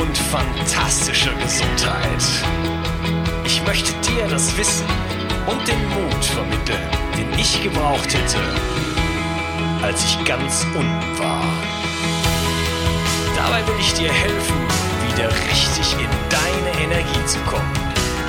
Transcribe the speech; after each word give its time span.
und 0.00 0.16
fantastischer 0.16 1.32
Gesundheit. 1.34 2.24
Ich 3.44 3.62
möchte 3.66 3.92
dir 4.00 4.26
das 4.28 4.56
Wissen 4.56 4.86
und 5.46 5.68
den 5.68 5.88
Mut 5.90 6.24
vermitteln, 6.24 6.88
den 7.16 7.38
ich 7.38 7.62
gebraucht 7.62 8.14
hätte, 8.14 8.38
als 9.82 10.04
ich 10.04 10.24
ganz 10.24 10.66
unten 10.74 11.18
war. 11.18 11.44
Dabei 13.36 13.66
will 13.66 13.74
ich 13.78 13.92
dir 13.94 14.12
helfen, 14.12 14.56
wieder 15.08 15.28
richtig 15.28 15.92
in 15.92 16.08
deine 16.30 16.84
Energie 16.84 17.26
zu 17.26 17.38
kommen. 17.40 17.72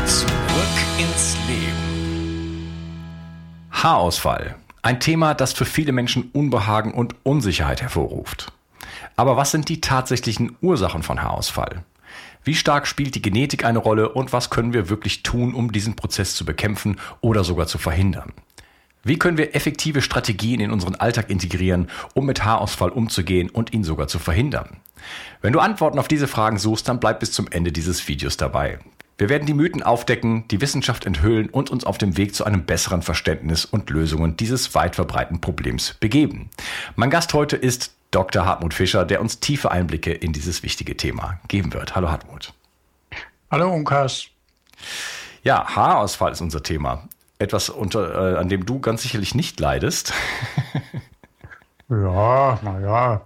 Zurück 0.05 0.77
ins 0.97 1.37
Leben. 1.47 2.71
Haarausfall. 3.71 4.55
Ein 4.81 4.99
Thema, 4.99 5.33
das 5.35 5.53
für 5.53 5.65
viele 5.65 5.91
Menschen 5.91 6.31
Unbehagen 6.33 6.93
und 6.93 7.15
Unsicherheit 7.23 7.81
hervorruft. 7.81 8.51
Aber 9.15 9.37
was 9.37 9.51
sind 9.51 9.69
die 9.69 9.81
tatsächlichen 9.81 10.55
Ursachen 10.61 11.03
von 11.03 11.21
Haarausfall? 11.21 11.83
Wie 12.43 12.55
stark 12.55 12.87
spielt 12.87 13.13
die 13.15 13.21
Genetik 13.21 13.65
eine 13.65 13.79
Rolle 13.79 14.09
und 14.09 14.33
was 14.33 14.49
können 14.49 14.73
wir 14.73 14.89
wirklich 14.89 15.21
tun, 15.21 15.53
um 15.53 15.71
diesen 15.71 15.95
Prozess 15.95 16.35
zu 16.35 16.43
bekämpfen 16.43 16.97
oder 17.21 17.43
sogar 17.43 17.67
zu 17.67 17.77
verhindern? 17.77 18.33
Wie 19.03 19.17
können 19.17 19.37
wir 19.37 19.55
effektive 19.55 20.01
Strategien 20.01 20.59
in 20.59 20.71
unseren 20.71 20.95
Alltag 20.95 21.29
integrieren, 21.29 21.89
um 22.13 22.25
mit 22.25 22.43
Haarausfall 22.43 22.89
umzugehen 22.89 23.49
und 23.49 23.73
ihn 23.73 23.83
sogar 23.83 24.07
zu 24.07 24.19
verhindern? 24.19 24.77
Wenn 25.41 25.53
du 25.53 25.59
Antworten 25.59 25.97
auf 25.97 26.07
diese 26.07 26.27
Fragen 26.27 26.59
suchst, 26.59 26.87
dann 26.87 26.99
bleib 26.99 27.19
bis 27.19 27.31
zum 27.31 27.47
Ende 27.47 27.71
dieses 27.71 28.07
Videos 28.07 28.37
dabei. 28.37 28.79
Wir 29.17 29.29
werden 29.29 29.45
die 29.45 29.53
Mythen 29.53 29.83
aufdecken, 29.83 30.47
die 30.49 30.61
Wissenschaft 30.61 31.05
enthüllen 31.05 31.49
und 31.49 31.69
uns 31.69 31.83
auf 31.83 31.99
dem 31.99 32.17
Weg 32.17 32.33
zu 32.33 32.43
einem 32.43 32.65
besseren 32.65 33.03
Verständnis 33.03 33.65
und 33.65 33.89
Lösungen 33.89 34.35
dieses 34.35 34.73
weit 34.73 34.95
verbreiteten 34.95 35.41
Problems 35.41 35.95
begeben. 35.99 36.49
Mein 36.95 37.11
Gast 37.11 37.33
heute 37.33 37.55
ist 37.55 37.93
Dr. 38.11 38.45
Hartmut 38.45 38.73
Fischer, 38.73 39.05
der 39.05 39.21
uns 39.21 39.39
tiefe 39.39 39.71
Einblicke 39.71 40.11
in 40.11 40.33
dieses 40.33 40.63
wichtige 40.63 40.97
Thema 40.97 41.39
geben 41.47 41.73
wird. 41.73 41.95
Hallo 41.95 42.09
Hartmut. 42.09 42.53
Hallo 43.49 43.71
Unkas. 43.71 44.27
Ja, 45.43 45.75
Haarausfall 45.75 46.33
ist 46.33 46.41
unser 46.41 46.61
Thema. 46.61 47.07
Etwas, 47.39 47.69
unter, 47.69 48.35
äh, 48.35 48.37
an 48.37 48.49
dem 48.49 48.65
du 48.65 48.79
ganz 48.79 49.01
sicherlich 49.01 49.33
nicht 49.33 49.59
leidest. 49.59 50.13
ja, 51.89 52.59
naja, 52.61 53.25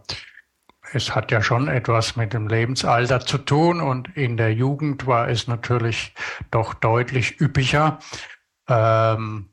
es 0.94 1.14
hat 1.14 1.32
ja 1.32 1.42
schon 1.42 1.68
etwas 1.68 2.16
mit 2.16 2.34
dem 2.34 2.48
Lebensalter 2.48 3.20
zu 3.20 3.40
tun 3.40 3.82
und 3.82 4.16
in 4.16 4.38
der 4.38 4.54
Jugend 4.54 5.08
war 5.08 5.30
es 5.30 5.48
natürlich 5.48 6.14
doch 6.52 6.74
deutlich 6.74 7.42
üppiger. 7.42 8.00
Ähm, 8.70 9.50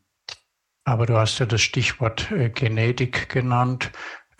aber 0.84 1.06
du 1.06 1.16
hast 1.16 1.38
ja 1.38 1.46
das 1.46 1.62
Stichwort 1.62 2.30
äh, 2.30 2.50
Genetik 2.50 3.28
genannt. 3.28 3.90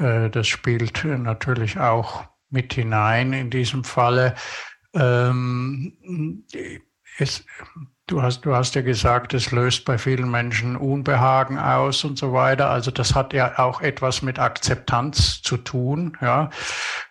Äh, 0.02 0.30
das 0.30 0.48
spielt 0.48 1.04
natürlich 1.04 1.78
auch 1.78 2.24
mit 2.50 2.74
hinein 2.74 3.32
in 3.32 3.50
diesem 3.50 3.84
Falle. 3.84 4.34
Ähm, 4.94 6.44
es, 7.18 7.44
Du 8.12 8.20
hast, 8.20 8.42
du 8.42 8.54
hast 8.54 8.74
ja 8.74 8.82
gesagt, 8.82 9.32
es 9.32 9.52
löst 9.52 9.86
bei 9.86 9.96
vielen 9.96 10.30
Menschen 10.30 10.76
Unbehagen 10.76 11.58
aus 11.58 12.04
und 12.04 12.18
so 12.18 12.34
weiter. 12.34 12.68
Also 12.68 12.90
das 12.90 13.14
hat 13.14 13.32
ja 13.32 13.58
auch 13.58 13.80
etwas 13.80 14.20
mit 14.20 14.38
Akzeptanz 14.38 15.40
zu 15.40 15.56
tun, 15.56 16.18
ja, 16.20 16.50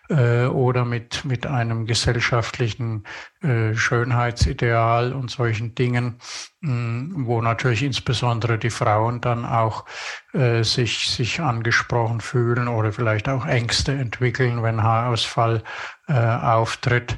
äh, 0.08 0.44
oder 0.46 0.84
mit, 0.84 1.24
mit 1.24 1.44
einem 1.44 1.86
gesellschaftlichen 1.86 3.02
äh, 3.42 3.74
Schönheitsideal 3.74 5.12
und 5.12 5.28
solchen 5.28 5.74
Dingen, 5.74 6.20
mh, 6.60 7.26
wo 7.26 7.42
natürlich 7.42 7.82
insbesondere 7.82 8.56
die 8.56 8.70
Frauen 8.70 9.20
dann 9.20 9.44
auch 9.44 9.84
äh, 10.32 10.62
sich, 10.62 11.08
sich 11.10 11.40
angesprochen 11.40 12.20
fühlen 12.20 12.68
oder 12.68 12.92
vielleicht 12.92 13.28
auch 13.28 13.44
Ängste 13.44 13.90
entwickeln, 13.90 14.62
wenn 14.62 14.84
Haarausfall 14.84 15.64
äh, 16.06 16.12
auftritt. 16.12 17.16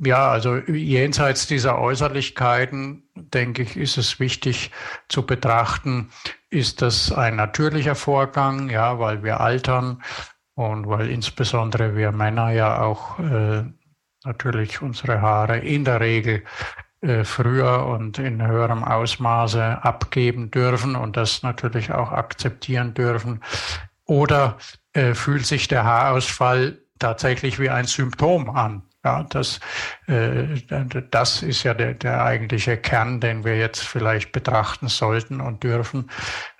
Ja, 0.00 0.30
also 0.30 0.56
jenseits 0.56 1.46
dieser 1.46 1.78
Äußerlichkeiten, 1.78 3.02
denke 3.14 3.62
ich, 3.62 3.76
ist 3.76 3.96
es 3.96 4.20
wichtig 4.20 4.70
zu 5.08 5.24
betrachten, 5.24 6.10
ist 6.50 6.82
das 6.82 7.10
ein 7.10 7.36
natürlicher 7.36 7.94
Vorgang, 7.94 8.70
ja, 8.70 8.98
weil 8.98 9.22
wir 9.22 9.40
altern 9.40 10.02
und 10.54 10.86
weil 10.88 11.08
insbesondere 11.08 11.96
wir 11.96 12.12
Männer 12.12 12.50
ja 12.50 12.80
auch 12.82 13.18
äh, 13.18 13.64
natürlich 14.24 14.82
unsere 14.82 15.20
Haare 15.20 15.58
in 15.58 15.84
der 15.84 16.00
Regel 16.00 16.44
äh, 17.00 17.24
früher 17.24 17.86
und 17.86 18.18
in 18.18 18.46
höherem 18.46 18.84
Ausmaße 18.84 19.82
abgeben 19.82 20.50
dürfen 20.50 20.96
und 20.96 21.16
das 21.16 21.42
natürlich 21.42 21.92
auch 21.92 22.12
akzeptieren 22.12 22.92
dürfen. 22.94 23.42
Oder 24.04 24.58
äh, 24.92 25.14
fühlt 25.14 25.46
sich 25.46 25.68
der 25.68 25.84
Haarausfall 25.84 26.78
tatsächlich 26.98 27.58
wie 27.58 27.70
ein 27.70 27.86
Symptom 27.86 28.50
an? 28.50 28.82
Ja, 29.08 29.24
das, 29.30 29.58
äh, 30.06 30.44
das 31.10 31.42
ist 31.42 31.62
ja 31.62 31.72
der, 31.72 31.94
der 31.94 32.22
eigentliche 32.22 32.76
Kern, 32.76 33.20
den 33.20 33.42
wir 33.42 33.56
jetzt 33.56 33.82
vielleicht 33.82 34.32
betrachten 34.32 34.88
sollten 34.88 35.40
und 35.40 35.62
dürfen 35.62 36.10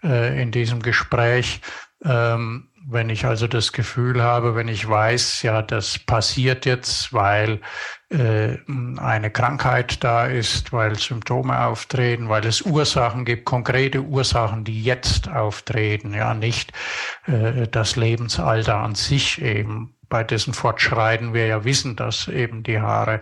äh, 0.03 0.41
in 0.41 0.50
diesem 0.50 0.81
Gespräch. 0.81 1.60
Ähm, 2.03 2.69
wenn 2.91 3.10
ich 3.10 3.26
also 3.26 3.47
das 3.47 3.72
Gefühl 3.72 4.22
habe, 4.22 4.54
wenn 4.54 4.69
ich 4.69 4.88
weiß, 4.88 5.42
ja, 5.42 5.60
das 5.60 5.98
passiert 5.98 6.64
jetzt, 6.64 7.12
weil 7.12 7.60
äh, 8.09 8.56
eine 8.97 9.30
Krankheit 9.30 10.03
da 10.03 10.25
ist, 10.25 10.72
weil 10.72 10.98
Symptome 10.98 11.66
auftreten, 11.66 12.30
weil 12.30 12.47
es 12.47 12.62
Ursachen 12.62 13.27
gibt, 13.27 13.45
konkrete 13.45 14.00
Ursachen, 14.00 14.65
die 14.65 14.83
jetzt 14.83 15.28
auftreten, 15.28 16.15
ja, 16.15 16.33
nicht 16.33 16.72
äh, 17.27 17.68
das 17.68 17.97
Lebensalter 17.97 18.77
an 18.77 18.95
sich 18.95 19.42
eben 19.42 19.97
bei 20.09 20.25
dessen 20.25 20.55
Fortschreiten 20.55 21.34
wir 21.34 21.47
ja 21.47 21.65
wissen, 21.65 21.97
dass 21.97 22.28
eben 22.28 22.63
die 22.63 22.81
Haare 22.81 23.21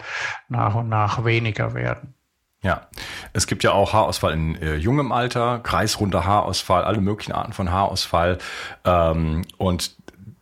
nach 0.49 0.75
und 0.75 0.88
nach 0.88 1.25
weniger 1.25 1.75
werden. 1.75 2.15
Ja, 2.62 2.88
es 3.33 3.47
gibt 3.47 3.62
ja 3.62 3.73
auch 3.73 3.93
Haarausfall 3.93 4.33
in 4.33 4.61
äh, 4.61 4.75
jungem 4.75 5.12
Alter, 5.12 5.61
kreisrunder 5.61 6.25
Haarausfall, 6.25 6.85
alle 6.85 7.00
möglichen 7.00 7.33
Arten 7.33 7.53
von 7.53 7.71
Haarausfall. 7.71 8.38
Ähm, 8.85 9.43
und 9.56 9.94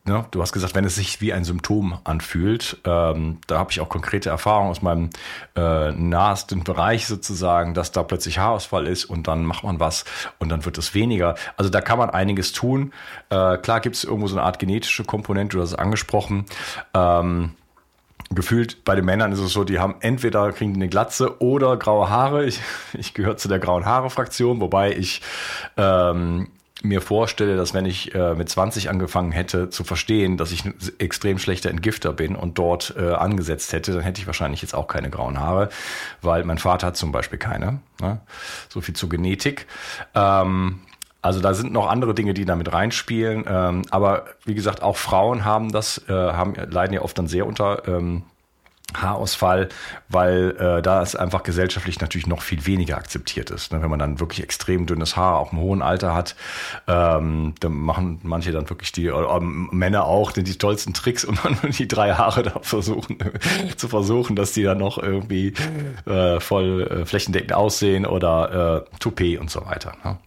Ne, 0.06 0.26
du 0.32 0.42
hast 0.42 0.52
gesagt, 0.52 0.74
wenn 0.74 0.84
es 0.84 0.96
sich 0.96 1.22
wie 1.22 1.32
ein 1.32 1.44
Symptom 1.44 1.98
anfühlt, 2.04 2.76
ähm, 2.84 3.38
da 3.46 3.58
habe 3.58 3.70
ich 3.70 3.80
auch 3.80 3.88
konkrete 3.88 4.28
Erfahrungen 4.28 4.70
aus 4.70 4.82
meinem 4.82 5.08
äh, 5.56 5.92
nahesten 5.92 6.62
Bereich 6.62 7.06
sozusagen, 7.06 7.72
dass 7.72 7.90
da 7.90 8.02
plötzlich 8.02 8.38
Haarausfall 8.38 8.86
ist 8.86 9.06
und 9.06 9.28
dann 9.28 9.46
macht 9.46 9.64
man 9.64 9.80
was 9.80 10.04
und 10.38 10.50
dann 10.50 10.66
wird 10.66 10.76
es 10.76 10.92
weniger. 10.92 11.36
Also 11.56 11.70
da 11.70 11.80
kann 11.80 11.96
man 11.96 12.10
einiges 12.10 12.52
tun. 12.52 12.92
Äh, 13.30 13.56
klar 13.56 13.80
gibt 13.80 13.96
es 13.96 14.04
irgendwo 14.04 14.26
so 14.26 14.36
eine 14.36 14.44
Art 14.44 14.58
genetische 14.58 15.04
Komponente, 15.04 15.56
du 15.56 15.62
hast 15.62 15.70
es 15.70 15.74
angesprochen. 15.74 16.44
Ähm, 16.92 17.54
gefühlt 18.28 18.84
bei 18.84 18.96
den 18.96 19.06
Männern 19.06 19.32
ist 19.32 19.40
es 19.40 19.54
so, 19.54 19.64
die 19.64 19.78
haben 19.78 19.94
entweder 20.00 20.52
kriegen 20.52 20.74
die 20.74 20.80
eine 20.80 20.88
Glatze 20.90 21.40
oder 21.40 21.78
graue 21.78 22.10
Haare. 22.10 22.44
Ich, 22.44 22.60
ich 22.92 23.14
gehöre 23.14 23.38
zu 23.38 23.48
der 23.48 23.58
grauen 23.58 23.86
Haare-Fraktion, 23.86 24.60
wobei 24.60 24.92
ich 24.92 25.22
ähm, 25.78 26.48
mir 26.84 27.00
vorstelle, 27.00 27.56
dass 27.56 27.74
wenn 27.74 27.86
ich 27.86 28.14
äh, 28.14 28.34
mit 28.34 28.48
20 28.48 28.90
angefangen 28.90 29.32
hätte 29.32 29.70
zu 29.70 29.84
verstehen, 29.84 30.36
dass 30.36 30.52
ich 30.52 30.64
ein 30.64 30.74
extrem 30.98 31.38
schlechter 31.38 31.70
Entgifter 31.70 32.12
bin 32.12 32.36
und 32.36 32.58
dort 32.58 32.94
äh, 32.96 33.12
angesetzt 33.12 33.72
hätte, 33.72 33.92
dann 33.92 34.02
hätte 34.02 34.20
ich 34.20 34.26
wahrscheinlich 34.26 34.62
jetzt 34.62 34.74
auch 34.74 34.86
keine 34.86 35.10
grauen 35.10 35.40
Haare, 35.40 35.70
weil 36.22 36.44
mein 36.44 36.58
Vater 36.58 36.88
hat 36.88 36.96
zum 36.96 37.12
Beispiel 37.12 37.38
keine. 37.38 37.80
Ne? 38.00 38.20
So 38.68 38.80
viel 38.80 38.94
zur 38.94 39.08
Genetik. 39.08 39.66
Ähm, 40.14 40.80
also 41.22 41.40
da 41.40 41.54
sind 41.54 41.72
noch 41.72 41.88
andere 41.88 42.14
Dinge, 42.14 42.34
die 42.34 42.44
damit 42.44 42.70
reinspielen. 42.72 43.44
Ähm, 43.48 43.82
aber 43.90 44.26
wie 44.44 44.54
gesagt, 44.54 44.82
auch 44.82 44.98
Frauen 44.98 45.44
haben 45.46 45.72
das, 45.72 46.06
äh, 46.06 46.12
haben, 46.12 46.54
leiden 46.54 46.92
ja 46.92 47.00
oft 47.00 47.16
dann 47.16 47.28
sehr 47.28 47.46
unter 47.46 47.88
ähm, 47.88 48.24
Haarausfall, 48.92 49.68
weil 50.08 50.56
äh, 50.58 50.82
da 50.82 51.02
es 51.02 51.16
einfach 51.16 51.42
gesellschaftlich 51.42 52.00
natürlich 52.00 52.26
noch 52.26 52.42
viel 52.42 52.66
weniger 52.66 52.96
akzeptiert 52.96 53.50
ist. 53.50 53.72
Ne? 53.72 53.82
Wenn 53.82 53.90
man 53.90 53.98
dann 53.98 54.20
wirklich 54.20 54.42
extrem 54.42 54.86
dünnes 54.86 55.16
Haar, 55.16 55.38
auch 55.38 55.52
im 55.52 55.58
hohen 55.58 55.82
Alter 55.82 56.14
hat, 56.14 56.36
ähm, 56.86 57.54
dann 57.60 57.72
machen 57.72 58.20
manche 58.22 58.52
dann 58.52 58.68
wirklich 58.70 58.92
die, 58.92 59.06
äh, 59.06 59.40
Männer 59.40 60.04
auch, 60.04 60.32
die, 60.32 60.44
die 60.44 60.56
tollsten 60.56 60.94
Tricks, 60.94 61.24
um 61.24 61.38
dann 61.42 61.58
die 61.70 61.88
drei 61.88 62.14
Haare 62.14 62.42
da 62.42 62.60
versuchen, 62.62 63.18
zu 63.76 63.88
versuchen, 63.88 64.36
dass 64.36 64.52
die 64.52 64.62
dann 64.62 64.78
noch 64.78 64.98
irgendwie 64.98 65.54
äh, 66.06 66.38
voll 66.40 66.82
äh, 66.82 67.06
flächendeckend 67.06 67.52
aussehen 67.52 68.06
oder 68.06 68.84
äh, 68.92 68.98
Toupet 68.98 69.40
und 69.40 69.50
so 69.50 69.64
weiter. 69.66 69.94
Ne? 70.04 70.18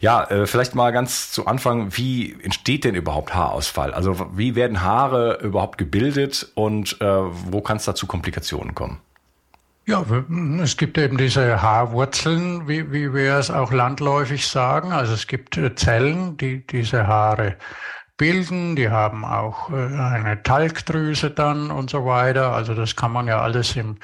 Ja, 0.00 0.24
äh, 0.24 0.46
vielleicht 0.46 0.74
mal 0.74 0.90
ganz 0.90 1.30
zu 1.30 1.46
Anfang, 1.46 1.96
wie 1.96 2.36
entsteht 2.42 2.84
denn 2.84 2.94
überhaupt 2.94 3.34
Haarausfall? 3.34 3.94
Also 3.94 4.26
wie 4.34 4.54
werden 4.54 4.82
Haare 4.82 5.38
überhaupt 5.42 5.78
gebildet 5.78 6.50
und 6.54 7.00
äh, 7.00 7.06
wo 7.06 7.60
kann 7.60 7.78
es 7.84 7.86
da 7.86 7.94
zu 7.94 8.06
Komplikationen 8.06 8.74
kommen? 8.74 9.00
Ja, 9.86 10.02
es 10.62 10.78
gibt 10.78 10.96
eben 10.96 11.18
diese 11.18 11.60
Haarwurzeln, 11.60 12.66
wie, 12.66 12.90
wie 12.90 13.12
wir 13.12 13.36
es 13.36 13.50
auch 13.50 13.70
landläufig 13.70 14.46
sagen. 14.46 14.92
Also 14.92 15.12
es 15.12 15.26
gibt 15.26 15.58
äh, 15.58 15.74
Zellen, 15.74 16.38
die 16.38 16.66
diese 16.66 17.06
Haare 17.06 17.58
bilden, 18.16 18.76
die 18.76 18.88
haben 18.88 19.26
auch 19.26 19.70
äh, 19.70 19.74
eine 19.74 20.42
Talgdrüse 20.42 21.30
dann 21.30 21.70
und 21.70 21.90
so 21.90 22.06
weiter. 22.06 22.54
Also 22.54 22.72
das 22.72 22.96
kann 22.96 23.12
man 23.12 23.26
ja 23.26 23.42
alles 23.42 23.76
im 23.76 23.98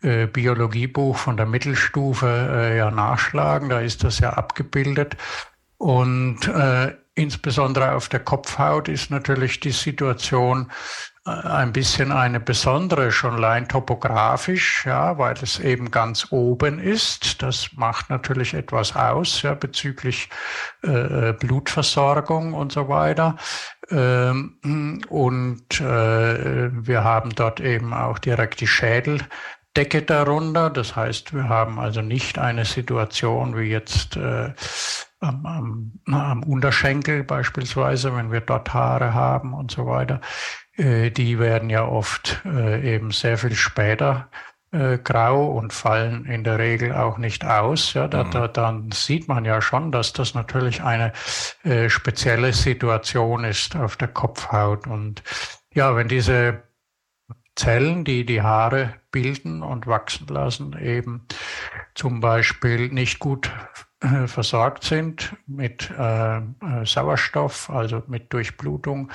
äh, 0.00 0.26
Biologiebuch 0.26 1.18
von 1.18 1.36
der 1.36 1.46
Mittelstufe 1.46 2.74
ja 2.78 2.90
nachschlagen, 2.90 3.68
da 3.68 3.80
ist 3.80 4.04
das 4.04 4.20
ja 4.20 4.30
abgebildet. 4.30 5.18
Und 5.76 6.48
äh, 6.48 6.94
insbesondere 7.14 7.92
auf 7.92 8.08
der 8.08 8.20
Kopfhaut 8.20 8.88
ist 8.88 9.10
natürlich 9.10 9.60
die 9.60 9.72
Situation 9.72 10.70
ein 11.28 11.72
bisschen 11.72 12.12
eine 12.12 12.40
besondere, 12.40 13.12
schon 13.12 13.34
allein 13.34 13.68
topografisch, 13.68 14.86
ja, 14.86 15.18
weil 15.18 15.34
es 15.42 15.60
eben 15.60 15.90
ganz 15.90 16.28
oben 16.30 16.78
ist. 16.78 17.42
Das 17.42 17.70
macht 17.74 18.10
natürlich 18.10 18.54
etwas 18.54 18.96
aus, 18.96 19.42
ja, 19.42 19.54
bezüglich 19.54 20.28
äh, 20.82 21.32
Blutversorgung 21.34 22.54
und 22.54 22.72
so 22.72 22.88
weiter. 22.88 23.36
Ähm, 23.90 25.02
und 25.08 25.80
äh, 25.80 26.70
wir 26.72 27.04
haben 27.04 27.34
dort 27.34 27.60
eben 27.60 27.92
auch 27.92 28.18
direkt 28.18 28.60
die 28.60 28.66
Schädeldecke 28.66 30.02
darunter. 30.02 30.70
Das 30.70 30.96
heißt, 30.96 31.34
wir 31.34 31.48
haben 31.48 31.78
also 31.78 32.00
nicht 32.00 32.38
eine 32.38 32.64
Situation 32.64 33.56
wie 33.56 33.70
jetzt 33.70 34.16
äh, 34.16 34.52
am, 35.20 35.46
am, 35.46 36.14
am 36.14 36.42
Unterschenkel 36.42 37.24
beispielsweise, 37.24 38.14
wenn 38.16 38.30
wir 38.30 38.40
dort 38.40 38.72
Haare 38.72 39.14
haben 39.14 39.52
und 39.52 39.70
so 39.70 39.86
weiter. 39.86 40.20
Äh, 40.78 41.10
die 41.10 41.38
werden 41.38 41.68
ja 41.68 41.84
oft 41.86 42.40
äh, 42.44 42.94
eben 42.94 43.10
sehr 43.10 43.36
viel 43.36 43.54
später 43.54 44.30
äh, 44.70 44.98
grau 44.98 45.46
und 45.46 45.72
fallen 45.72 46.24
in 46.24 46.44
der 46.44 46.58
Regel 46.58 46.94
auch 46.94 47.18
nicht 47.18 47.44
aus. 47.44 47.94
Ja, 47.94 48.06
da, 48.06 48.24
mhm. 48.24 48.30
da, 48.30 48.48
dann 48.48 48.92
sieht 48.92 49.28
man 49.28 49.44
ja 49.44 49.60
schon, 49.60 49.92
dass 49.92 50.12
das 50.12 50.34
natürlich 50.34 50.82
eine 50.82 51.12
äh, 51.64 51.88
spezielle 51.88 52.52
Situation 52.52 53.44
ist 53.44 53.76
auf 53.76 53.96
der 53.96 54.08
Kopfhaut. 54.08 54.86
Und 54.86 55.22
ja, 55.74 55.96
wenn 55.96 56.08
diese 56.08 56.62
Zellen, 57.56 58.04
die 58.04 58.24
die 58.24 58.42
Haare 58.42 58.94
bilden 59.10 59.62
und 59.62 59.86
wachsen 59.86 60.28
lassen, 60.28 60.78
eben 60.78 61.26
zum 61.94 62.20
Beispiel 62.20 62.88
nicht 62.88 63.18
gut 63.18 63.50
versorgt 64.00 64.84
sind 64.84 65.34
mit 65.46 65.90
äh, 65.90 66.36
äh, 66.36 66.42
Sauerstoff, 66.84 67.68
also 67.68 68.02
mit 68.06 68.32
Durchblutung, 68.32 69.10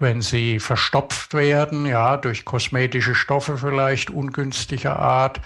wenn 0.00 0.22
sie 0.22 0.58
verstopft 0.58 1.34
werden, 1.34 1.86
ja, 1.86 2.16
durch 2.16 2.44
kosmetische 2.44 3.14
Stoffe 3.14 3.58
vielleicht 3.58 4.10
ungünstiger 4.10 4.98
Art, 4.98 5.40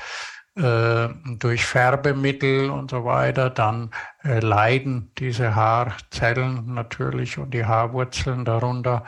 äh, 0.56 1.08
durch 1.38 1.67
Färbemittel 1.67 2.70
und 2.70 2.90
so 2.90 3.05
weiter, 3.05 3.50
dann 3.50 3.90
äh, 4.25 4.40
leiden 4.40 5.12
diese 5.19 5.55
Haarzellen 5.55 6.73
natürlich 6.73 7.37
und 7.37 7.52
die 7.52 7.67
Haarwurzeln 7.67 8.46
darunter, 8.46 9.05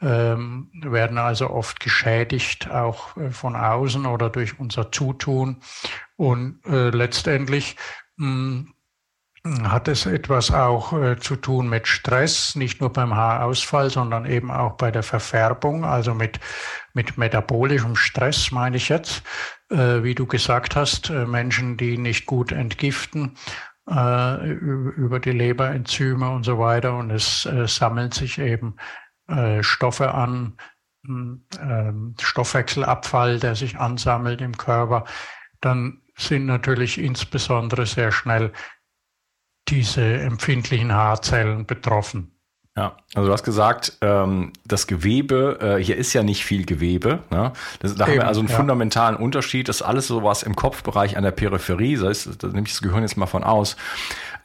ähm, 0.00 0.70
werden 0.72 1.18
also 1.18 1.50
oft 1.50 1.80
geschädigt, 1.80 2.70
auch 2.70 3.16
äh, 3.18 3.30
von 3.30 3.56
außen 3.56 4.06
oder 4.06 4.30
durch 4.30 4.58
unser 4.58 4.90
Zutun. 4.90 5.58
Und 6.16 6.58
letztendlich 6.64 7.76
mh, 8.16 8.26
hm, 8.26 8.74
hat 9.44 9.88
es 9.88 10.06
etwas 10.06 10.50
auch 10.50 10.92
äh, 10.92 11.18
zu 11.18 11.36
tun 11.36 11.68
mit 11.68 11.86
Stress, 11.86 12.56
nicht 12.56 12.80
nur 12.80 12.92
beim 12.92 13.14
Haarausfall, 13.14 13.90
sondern 13.90 14.26
eben 14.26 14.50
auch 14.50 14.72
bei 14.72 14.90
der 14.90 15.02
Verfärbung, 15.02 15.84
also 15.84 16.14
mit, 16.14 16.40
mit 16.92 17.16
metabolischem 17.16 17.96
Stress 17.96 18.50
meine 18.50 18.76
ich 18.76 18.88
jetzt, 18.88 19.22
äh, 19.70 20.02
wie 20.02 20.14
du 20.14 20.26
gesagt 20.26 20.76
hast, 20.76 21.10
äh, 21.10 21.24
Menschen, 21.24 21.76
die 21.76 21.98
nicht 21.98 22.26
gut 22.26 22.52
entgiften 22.52 23.36
äh, 23.88 24.50
über 24.50 25.20
die 25.20 25.32
Leberenzyme 25.32 26.28
und 26.30 26.44
so 26.44 26.58
weiter 26.58 26.96
und 26.96 27.10
es 27.10 27.46
äh, 27.46 27.66
sammeln 27.66 28.12
sich 28.12 28.38
eben 28.38 28.76
äh, 29.28 29.62
Stoffe 29.62 30.14
an, 30.14 30.56
ähm, 31.06 32.14
Stoffwechselabfall, 32.20 33.38
der 33.38 33.54
sich 33.54 33.78
ansammelt 33.78 34.40
im 34.40 34.56
Körper, 34.56 35.04
dann 35.60 36.02
sind 36.16 36.46
natürlich 36.46 36.98
insbesondere 36.98 37.86
sehr 37.86 38.10
schnell 38.10 38.52
diese 39.68 40.02
empfindlichen 40.02 40.92
Haarzellen 40.92 41.66
betroffen. 41.66 42.32
Ja, 42.78 42.96
also 43.14 43.26
du 43.26 43.32
hast 43.32 43.42
gesagt, 43.42 43.98
ähm, 44.02 44.52
das 44.64 44.86
Gewebe, 44.86 45.58
äh, 45.60 45.82
hier 45.82 45.96
ist 45.96 46.12
ja 46.12 46.22
nicht 46.22 46.44
viel 46.44 46.64
Gewebe. 46.64 47.24
Ne? 47.30 47.52
Das, 47.80 47.96
da 47.96 48.04
Eben, 48.04 48.12
haben 48.12 48.18
wir 48.20 48.28
also 48.28 48.40
einen 48.40 48.48
ja. 48.48 48.54
fundamentalen 48.54 49.16
Unterschied. 49.16 49.68
Das 49.68 49.80
ist 49.80 49.82
alles 49.82 50.06
sowas 50.06 50.44
im 50.44 50.54
Kopfbereich 50.54 51.16
an 51.16 51.24
der 51.24 51.32
Peripherie, 51.32 51.96
das 51.96 52.26
heißt, 52.26 52.40
da 52.40 52.46
nehme 52.46 52.68
ich 52.68 52.74
das 52.74 52.82
Gehirn 52.82 53.02
jetzt 53.02 53.16
mal 53.16 53.26
von 53.26 53.42
aus. 53.42 53.76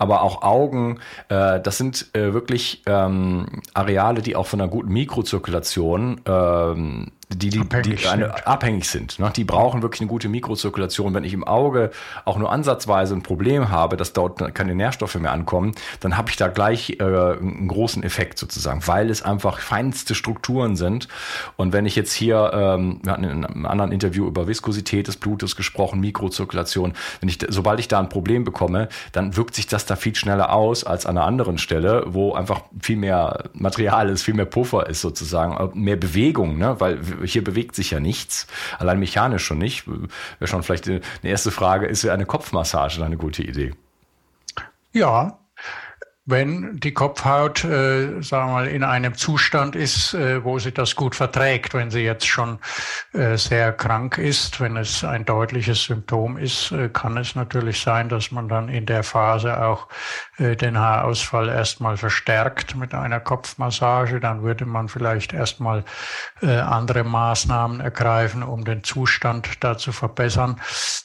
Aber 0.03 0.21
auch 0.21 0.41
Augen, 0.41 0.99
äh, 1.29 1.61
das 1.61 1.77
sind 1.77 2.09
äh, 2.11 2.33
wirklich 2.33 2.81
ähm, 2.87 3.61
Areale, 3.73 4.21
die 4.21 4.35
auch 4.35 4.47
von 4.47 4.59
einer 4.59 4.69
guten 4.69 4.91
Mikrozirkulation 4.91 6.19
ähm, 6.25 7.11
die, 7.35 7.49
die, 7.49 7.59
abhängig 7.59 8.01
die 8.01 8.07
eine, 8.07 8.25
sind. 8.25 8.47
abhängig 8.47 8.89
sind. 8.89 9.19
Ne? 9.19 9.31
Die 9.35 9.43
brauchen 9.43 9.81
wirklich 9.81 10.01
eine 10.01 10.09
gute 10.09 10.29
Mikrozirkulation. 10.29 11.13
Wenn 11.13 11.23
ich 11.23 11.33
im 11.33 11.43
Auge 11.43 11.91
auch 12.25 12.37
nur 12.37 12.51
ansatzweise 12.51 13.15
ein 13.15 13.23
Problem 13.23 13.69
habe, 13.69 13.97
dass 13.97 14.13
dort 14.13 14.53
keine 14.53 14.75
Nährstoffe 14.75 15.15
mehr 15.15 15.31
ankommen, 15.31 15.73
dann 15.99 16.17
habe 16.17 16.29
ich 16.29 16.35
da 16.35 16.47
gleich 16.47 16.97
äh, 16.99 17.03
einen 17.03 17.67
großen 17.67 18.03
Effekt 18.03 18.39
sozusagen, 18.39 18.85
weil 18.87 19.09
es 19.09 19.21
einfach 19.21 19.59
feinste 19.59 20.15
Strukturen 20.15 20.75
sind. 20.75 21.07
Und 21.55 21.73
wenn 21.73 21.85
ich 21.85 21.95
jetzt 21.95 22.13
hier, 22.13 22.51
ähm, 22.53 22.99
wir 23.03 23.13
hatten 23.13 23.23
in 23.23 23.45
einem 23.45 23.65
anderen 23.65 23.91
Interview 23.91 24.27
über 24.27 24.47
Viskosität 24.47 25.07
des 25.07 25.17
Blutes 25.17 25.55
gesprochen, 25.55 25.99
Mikrozirkulation, 25.99 26.93
wenn 27.19 27.29
ich, 27.29 27.39
sobald 27.49 27.79
ich 27.79 27.87
da 27.87 27.99
ein 27.99 28.09
Problem 28.09 28.43
bekomme, 28.43 28.89
dann 29.11 29.35
wirkt 29.35 29.55
sich 29.55 29.67
das 29.67 29.85
da 29.93 29.95
viel 29.95 30.15
schneller 30.15 30.51
aus 30.51 30.83
als 30.83 31.05
an 31.05 31.17
einer 31.17 31.27
anderen 31.27 31.57
Stelle, 31.57 32.03
wo 32.07 32.33
einfach 32.33 32.61
viel 32.81 32.97
mehr 32.97 33.49
Material 33.53 34.09
ist, 34.09 34.23
viel 34.23 34.33
mehr 34.33 34.45
Puffer 34.45 34.87
ist 34.87 35.01
sozusagen, 35.01 35.79
mehr 35.79 35.95
Bewegung, 35.95 36.57
ne? 36.57 36.79
weil 36.79 36.99
hier 37.23 37.43
bewegt 37.43 37.75
sich 37.75 37.91
ja 37.91 37.99
nichts, 37.99 38.47
allein 38.79 38.99
mechanisch 38.99 39.45
schon 39.45 39.59
nicht. 39.59 39.87
Wäre 39.87 40.47
schon 40.47 40.63
vielleicht 40.63 40.87
eine 40.87 41.01
erste 41.23 41.51
Frage, 41.51 41.85
ist 41.85 42.03
ja 42.03 42.13
eine 42.13 42.25
Kopfmassage 42.25 43.03
eine 43.03 43.17
gute 43.17 43.43
Idee? 43.43 43.73
Ja, 44.93 45.37
wenn 46.25 46.79
die 46.79 46.93
Kopfhaut, 46.93 47.65
äh, 47.65 48.21
sagen 48.21 48.47
wir 48.47 48.53
mal, 48.53 48.67
in 48.67 48.83
einem 48.83 49.15
Zustand 49.15 49.75
ist, 49.75 50.13
äh, 50.13 50.43
wo 50.43 50.57
sie 50.57 50.71
das 50.71 50.95
gut 50.95 51.15
verträgt, 51.15 51.73
wenn 51.73 51.91
sie 51.91 51.99
jetzt 51.99 52.27
schon 52.27 52.59
äh, 53.13 53.35
sehr 53.35 53.73
krank 53.73 54.17
ist, 54.17 54.61
wenn 54.61 54.77
es 54.77 55.03
ein 55.03 55.25
deutliches 55.25 55.83
Symptom 55.83 56.37
ist, 56.37 56.71
äh, 56.71 56.87
kann 56.87 57.17
es 57.17 57.35
natürlich 57.35 57.81
sein, 57.81 58.07
dass 58.07 58.31
man 58.31 58.47
dann 58.47 58.69
in 58.69 58.85
der 58.85 59.03
Phase 59.03 59.61
auch 59.61 59.89
den 60.39 60.79
Haarausfall 60.79 61.47
erstmal 61.49 61.97
verstärkt 61.97 62.75
mit 62.75 62.93
einer 62.93 63.19
Kopfmassage. 63.19 64.19
Dann 64.19 64.41
würde 64.41 64.65
man 64.65 64.87
vielleicht 64.87 65.31
erstmal 65.33 65.83
äh, 66.41 66.57
andere 66.57 67.03
Maßnahmen 67.03 67.79
ergreifen, 67.79 68.41
um 68.41 68.65
den 68.65 68.83
Zustand 68.83 69.63
da 69.63 69.77
zu 69.77 69.91
verbessern. 69.91 70.59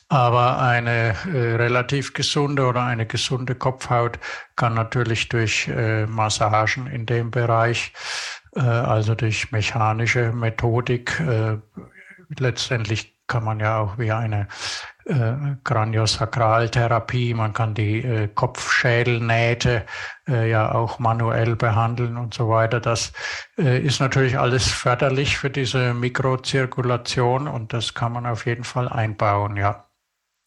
Aber 0.09 0.61
eine 0.61 1.15
äh, 1.33 1.57
relativ 1.57 2.15
gesunde 2.15 2.67
oder 2.67 2.85
eine 2.85 3.05
gesunde 3.07 3.55
Kopfhaut 3.55 4.19
kann 4.57 4.75
natürlich 4.75 5.29
durch 5.29 5.69
äh, 5.69 6.07
Massagen 6.07 6.87
in 6.87 7.05
dem 7.05 7.31
Bereich, 7.31 7.93
äh, 8.57 8.61
also 8.61 9.15
durch 9.15 9.53
mechanische 9.53 10.33
Methodik, 10.33 11.21
äh, 11.21 11.59
letztendlich 12.39 13.17
kann 13.27 13.45
man 13.45 13.61
ja 13.61 13.79
auch 13.79 13.99
wie 13.99 14.11
eine 14.11 14.49
äh, 15.09 15.57
Kraniosakraltherapie, 15.65 17.35
man 17.35 17.53
kann 17.53 17.75
die 17.75 17.99
äh, 18.05 18.29
Kopfschädelnähte 18.29 19.87
äh, 20.29 20.51
ja 20.51 20.73
auch 20.73 20.99
manuell 20.99 21.57
behandeln 21.57 22.17
und 22.17 22.35
so 22.35 22.49
weiter. 22.49 22.81
Das 22.81 23.13
äh, 23.59 23.81
ist 23.81 24.01
natürlich 24.01 24.39
alles 24.39 24.69
förderlich 24.69 25.39
für 25.39 25.51
diese 25.51 25.95
Mikrozirkulation 25.95 27.49
und 27.49 27.73
das 27.73 27.95
kann 27.95 28.13
man 28.13 28.27
auf 28.27 28.47
jeden 28.47 28.65
Fall 28.65 28.89
einbauen, 28.89 29.57
ja. 29.57 29.88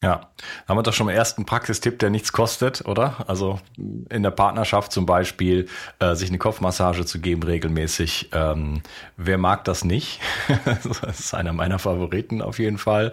Ja, 0.02 0.32
haben 0.66 0.76
wir 0.76 0.82
doch 0.82 0.92
schon 0.92 1.06
mal 1.06 1.12
ersten 1.12 1.46
Praxistipp, 1.46 2.00
der 2.00 2.10
nichts 2.10 2.32
kostet, 2.32 2.84
oder? 2.86 3.24
Also 3.28 3.60
in 3.76 4.24
der 4.24 4.32
Partnerschaft 4.32 4.90
zum 4.90 5.06
Beispiel 5.06 5.68
äh, 6.00 6.16
sich 6.16 6.28
eine 6.28 6.38
Kopfmassage 6.38 7.04
zu 7.04 7.20
geben 7.20 7.44
regelmäßig. 7.44 8.30
Ähm, 8.32 8.82
wer 9.16 9.38
mag 9.38 9.62
das 9.62 9.84
nicht? 9.84 10.18
das 10.64 11.20
ist 11.20 11.34
einer 11.34 11.52
meiner 11.52 11.78
Favoriten 11.78 12.42
auf 12.42 12.58
jeden 12.58 12.78
Fall. 12.78 13.12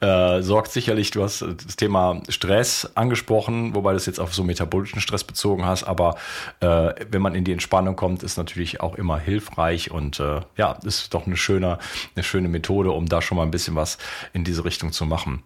Äh, 0.00 0.42
sorgt 0.42 0.72
sicherlich, 0.72 1.10
du 1.10 1.22
hast 1.22 1.40
das 1.40 1.76
Thema 1.76 2.20
Stress 2.28 2.90
angesprochen, 2.94 3.74
wobei 3.74 3.92
du 3.92 3.96
es 3.96 4.04
jetzt 4.04 4.20
auf 4.20 4.34
so 4.34 4.44
metabolischen 4.44 5.00
Stress 5.00 5.24
bezogen 5.24 5.64
hast, 5.64 5.84
aber 5.84 6.16
äh, 6.60 6.92
wenn 7.10 7.22
man 7.22 7.34
in 7.34 7.44
die 7.44 7.52
Entspannung 7.52 7.96
kommt, 7.96 8.22
ist 8.22 8.36
natürlich 8.36 8.82
auch 8.82 8.96
immer 8.96 9.18
hilfreich 9.18 9.90
und 9.90 10.20
äh, 10.20 10.42
ja, 10.58 10.72
ist 10.84 11.14
doch 11.14 11.26
eine 11.26 11.38
schöne, 11.38 11.78
eine 12.14 12.22
schöne 12.22 12.48
Methode, 12.48 12.90
um 12.90 13.06
da 13.08 13.22
schon 13.22 13.38
mal 13.38 13.44
ein 13.44 13.50
bisschen 13.50 13.74
was 13.74 13.96
in 14.34 14.44
diese 14.44 14.66
Richtung 14.66 14.92
zu 14.92 15.06
machen. 15.06 15.42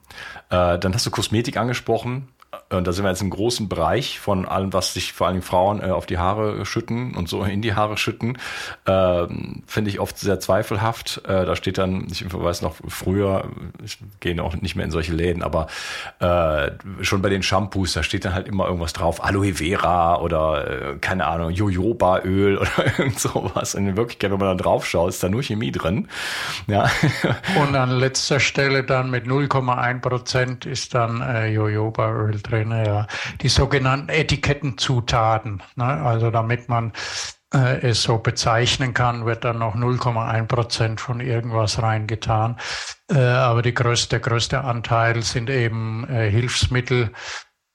Dann 0.81 0.95
hast 0.95 1.07
du 1.07 1.11
Kosmetik 1.11 1.57
angesprochen. 1.57 2.29
Und 2.69 2.87
da 2.87 2.93
sind 2.93 3.05
wir 3.05 3.11
jetzt 3.11 3.23
im 3.23 3.31
großen 3.31 3.69
Bereich 3.69 4.19
von 4.19 4.47
allem, 4.47 4.73
was 4.73 4.95
sich 4.95 5.13
vor 5.13 5.29
allem 5.29 5.43
Frauen 5.43 5.81
äh, 5.81 5.91
auf 5.91 6.07
die 6.07 6.19
Haare 6.19 6.65
schütten 6.67 7.15
und 7.15 7.29
so 7.29 7.43
in 7.45 7.63
die 7.63 7.75
Haare 7.75 7.97
schütten. 7.97 8.39
Ähm, 8.87 9.63
Finde 9.67 9.91
ich 9.91 10.01
oft 10.01 10.19
sehr 10.19 10.41
zweifelhaft. 10.41 11.23
Äh, 11.25 11.47
da 11.47 11.55
steht 11.55 11.79
dann, 11.79 12.07
ich 12.11 12.25
weiß 12.33 12.63
noch 12.63 12.77
früher, 12.89 13.49
ich 13.85 13.99
gehe 14.19 14.41
auch 14.43 14.57
nicht 14.57 14.75
mehr 14.75 14.85
in 14.85 14.91
solche 14.91 15.13
Läden, 15.13 15.43
aber 15.43 15.69
äh, 16.19 16.71
schon 17.03 17.23
bei 17.23 17.29
den 17.29 17.43
Shampoos, 17.43 17.93
da 17.93 18.03
steht 18.03 18.25
dann 18.25 18.35
halt 18.35 18.49
immer 18.49 18.67
irgendwas 18.67 18.93
drauf, 18.93 19.25
Aloe 19.25 19.55
Vera 19.55 20.21
oder 20.21 20.93
äh, 20.93 20.97
keine 21.01 21.27
Ahnung, 21.27 21.51
Jojobaöl 21.51 22.59
oder 22.59 22.99
irgend 22.99 23.19
sowas. 23.19 23.75
Und 23.77 23.87
in 23.87 23.97
Wirklichkeit, 23.97 24.31
wenn 24.31 24.39
man 24.39 24.57
da 24.57 24.63
drauf 24.63 24.87
schaut, 24.87 25.11
ist 25.11 25.23
da 25.23 25.29
nur 25.29 25.43
Chemie 25.43 25.73
drin. 25.73 26.09
Ja. 26.67 26.91
Und 27.61 27.77
an 27.77 27.91
letzter 27.91 28.41
Stelle 28.41 28.83
dann 28.83 29.11
mit 29.11 29.27
0,1 29.27 30.01
Prozent 30.01 30.67
ist 30.67 30.95
dann 30.95 31.21
äh, 31.21 31.53
Drin, 32.43 32.71
ja. 32.71 33.07
Die 33.41 33.49
sogenannten 33.49 34.09
Etikettenzutaten. 34.09 35.63
Ne? 35.77 35.85
Also 35.85 36.31
damit 36.31 36.69
man 36.69 36.93
äh, 37.53 37.89
es 37.89 38.03
so 38.03 38.19
bezeichnen 38.19 38.95
kann, 38.95 39.27
wird 39.27 39.45
dann 39.45 39.59
noch 39.59 39.75
0,1 39.75 40.47
Prozent 40.47 41.01
von 41.01 41.21
irgendwas 41.21 41.83
reingetan. 41.83 42.57
Äh, 43.11 43.19
aber 43.19 43.63
die 43.63 43.75
größte, 43.75 44.11
der 44.11 44.21
größte 44.21 44.63
Anteil 44.63 45.23
sind 45.23 45.51
eben 45.51 46.09
äh, 46.09 46.31
Hilfsmittel, 46.31 47.13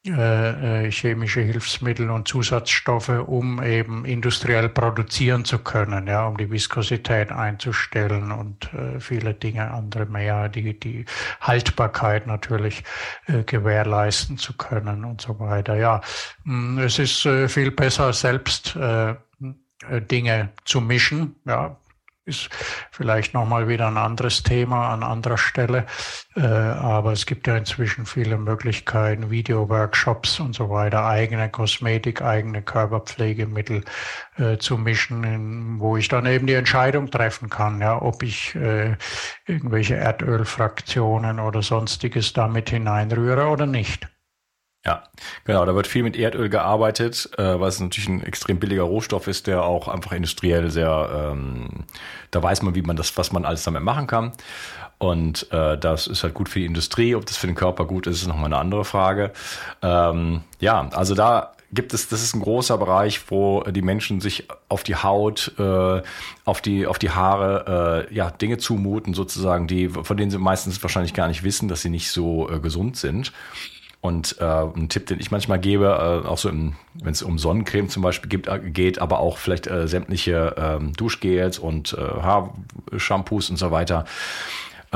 äh, 0.07 0.85
äh, 0.85 0.91
chemische 0.91 1.41
Hilfsmittel 1.41 2.11
und 2.11 2.27
Zusatzstoffe, 2.27 3.09
um 3.09 3.61
eben 3.63 4.05
industriell 4.05 4.69
produzieren 4.69 5.45
zu 5.45 5.57
können, 5.57 6.05
ja, 6.05 6.27
um 6.27 6.37
die 6.37 6.51
Viskosität 6.51 7.31
einzustellen 7.31 8.31
und 8.31 8.71
äh, 8.73 8.99
viele 8.99 9.33
Dinge 9.33 9.71
andere 9.71 10.05
mehr, 10.05 10.47
die 10.47 10.79
die 10.79 11.05
Haltbarkeit 11.41 12.27
natürlich 12.27 12.83
äh, 13.25 13.43
gewährleisten 13.43 14.37
zu 14.37 14.53
können 14.53 15.05
und 15.05 15.21
so 15.21 15.39
weiter. 15.39 15.75
Ja, 15.75 16.01
mm, 16.43 16.77
es 16.79 16.99
ist 16.99 17.25
äh, 17.25 17.49
viel 17.49 17.71
besser 17.71 18.13
selbst 18.13 18.75
äh, 18.75 19.15
Dinge 20.09 20.49
zu 20.65 20.81
mischen, 20.81 21.35
ja, 21.45 21.77
ist 22.25 22.49
vielleicht 22.91 23.33
nochmal 23.33 23.67
wieder 23.67 23.87
ein 23.87 23.97
anderes 23.97 24.43
Thema 24.43 24.89
an 24.89 25.03
anderer 25.03 25.37
Stelle. 25.37 25.85
Äh, 26.35 26.41
aber 26.41 27.11
es 27.11 27.25
gibt 27.25 27.47
ja 27.47 27.55
inzwischen 27.55 28.05
viele 28.05 28.37
Möglichkeiten, 28.37 29.29
Videoworkshops 29.29 30.39
und 30.39 30.55
so 30.55 30.69
weiter, 30.69 31.05
eigene 31.05 31.49
Kosmetik, 31.49 32.21
eigene 32.21 32.61
Körperpflegemittel 32.61 33.83
äh, 34.37 34.57
zu 34.57 34.77
mischen, 34.77 35.79
wo 35.79 35.97
ich 35.97 36.07
dann 36.07 36.25
eben 36.25 36.47
die 36.47 36.53
Entscheidung 36.53 37.11
treffen 37.11 37.49
kann, 37.49 37.79
ja, 37.79 38.01
ob 38.01 38.23
ich 38.23 38.55
äh, 38.55 38.95
irgendwelche 39.45 39.95
Erdölfraktionen 39.95 41.39
oder 41.39 41.61
sonstiges 41.61 42.33
damit 42.33 42.69
hineinrühre 42.71 43.47
oder 43.47 43.67
nicht. 43.67 44.07
Ja, 44.85 45.03
genau, 45.45 45.65
da 45.65 45.73
wird 45.73 45.87
viel 45.87 46.03
mit 46.03 46.15
Erdöl 46.15 46.47
gearbeitet, 46.47 47.31
äh, 47.37 47.59
weil 47.59 47.69
es 47.69 47.79
natürlich 47.79 48.07
ein 48.07 48.23
extrem 48.23 48.59
billiger 48.59 48.83
Rohstoff 48.83 49.27
ist, 49.27 49.47
der 49.47 49.63
auch 49.63 49.87
einfach 49.87 50.11
industriell 50.11 50.69
sehr, 50.69 51.31
ähm, 51.31 51.85
da 52.29 52.43
weiß 52.43 52.61
man, 52.61 52.75
wie 52.75 52.83
man 52.83 52.95
das, 52.95 53.17
was 53.17 53.31
man 53.31 53.45
alles 53.45 53.63
damit 53.63 53.81
machen 53.81 54.05
kann. 54.05 54.33
Und 54.99 55.51
äh, 55.51 55.77
das 55.77 56.05
ist 56.05 56.23
halt 56.23 56.35
gut 56.35 56.49
für 56.49 56.59
die 56.59 56.65
Industrie. 56.65 57.15
Ob 57.15 57.25
das 57.25 57.35
für 57.35 57.47
den 57.47 57.55
Körper 57.55 57.85
gut 57.85 58.07
ist, 58.07 58.21
ist 58.21 58.27
nochmal 58.27 58.45
eine 58.45 58.57
andere 58.57 58.85
Frage. 58.85 59.33
Ähm, 59.81 60.41
ja, 60.59 60.87
also 60.93 61.15
da 61.15 61.51
gibt 61.73 61.93
es, 61.93 62.07
das 62.07 62.23
ist 62.23 62.35
ein 62.35 62.41
großer 62.41 62.77
Bereich, 62.77 63.29
wo 63.29 63.61
die 63.63 63.81
Menschen 63.81 64.21
sich 64.21 64.47
auf 64.69 64.83
die 64.83 64.95
Haut, 64.95 65.51
äh, 65.59 66.01
auf 66.45 66.61
die, 66.61 66.87
auf 66.87 66.99
die 66.99 67.09
Haare, 67.09 68.07
äh, 68.09 68.13
ja, 68.15 68.31
Dinge 68.31 68.57
zumuten 68.57 69.13
sozusagen, 69.13 69.67
die, 69.67 69.89
von 69.89 70.15
denen 70.15 70.31
sie 70.31 70.37
meistens 70.37 70.81
wahrscheinlich 70.81 71.13
gar 71.13 71.27
nicht 71.27 71.43
wissen, 71.43 71.67
dass 71.67 71.81
sie 71.81 71.89
nicht 71.89 72.11
so 72.11 72.49
äh, 72.49 72.59
gesund 72.59 72.97
sind. 72.97 73.33
Und 74.01 74.37
äh, 74.39 74.45
ein 74.45 74.89
Tipp, 74.89 75.07
den 75.07 75.19
ich 75.19 75.31
manchmal 75.31 75.59
gebe, 75.59 75.85
äh, 75.85 76.27
auch 76.27 76.37
so 76.37 76.49
wenn 76.49 76.75
es 77.11 77.23
um 77.23 77.39
Sonnencreme 77.39 77.89
zum 77.89 78.03
Beispiel 78.03 78.29
gibt, 78.29 78.47
äh, 78.47 78.59
geht, 78.59 78.99
aber 78.99 79.19
auch 79.19 79.37
vielleicht 79.37 79.67
äh, 79.67 79.87
sämtliche 79.87 80.55
äh, 80.57 80.91
Duschgels 80.95 81.57
und 81.57 81.93
äh, 81.93 81.97
Haarshampoos 81.97 83.49
und 83.49 83.57
so 83.57 83.71
weiter, 83.71 84.05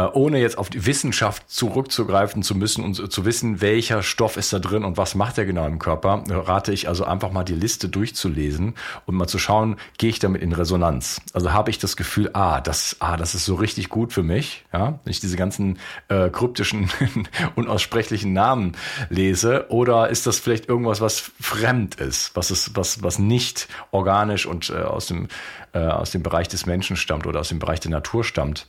ohne 0.08 0.39
jetzt 0.39 0.58
auf 0.58 0.70
die 0.70 0.86
Wissenschaft 0.86 1.50
zurückzugreifen 1.50 2.44
zu 2.44 2.56
müssen 2.56 2.84
und 2.84 3.12
zu 3.12 3.25
wissen, 3.25 3.62
welcher 3.62 4.03
Stoff 4.03 4.38
ist 4.38 4.53
da 4.53 4.60
drin 4.60 4.84
und 4.84 4.98
was 4.98 5.15
macht 5.15 5.38
er 5.38 5.46
genau 5.46 5.65
im 5.65 5.79
Körper, 5.79 6.24
rate 6.29 6.72
ich 6.72 6.88
also 6.88 7.06
einfach 7.06 7.32
mal 7.32 7.44
die 7.44 7.56
Liste 7.56 7.89
durchzulesen 7.89 8.75
und 9.06 9.15
mal 9.15 9.27
zu 9.27 9.39
schauen, 9.39 9.77
gehe 9.98 10.10
ich 10.10 10.20
damit 10.20 10.41
in 10.41 10.53
Resonanz? 10.53 11.22
Also 11.34 11.53
habe 11.53 11.70
ich 11.72 11.79
das 11.79 11.98
Gefühl, 11.98 12.29
ah, 12.34 12.62
das, 12.62 12.98
ah, 13.00 13.18
das 13.18 13.36
ist 13.36 13.46
so 13.46 13.56
richtig 13.56 13.89
gut 13.89 14.13
für 14.13 14.24
mich, 14.24 14.65
ja, 14.74 15.00
wenn 15.03 15.12
ich 15.12 15.20
diese 15.20 15.38
ganzen 15.38 15.79
äh, 16.08 16.29
kryptischen, 16.29 16.89
unaussprechlichen 17.56 18.34
Namen 18.34 18.74
lese, 19.10 19.65
oder 19.70 20.10
ist 20.10 20.27
das 20.27 20.39
vielleicht 20.39 20.70
irgendwas, 20.70 21.01
was 21.01 21.20
fremd 21.39 21.96
ist, 21.96 22.36
was 22.36 22.51
ist, 22.51 22.75
was, 22.75 23.03
was 23.03 23.20
nicht 23.20 23.68
organisch 23.91 24.46
und 24.46 24.70
äh, 24.70 24.82
aus 24.82 25.08
dem 25.08 25.27
äh, 25.74 25.79
aus 25.79 26.12
dem 26.12 26.24
Bereich 26.24 26.48
des 26.48 26.65
Menschen 26.65 26.96
stammt 26.96 27.27
oder 27.27 27.39
aus 27.39 27.50
dem 27.50 27.60
Bereich 27.60 27.79
der 27.79 27.91
Natur 27.91 28.24
stammt? 28.24 28.65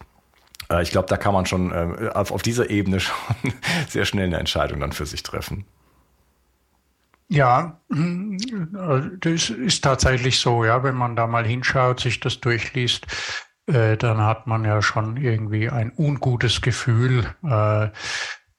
Äh, 0.70 0.82
ich 0.82 0.90
glaube, 0.90 1.08
da 1.08 1.16
kann 1.16 1.34
man 1.34 1.46
schon 1.46 1.72
äh, 1.72 2.10
auf, 2.14 2.42
dieser 2.42 2.70
Ebene 2.70 3.00
schon 3.00 3.16
sehr 3.88 4.04
schnell 4.04 4.26
eine 4.26 4.38
Entscheidung 4.38 4.80
dann 4.80 4.92
für 4.92 5.06
sich 5.06 5.22
treffen. 5.22 5.64
Ja, 7.32 7.80
das 7.88 9.50
ist 9.50 9.84
tatsächlich 9.84 10.40
so, 10.40 10.64
ja, 10.64 10.82
wenn 10.82 10.96
man 10.96 11.14
da 11.14 11.28
mal 11.28 11.46
hinschaut, 11.46 12.00
sich 12.00 12.18
das 12.18 12.40
durchliest, 12.40 13.06
äh, 13.66 13.96
dann 13.96 14.20
hat 14.20 14.48
man 14.48 14.64
ja 14.64 14.82
schon 14.82 15.16
irgendwie 15.16 15.70
ein 15.70 15.92
ungutes 15.96 16.60
Gefühl. 16.60 17.32
Äh, 17.44 17.90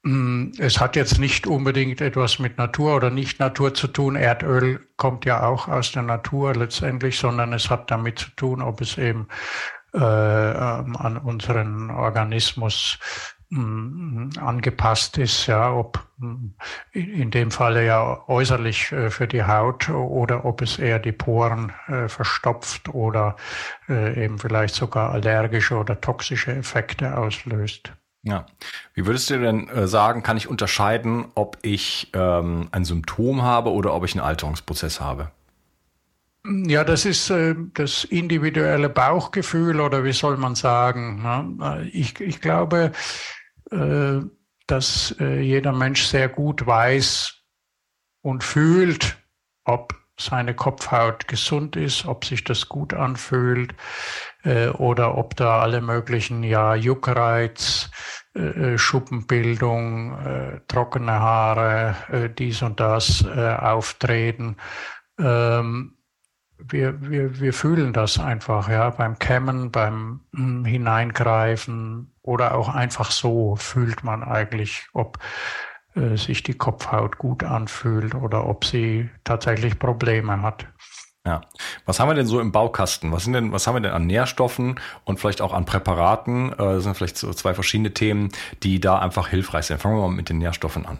mm, 0.08 0.53
es 0.58 0.80
hat 0.80 0.96
jetzt 0.96 1.20
nicht 1.20 1.48
unbedingt 1.48 2.00
etwas 2.00 2.39
mit 2.39 2.58
Natur 2.58 2.96
oder 2.96 3.10
Nicht-Natur 3.10 3.74
zu 3.74 3.88
tun. 3.88 4.15
Erdöl 4.15 4.88
kommt 4.96 5.25
ja 5.25 5.44
auch 5.44 5.68
aus 5.68 5.91
der 5.91 6.03
Natur 6.03 6.56
letztendlich, 6.56 7.20
sondern 7.20 7.51
es 7.51 7.70
hat 7.70 7.91
damit 7.91 8.20
zu 8.20 8.30
tun, 8.38 8.62
ob 8.62 8.80
es 8.80 8.98
eben 8.98 9.27
äh, 9.93 9.98
ähm, 9.98 10.95
an 10.95 11.17
unseren 11.17 11.89
Organismus 11.89 12.98
mm, 13.50 14.29
angepasst 14.39 15.17
ist, 15.17 15.48
ja, 15.48 15.74
ob 15.74 16.00
mm, 16.17 16.48
in 16.93 17.31
dem 17.31 17.51
Falle 17.51 17.86
ja 17.86 18.24
äußerlich 18.27 18.93
äh, 18.93 19.10
für 19.10 19.27
die 19.27 19.43
Haut 19.43 19.89
oder 19.89 20.45
ob 20.45 20.62
es 20.62 20.79
eher 20.79 21.00
die 21.00 21.12
Poren 21.12 21.74
äh, 21.88 22.07
verstopft 22.07 22.88
oder 22.89 23.36
äh, 23.89 24.24
eben 24.24 24.39
vielleicht 24.39 24.75
sogar 24.75 25.12
allergische 25.12 25.75
oder 25.75 26.00
toxische 26.00 26.55
Effekte 26.55 27.17
auslöst. 27.17 27.91
Ja. 28.24 28.45
Wie 28.93 29.05
würdest 29.05 29.29
du 29.29 29.39
denn 29.39 29.67
sagen, 29.88 30.24
kann 30.24 30.38
ich 30.38 30.48
unterscheiden, 30.48 31.25
ob 31.33 31.57
ich 31.63 32.12
ähm, 32.13 32.69
ein 32.71 32.86
Symptom 32.86 33.41
habe 33.41 33.71
oder 33.71 33.93
ob 33.93 34.05
ich 34.05 34.13
einen 34.13 34.24
Alterungsprozess 34.24 35.01
habe? 35.01 35.31
Ja, 36.43 36.83
das 36.83 37.05
ist 37.05 37.29
äh, 37.29 37.55
das 37.74 38.03
individuelle 38.03 38.89
Bauchgefühl 38.89 39.79
oder 39.79 40.03
wie 40.03 40.13
soll 40.13 40.38
man 40.38 40.55
sagen. 40.55 41.21
Ne? 41.21 41.89
Ich, 41.93 42.19
ich 42.19 42.41
glaube, 42.41 42.91
äh, 43.69 44.21
dass 44.65 45.15
äh, 45.19 45.39
jeder 45.39 45.71
Mensch 45.71 46.03
sehr 46.05 46.29
gut 46.29 46.65
weiß 46.65 47.36
und 48.21 48.43
fühlt, 48.43 49.17
ob 49.65 49.93
seine 50.19 50.55
Kopfhaut 50.55 51.27
gesund 51.27 51.75
ist, 51.75 52.05
ob 52.05 52.25
sich 52.25 52.43
das 52.43 52.69
gut 52.69 52.93
anfühlt 52.93 53.75
äh, 54.43 54.69
oder 54.69 55.17
ob 55.17 55.36
da 55.36 55.60
alle 55.60 55.81
möglichen 55.81 56.43
ja 56.43 56.74
Juckreiz, 56.75 57.91
äh, 58.33 58.77
Schuppenbildung, 58.77 60.19
äh, 60.19 60.62
trockene 60.67 61.13
Haare, 61.13 61.95
äh, 62.12 62.29
dies 62.29 62.62
und 62.63 62.79
das 62.79 63.24
äh, 63.25 63.55
auftreten. 63.55 64.57
Ähm, 65.19 65.98
wir, 66.68 67.10
wir, 67.10 67.39
wir 67.39 67.53
fühlen 67.53 67.94
das 67.94 68.20
einfach, 68.20 68.70
ja, 68.70 68.89
beim 68.89 69.20
Kämmen, 69.20 69.72
beim 69.72 70.22
hm, 70.34 70.65
Hineingreifen, 70.65 72.12
oder 72.24 72.56
auch 72.56 72.70
einfach 72.70 73.12
so 73.12 73.56
fühlt 73.56 74.03
man 74.03 74.24
eigentlich, 74.24 74.88
ob 74.94 75.18
äh, 75.96 76.15
sich 76.15 76.44
die 76.44 76.53
Kopfhaut 76.53 77.18
gut 77.18 77.44
anfühlt 77.44 78.15
oder 78.15 78.46
ob 78.46 78.65
sie 78.65 79.10
tatsächlich 79.24 79.80
Probleme 79.80 80.41
hat. 80.41 80.68
Ja. 81.25 81.41
Was 81.86 82.00
haben 82.00 82.10
wir 82.10 82.15
denn 82.15 82.25
so 82.25 82.39
im 82.39 82.51
Baukasten? 82.51 83.12
Was 83.12 83.25
sind 83.25 83.34
denn, 83.34 83.51
was 83.51 83.68
haben 83.68 83.75
wir 83.75 83.82
denn 83.82 83.91
an 83.91 84.08
Nährstoffen 84.08 84.80
und 85.03 85.20
vielleicht 85.20 85.41
auch 85.41 85.53
an 85.53 85.65
Präparaten? 85.65 86.53
Äh, 86.53 86.58
das 86.58 86.84
sind 86.84 86.96
vielleicht 86.96 87.18
so 87.18 87.34
zwei 87.34 87.53
verschiedene 87.53 87.94
Themen, 87.94 88.30
die 88.63 88.80
da 88.80 89.00
einfach 89.00 89.27
hilfreich 89.27 89.65
sind. 89.65 89.82
Fangen 89.82 89.98
wir 89.98 90.01
mal 90.01 90.15
mit 90.15 90.30
den 90.30 90.38
Nährstoffen 90.38 90.86
an. 90.86 91.00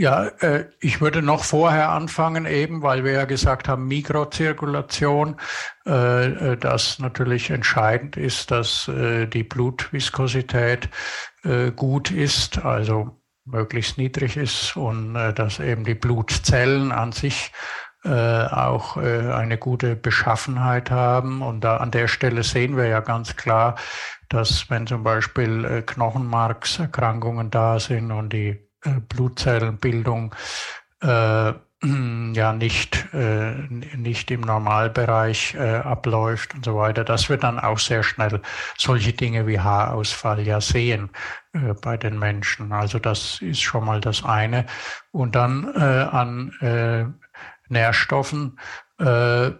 Ja, 0.00 0.28
äh, 0.40 0.64
ich 0.80 1.02
würde 1.02 1.20
noch 1.20 1.44
vorher 1.44 1.90
anfangen, 1.90 2.46
eben 2.46 2.80
weil 2.80 3.04
wir 3.04 3.12
ja 3.12 3.26
gesagt 3.26 3.68
haben, 3.68 3.86
Mikrozirkulation, 3.86 5.36
äh, 5.84 6.52
äh 6.52 6.56
dass 6.56 6.98
natürlich 7.00 7.50
entscheidend 7.50 8.16
ist, 8.16 8.50
dass 8.50 8.88
äh, 8.88 9.26
die 9.26 9.42
Blutviskosität 9.42 10.88
gut 11.76 12.10
ist, 12.10 12.64
also 12.64 13.20
möglichst 13.44 13.98
niedrig 13.98 14.36
ist 14.38 14.76
und 14.76 15.14
dass 15.14 15.58
eben 15.58 15.84
die 15.84 15.94
Blutzellen 15.94 16.92
an 16.92 17.12
sich 17.12 17.50
auch 18.04 18.98
eine 18.98 19.56
gute 19.56 19.96
Beschaffenheit 19.96 20.90
haben. 20.90 21.40
Und 21.40 21.64
da 21.64 21.78
an 21.78 21.90
der 21.90 22.08
Stelle 22.08 22.42
sehen 22.42 22.76
wir 22.76 22.88
ja 22.88 23.00
ganz 23.00 23.36
klar, 23.36 23.76
dass 24.28 24.68
wenn 24.68 24.86
zum 24.86 25.02
Beispiel 25.02 25.82
Knochenmarkserkrankungen 25.86 27.50
da 27.50 27.80
sind 27.80 28.12
und 28.12 28.34
die 28.34 28.69
Blutzellenbildung 29.08 30.34
äh, 31.00 31.52
ja 32.34 32.52
nicht, 32.52 33.08
äh, 33.14 33.52
nicht 33.96 34.30
im 34.30 34.42
Normalbereich 34.42 35.54
äh, 35.54 35.76
abläuft 35.76 36.54
und 36.54 36.64
so 36.64 36.76
weiter, 36.76 37.04
dass 37.04 37.28
wir 37.28 37.38
dann 37.38 37.58
auch 37.58 37.78
sehr 37.78 38.02
schnell 38.02 38.42
solche 38.76 39.12
Dinge 39.12 39.46
wie 39.46 39.60
Haarausfall 39.60 40.40
ja 40.40 40.60
sehen 40.60 41.10
äh, 41.54 41.72
bei 41.80 41.96
den 41.96 42.18
Menschen. 42.18 42.72
Also 42.72 42.98
das 42.98 43.40
ist 43.40 43.62
schon 43.62 43.84
mal 43.86 44.00
das 44.00 44.24
eine. 44.24 44.66
Und 45.10 45.34
dann 45.34 45.72
äh, 45.74 45.80
an 45.80 46.52
äh, 46.60 47.06
Nährstoffen 47.70 48.58
äh, 48.98 49.52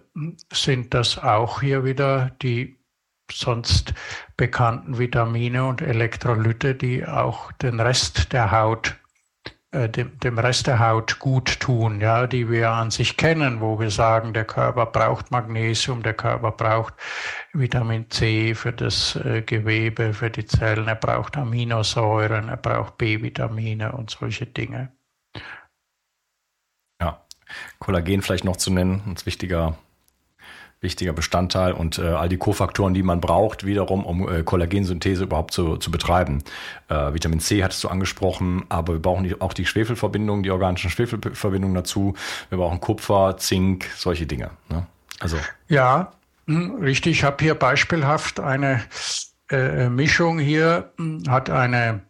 sind 0.53 0.93
das 0.93 1.17
auch 1.19 1.61
hier 1.63 1.85
wieder 1.85 2.33
die 2.43 2.79
sonst 3.33 3.95
bekannten 4.37 4.99
Vitamine 4.99 5.65
und 5.65 5.81
Elektrolyte, 5.81 6.75
die 6.75 7.07
auch 7.07 7.53
den 7.53 7.81
Rest 7.81 8.33
der 8.33 8.51
Haut 8.51 8.89
äh, 8.89 9.00
dem, 9.73 10.19
dem 10.19 10.39
Rest 10.39 10.67
der 10.67 10.81
Haut 10.81 11.19
gut 11.19 11.61
tun, 11.61 12.01
ja, 12.01 12.27
die 12.27 12.51
wir 12.51 12.71
an 12.71 12.91
sich 12.91 13.17
kennen, 13.17 13.61
wo 13.61 13.79
wir 13.79 13.91
sagen, 13.91 14.33
der 14.33 14.45
Körper 14.45 14.87
braucht 14.87 15.31
Magnesium, 15.31 16.03
der 16.03 16.15
Körper 16.15 16.51
braucht 16.51 16.95
Vitamin 17.53 18.11
C 18.11 18.55
für 18.55 18.73
das 18.73 19.17
äh, 19.17 19.43
Gewebe, 19.43 20.13
für 20.13 20.31
die 20.31 20.47
Zellen, 20.47 20.89
er 20.89 20.97
braucht 20.97 21.37
Aminosäuren, 21.37 22.49
er 22.49 22.57
braucht 22.57 22.99
B-Vitamine 22.99 23.93
und 23.93 24.11
solche 24.11 24.47
Dinge. 24.47 24.93
Kollagen 27.79 28.23
vielleicht 28.23 28.45
noch 28.45 28.57
zu 28.57 28.71
nennen, 28.71 29.03
ein 29.07 29.17
wichtiger, 29.25 29.77
wichtiger 30.81 31.13
Bestandteil 31.13 31.73
und 31.73 31.99
äh, 31.99 32.03
all 32.03 32.29
die 32.29 32.39
Kofaktoren, 32.39 32.95
die 32.95 33.03
man 33.03 33.21
braucht, 33.21 33.67
wiederum, 33.67 34.05
um 34.05 34.29
äh, 34.29 34.43
Kollagensynthese 34.43 35.25
überhaupt 35.25 35.53
zu, 35.53 35.77
zu 35.77 35.91
betreiben. 35.91 36.43
Äh, 36.89 37.13
Vitamin 37.13 37.41
C 37.41 37.63
hattest 37.63 37.85
du 37.85 37.89
angesprochen, 37.89 38.65
aber 38.71 38.95
wir 38.95 39.03
brauchen 39.03 39.25
die, 39.25 39.41
auch 39.41 39.53
die 39.53 39.67
Schwefelverbindungen, 39.67 40.43
die 40.43 40.51
organischen 40.51 40.91
Schwefelverbindungen 40.91 41.75
dazu. 41.75 42.15
Wir 42.49 42.59
brauchen 42.59 42.81
Kupfer, 42.81 43.37
Zink, 43.37 43.87
solche 43.97 44.27
Dinge. 44.27 44.51
Ne? 44.71 44.87
Also. 45.21 45.37
Ja, 45.69 46.13
hm, 46.47 46.77
richtig. 46.77 47.19
Ich 47.19 47.25
habe 47.25 47.37
hier 47.45 47.55
beispielhaft 47.55 48.41
eine 48.41 48.83
äh, 49.51 49.91
Mischung 49.91 50.39
hier, 50.39 50.93
hm, 50.97 51.25
hat 51.29 51.51
eine 51.51 52.01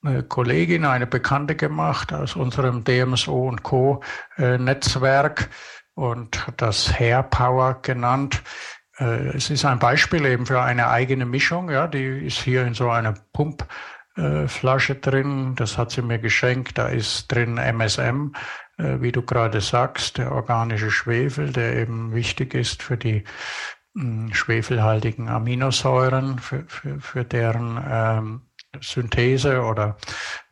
eine 0.00 0.22
Kollegin, 0.22 0.84
eine 0.84 1.06
Bekannte 1.06 1.56
gemacht 1.56 2.12
aus 2.12 2.36
unserem 2.36 2.84
DMSO 2.84 3.48
und 3.48 3.62
Co. 3.64 4.02
Äh, 4.36 4.56
Netzwerk 4.58 5.50
und 5.98 6.46
das 6.56 6.98
Hair 6.98 7.24
Power 7.24 7.82
genannt. 7.82 8.40
Äh, 8.98 9.36
es 9.36 9.50
ist 9.50 9.64
ein 9.64 9.80
Beispiel 9.80 10.24
eben 10.26 10.46
für 10.46 10.62
eine 10.62 10.88
eigene 10.88 11.26
Mischung. 11.26 11.70
Ja, 11.70 11.88
die 11.88 12.04
ist 12.04 12.38
hier 12.38 12.64
in 12.64 12.74
so 12.74 12.88
einer 12.88 13.14
Pumpflasche 13.32 14.94
drin. 14.94 15.56
Das 15.56 15.76
hat 15.76 15.90
sie 15.90 16.02
mir 16.02 16.20
geschenkt. 16.20 16.78
Da 16.78 16.86
ist 16.86 17.26
drin 17.26 17.58
MSM, 17.58 18.32
äh, 18.78 19.00
wie 19.00 19.10
du 19.10 19.22
gerade 19.22 19.60
sagst, 19.60 20.18
der 20.18 20.30
organische 20.30 20.92
Schwefel, 20.92 21.52
der 21.52 21.76
eben 21.76 22.14
wichtig 22.14 22.54
ist 22.54 22.80
für 22.84 22.96
die 22.96 23.24
hm, 23.96 24.32
schwefelhaltigen 24.32 25.28
Aminosäuren, 25.28 26.38
für, 26.38 26.64
für, 26.68 27.00
für 27.00 27.24
deren 27.24 27.84
ähm, 27.90 28.42
Synthese 28.80 29.62
oder 29.62 29.96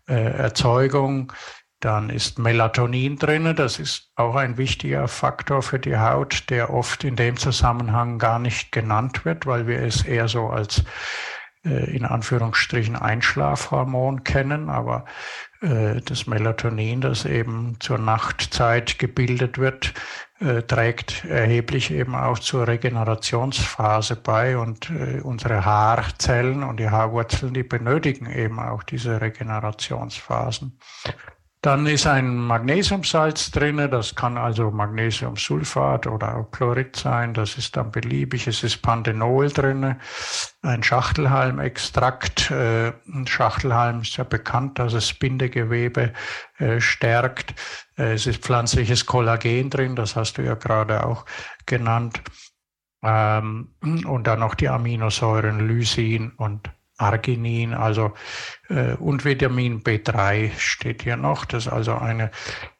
äh, 0.09 0.15
Erzeugung. 0.15 1.33
Dann 1.81 2.09
ist 2.09 2.39
Melatonin 2.39 3.19
drin. 3.19 3.55
Das 3.55 3.79
ist 3.79 4.11
auch 4.17 4.35
ein 4.35 4.57
wichtiger 4.57 5.09
Faktor 5.09 5.63
für 5.63 5.79
die 5.79 5.99
Haut, 5.99 6.49
der 6.49 6.73
oft 6.73 7.05
in 7.05 7.17
dem 7.17 7.37
Zusammenhang 7.37 8.19
gar 8.19 8.39
nicht 8.39 8.73
genannt 8.73 9.25
wird, 9.25 9.47
weil 9.47 9.67
wir 9.67 9.81
es 9.81 10.05
eher 10.05 10.29
so 10.29 10.49
als 10.49 10.85
äh, 11.65 11.95
in 11.95 12.05
Anführungsstrichen 12.05 12.97
Einschlafhormon 12.97 14.25
kennen. 14.25 14.71
Aber 14.71 15.05
äh, 15.61 16.01
das 16.01 16.27
Melatonin, 16.27 17.01
das 17.01 17.25
eben 17.25 17.77
zur 17.81 17.99
Nachtzeit 17.99 18.99
gebildet 18.99 19.59
wird, 19.59 19.93
äh, 20.39 20.63
trägt 20.63 21.25
erheblich 21.25 21.91
eben 21.91 22.15
auch 22.15 22.39
zur 22.39 22.69
Regenerationsphase 22.69 24.17
bei 24.17 24.59
und 24.59 24.91
äh, 24.91 25.21
unsere 25.23 25.65
Haarzellen 25.65 26.63
und 26.63 26.79
die 26.79 26.91
Haarwurzeln, 26.91 27.55
die 27.55 27.63
benötigen 27.63 28.31
eben 28.31 28.61
auch 28.61 28.83
diese 28.83 29.21
Regenerationsphasen. 29.21 30.79
Dann 31.67 31.85
ist 31.87 32.07
ein 32.07 32.37
Magnesiumsalz 32.37 33.51
drin, 33.51 33.79
das 33.91 34.15
kann 34.15 34.39
also 34.39 34.71
Magnesiumsulfat 34.71 36.07
oder 36.07 36.37
auch 36.37 36.53
Chlorid 36.53 36.95
sein, 36.95 37.35
das 37.35 37.59
ist 37.59 37.77
dann 37.77 37.91
beliebig. 37.91 38.47
Es 38.47 38.63
ist 38.63 38.83
Panthenol 38.83 39.49
drin, 39.49 39.97
ein 40.63 40.83
Schachtelhalmextrakt. 40.85 42.53
Äh, 42.53 42.93
Schachtelhalm 43.25 44.03
ist 44.03 44.17
ja 44.17 44.23
bekannt, 44.23 44.79
dass 44.79 44.93
es 44.93 45.13
Bindegewebe 45.13 46.13
äh, 46.59 46.81
stärkt. 46.81 47.57
Äh, 47.99 48.13
es 48.13 48.29
ist 48.29 48.45
pflanzliches 48.45 49.05
Kollagen 49.05 49.69
drin, 49.69 49.97
das 49.97 50.15
hast 50.15 50.39
du 50.39 50.43
ja 50.43 50.55
gerade 50.55 51.05
auch 51.05 51.27
genannt. 51.67 52.23
Ähm, 53.03 53.75
und 53.83 54.25
dann 54.29 54.39
noch 54.39 54.55
die 54.55 54.69
Aminosäuren 54.69 55.67
Lysin 55.67 56.31
und 56.37 56.71
Arginin, 56.97 57.75
also 57.75 58.13
äh, 58.69 58.95
und 58.95 59.25
Vitamin 59.25 59.83
B3 59.83 60.51
steht 60.59 61.03
hier 61.03 61.17
noch. 61.17 61.45
Das 61.45 61.67
ist 61.67 61.73
also 61.73 61.95
eine 61.95 62.31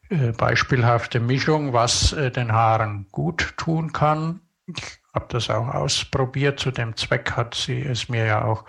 äh, 0.09 0.33
beispielhafte 0.33 1.21
Mischung, 1.21 1.73
was 1.73 2.13
äh, 2.13 2.31
den 2.31 2.53
Haaren 2.53 3.07
gut 3.11 3.55
tun 3.57 3.93
kann. 3.93 4.41
Ich 4.67 4.99
habe 5.15 5.27
das 5.31 5.51
auch 5.51 5.69
ausprobiert. 5.69 6.61
Zu 6.61 6.71
dem 6.71 6.97
Zweck 6.97 7.33
hat 7.33 7.55
sie 7.55 7.81
es 7.81 8.09
mir 8.09 8.25
ja 8.27 8.45
auch 8.45 8.65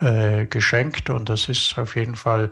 äh, 0.00 0.46
geschenkt 0.46 1.10
und 1.10 1.28
das 1.28 1.48
ist 1.48 1.78
auf 1.78 1.96
jeden 1.96 2.16
Fall 2.16 2.50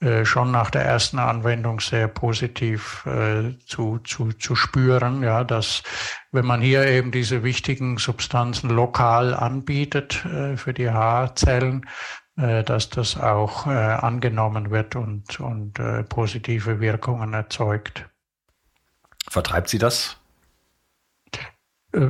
äh, 0.00 0.24
schon 0.24 0.50
nach 0.50 0.70
der 0.70 0.84
ersten 0.84 1.18
Anwendung 1.18 1.80
sehr 1.80 2.08
positiv 2.08 3.06
äh, 3.06 3.58
zu, 3.66 3.98
zu, 3.98 4.32
zu 4.32 4.54
spüren, 4.54 5.22
ja, 5.22 5.44
dass 5.44 5.82
wenn 6.32 6.44
man 6.44 6.60
hier 6.60 6.86
eben 6.86 7.12
diese 7.12 7.42
wichtigen 7.42 7.98
Substanzen 7.98 8.70
lokal 8.70 9.34
anbietet 9.34 10.24
äh, 10.26 10.56
für 10.56 10.74
die 10.74 10.90
Haarzellen, 10.90 11.86
äh, 12.36 12.62
dass 12.62 12.90
das 12.90 13.18
auch 13.18 13.66
äh, 13.66 13.70
angenommen 13.70 14.70
wird 14.70 14.96
und, 14.96 15.40
und 15.40 15.80
positive 16.08 16.80
Wirkungen 16.80 17.32
erzeugt. 17.32 18.06
Vertreibt 19.28 19.68
sie 19.68 19.78
das? 19.78 20.18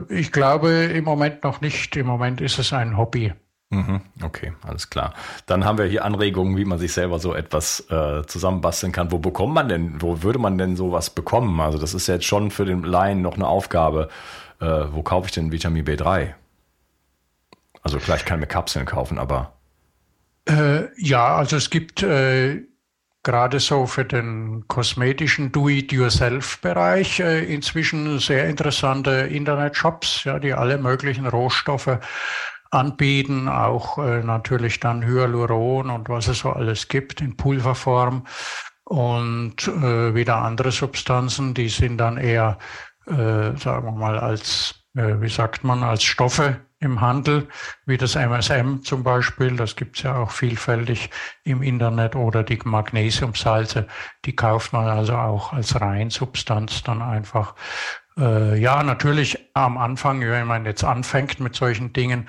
Ich 0.09 0.33
glaube 0.33 0.70
im 0.70 1.05
Moment 1.05 1.44
noch 1.44 1.61
nicht. 1.61 1.96
Im 1.96 2.07
Moment 2.07 2.40
ist 2.40 2.59
es 2.59 2.72
ein 2.72 2.96
Hobby. 2.96 3.33
Mhm, 3.70 4.00
okay, 4.22 4.52
alles 4.62 4.90
klar. 4.90 5.12
Dann 5.46 5.64
haben 5.64 5.79
wir 5.79 5.87
hier 5.87 6.05
Anregungen, 6.05 6.57
wie 6.57 6.64
man 6.64 6.79
sich 6.79 6.92
selber 6.92 7.18
so 7.18 7.35
etwas 7.35 7.81
äh, 7.90 8.24
zusammenbasteln 8.26 8.92
kann. 8.92 9.11
Wo 9.11 9.18
bekommt 9.18 9.55
man 9.55 9.68
denn, 9.68 10.00
wo 10.00 10.22
würde 10.22 10.38
man 10.38 10.57
denn 10.57 10.76
sowas 10.76 11.11
bekommen? 11.11 11.61
Also 11.61 11.79
das 11.79 11.92
ist 11.92 12.07
jetzt 12.07 12.24
schon 12.24 12.50
für 12.52 12.64
den 12.64 12.85
Laien 12.85 13.22
noch 13.22 13.35
eine 13.35 13.48
Aufgabe. 13.48 14.09
Äh, 14.61 14.85
wo 14.92 15.02
kaufe 15.02 15.26
ich 15.26 15.33
denn 15.33 15.50
Vitamin 15.50 15.85
B3? 15.85 16.35
Also 17.83 17.98
vielleicht 17.98 18.24
kann 18.24 18.38
ich 18.38 18.42
mir 18.42 18.46
Kapseln 18.46 18.87
kaufen, 18.87 19.18
aber. 19.18 19.52
Äh, 20.48 20.85
ja, 20.96 21.37
also 21.37 21.57
es 21.57 21.70
gibt 21.70 22.05
äh, 22.05 22.62
gerade 23.24 23.59
so 23.59 23.87
für 23.87 24.05
den 24.05 24.68
kosmetischen 24.68 25.50
Do-it-yourself-Bereich 25.50 27.18
äh, 27.18 27.52
inzwischen 27.52 28.20
sehr 28.20 28.48
interessante 28.48 29.11
Internetshops, 29.11 30.22
ja, 30.22 30.38
die 30.38 30.52
alle 30.52 30.79
möglichen 30.79 31.26
Rohstoffe 31.26 31.98
anbieten, 32.70 33.48
auch 33.48 33.98
äh, 33.98 34.22
natürlich 34.22 34.81
dann 34.81 35.05
Hyaluron 35.05 35.90
und 35.90 36.09
was 36.09 36.29
es 36.29 36.40
so 36.40 36.50
alles 36.50 36.88
gibt 36.88 37.20
in 37.20 37.37
Pulverform 37.37 38.24
und 38.85 39.66
äh, 39.66 40.14
wieder 40.14 40.37
andere 40.37 40.70
Substanzen, 40.70 41.55
die 41.55 41.68
sind 41.68 41.98
dann 41.98 42.18
eher, 42.18 42.59
äh, 43.07 43.57
sagen 43.57 43.85
wir 43.85 43.92
mal, 43.92 44.18
als, 44.18 44.87
äh, 44.94 45.20
wie 45.20 45.29
sagt 45.29 45.64
man, 45.64 45.83
als 45.83 46.05
Stoffe 46.05 46.61
im 46.79 47.00
Handel, 47.00 47.48
wie 47.87 47.96
das 47.96 48.14
MSM 48.14 48.83
zum 48.83 49.02
Beispiel, 49.02 49.57
das 49.57 49.76
gibt's 49.76 50.02
ja 50.02 50.16
auch 50.16 50.31
vielfältig 50.31 51.11
im 51.42 51.62
Internet, 51.62 52.14
oder 52.14 52.42
die 52.42 52.61
Magnesiumsalze, 52.62 53.88
die 54.24 54.37
kauft 54.37 54.72
man 54.72 54.87
also 54.87 55.16
auch 55.16 55.52
als 55.52 55.81
Reinsubstanz 55.81 56.83
dann 56.83 57.02
einfach. 57.02 57.55
Äh, 58.18 58.59
ja, 58.59 58.83
natürlich 58.83 59.38
am 59.55 59.76
Anfang, 59.76 60.20
wenn 60.20 60.46
man 60.46 60.64
jetzt 60.64 60.85
anfängt 60.85 61.40
mit 61.40 61.55
solchen 61.55 61.92
Dingen, 61.92 62.29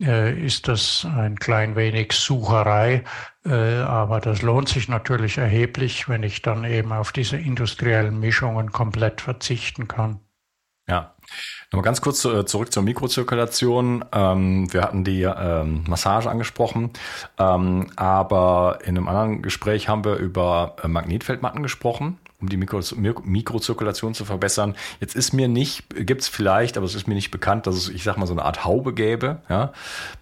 äh, 0.00 0.38
ist 0.38 0.68
das 0.68 1.06
ein 1.16 1.38
klein 1.38 1.74
wenig 1.74 2.12
Sucherei, 2.12 3.04
äh, 3.44 3.50
aber 3.50 4.20
das 4.20 4.42
lohnt 4.42 4.68
sich 4.68 4.88
natürlich 4.88 5.38
erheblich, 5.38 6.08
wenn 6.08 6.22
ich 6.22 6.42
dann 6.42 6.64
eben 6.64 6.92
auf 6.92 7.12
diese 7.12 7.38
industriellen 7.38 8.20
Mischungen 8.20 8.72
komplett 8.72 9.20
verzichten 9.20 9.88
kann. 9.88 10.20
Ja. 10.88 11.14
Nochmal 11.72 11.82
ganz 11.82 12.00
kurz 12.00 12.24
äh, 12.24 12.46
zurück 12.46 12.72
zur 12.72 12.84
Mikrozirkulation. 12.84 14.04
Ähm, 14.12 14.72
wir 14.72 14.82
hatten 14.82 15.02
die 15.02 15.22
ähm, 15.22 15.82
Massage 15.88 16.30
angesprochen, 16.30 16.90
ähm, 17.38 17.90
aber 17.96 18.78
in 18.84 18.96
einem 18.96 19.08
anderen 19.08 19.42
Gespräch 19.42 19.88
haben 19.88 20.04
wir 20.04 20.16
über 20.16 20.76
Magnetfeldmatten 20.86 21.64
gesprochen 21.64 22.20
um 22.40 22.48
die 22.48 22.56
Mikro 22.56 22.80
Mikrozirkulation 23.24 24.14
zu 24.14 24.24
verbessern. 24.24 24.76
Jetzt 25.00 25.16
ist 25.16 25.32
mir 25.32 25.48
nicht, 25.48 25.84
gibt 26.06 26.22
es 26.22 26.28
vielleicht, 26.28 26.76
aber 26.76 26.84
es 26.84 26.94
ist 26.94 27.08
mir 27.08 27.14
nicht 27.14 27.30
bekannt, 27.30 27.66
dass 27.66 27.76
es, 27.76 27.88
ich 27.88 28.02
sag 28.02 28.18
mal, 28.18 28.26
so 28.26 28.34
eine 28.34 28.44
Art 28.44 28.64
Haube 28.64 28.92
gäbe. 28.92 29.40
Ja, 29.48 29.72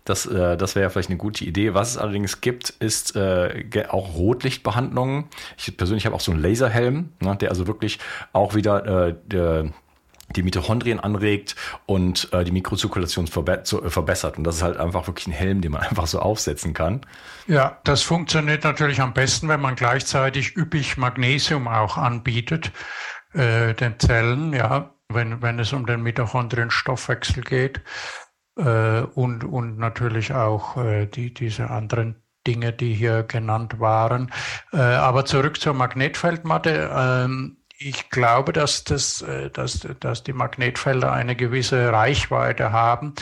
das, 0.05 0.27
äh, 0.27 0.57
das 0.57 0.75
wäre 0.77 0.85
ja 0.85 0.91
vielleicht 0.91 1.11
eine 1.11 1.19
gute 1.19 1.45
Idee. 1.45 1.75
Was 1.75 1.93
es 1.93 1.99
allerdings 1.99 2.41
gibt, 2.41 2.71
ist 2.71 3.17
äh, 3.17 3.65
auch 3.89 4.15
Rotlichtbehandlungen. 4.15 5.25
Ich 5.57 5.77
persönlich 5.77 6.07
habe 6.07 6.15
auch 6.15 6.21
so 6.21 6.31
einen 6.31 6.41
Laserhelm, 6.41 7.11
ne, 7.21 7.37
der 7.37 7.51
also 7.51 7.67
wirklich 7.67 7.99
auch 8.33 8.55
wieder 8.55 9.09
äh, 9.09 9.15
der, 9.27 9.73
die 10.37 10.43
Mitochondrien 10.43 11.01
anregt 11.01 11.57
und 11.87 12.33
äh, 12.33 12.45
die 12.45 12.53
Mikrozirkulation 12.53 13.27
verbe 13.27 13.63
zu, 13.65 13.83
äh, 13.83 13.91
verbessert. 13.91 14.39
Und 14.39 14.45
das 14.45 14.57
ist 14.57 14.63
halt 14.63 14.79
einfach 14.79 15.07
wirklich 15.07 15.27
ein 15.27 15.33
Helm, 15.33 15.61
den 15.61 15.73
man 15.73 15.83
einfach 15.89 16.07
so 16.07 16.21
aufsetzen 16.21 16.75
kann. 16.75 17.01
Ja, 17.47 17.79
das 17.85 18.03
funktioniert 18.03 18.65
natürlich 18.65 19.01
am 19.01 19.15
besten, 19.15 19.49
wenn 19.49 19.61
man 19.61 19.75
gleichzeitig 19.75 20.57
üppig 20.57 20.97
Magnesium 20.97 21.69
auch 21.69 21.97
anbietet, 21.97 22.73
äh, 23.33 23.75
den 23.75 23.99
Zellen, 23.99 24.53
ja, 24.53 24.95
wenn, 25.09 25.43
wenn 25.43 25.59
es 25.59 25.73
um 25.73 25.87
den 25.87 26.03
Mitochondrien-Stoffwechsel 26.03 27.43
geht. 27.43 27.81
Äh, 28.57 29.01
und, 29.01 29.45
und 29.45 29.79
natürlich 29.79 30.33
auch 30.33 30.77
äh, 30.77 31.07
die, 31.07 31.35
diese 31.35 31.71
anderen 31.71 32.23
Dinge, 32.47 32.73
die 32.73 32.95
hier 32.95 33.23
genannt 33.23 33.81
waren. 33.81 34.31
Äh, 34.73 34.79
aber 34.79 35.25
zurück 35.25 35.61
zur 35.61 35.75
Magnetfeldmatte. 35.75 36.91
Ähm, 36.95 37.57
ich 37.79 38.11
glaube, 38.11 38.53
dass, 38.53 38.85
das, 38.85 39.23
äh, 39.23 39.51
dass, 39.51 39.87
dass 40.01 40.23
die 40.23 40.33
Magnetfelder 40.33 41.13
eine 41.13 41.35
gewisse 41.35 41.93
Reichweite 41.93 42.73
haben, 42.73 43.15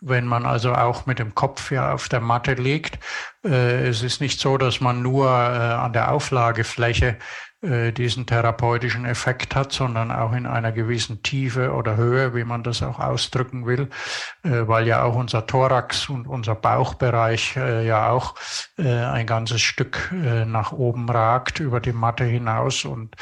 wenn 0.00 0.26
man 0.26 0.46
also 0.46 0.72
auch 0.72 1.06
mit 1.06 1.18
dem 1.18 1.34
Kopf 1.34 1.70
ja 1.70 1.92
auf 1.92 2.08
der 2.08 2.20
Matte 2.20 2.54
liegt. 2.54 2.98
Äh, 3.44 3.88
es 3.88 4.02
ist 4.02 4.20
nicht 4.20 4.40
so, 4.40 4.56
dass 4.56 4.80
man 4.80 5.02
nur 5.02 5.26
äh, 5.26 5.30
an 5.30 5.92
der 5.92 6.12
Auflagefläche 6.12 7.18
diesen 7.60 8.24
therapeutischen 8.24 9.04
Effekt 9.04 9.56
hat, 9.56 9.72
sondern 9.72 10.12
auch 10.12 10.32
in 10.32 10.46
einer 10.46 10.70
gewissen 10.70 11.24
Tiefe 11.24 11.72
oder 11.72 11.96
Höhe, 11.96 12.32
wie 12.32 12.44
man 12.44 12.62
das 12.62 12.84
auch 12.84 13.00
ausdrücken 13.00 13.66
will, 13.66 13.88
weil 14.44 14.86
ja 14.86 15.02
auch 15.02 15.16
unser 15.16 15.44
Thorax 15.44 16.08
und 16.08 16.28
unser 16.28 16.54
Bauchbereich 16.54 17.56
ja 17.56 18.10
auch 18.10 18.36
ein 18.76 19.26
ganzes 19.26 19.60
Stück 19.60 20.08
nach 20.12 20.70
oben 20.70 21.10
ragt 21.10 21.58
über 21.58 21.80
die 21.80 21.92
Matte 21.92 22.22
hinaus 22.22 22.84
und 22.84 23.16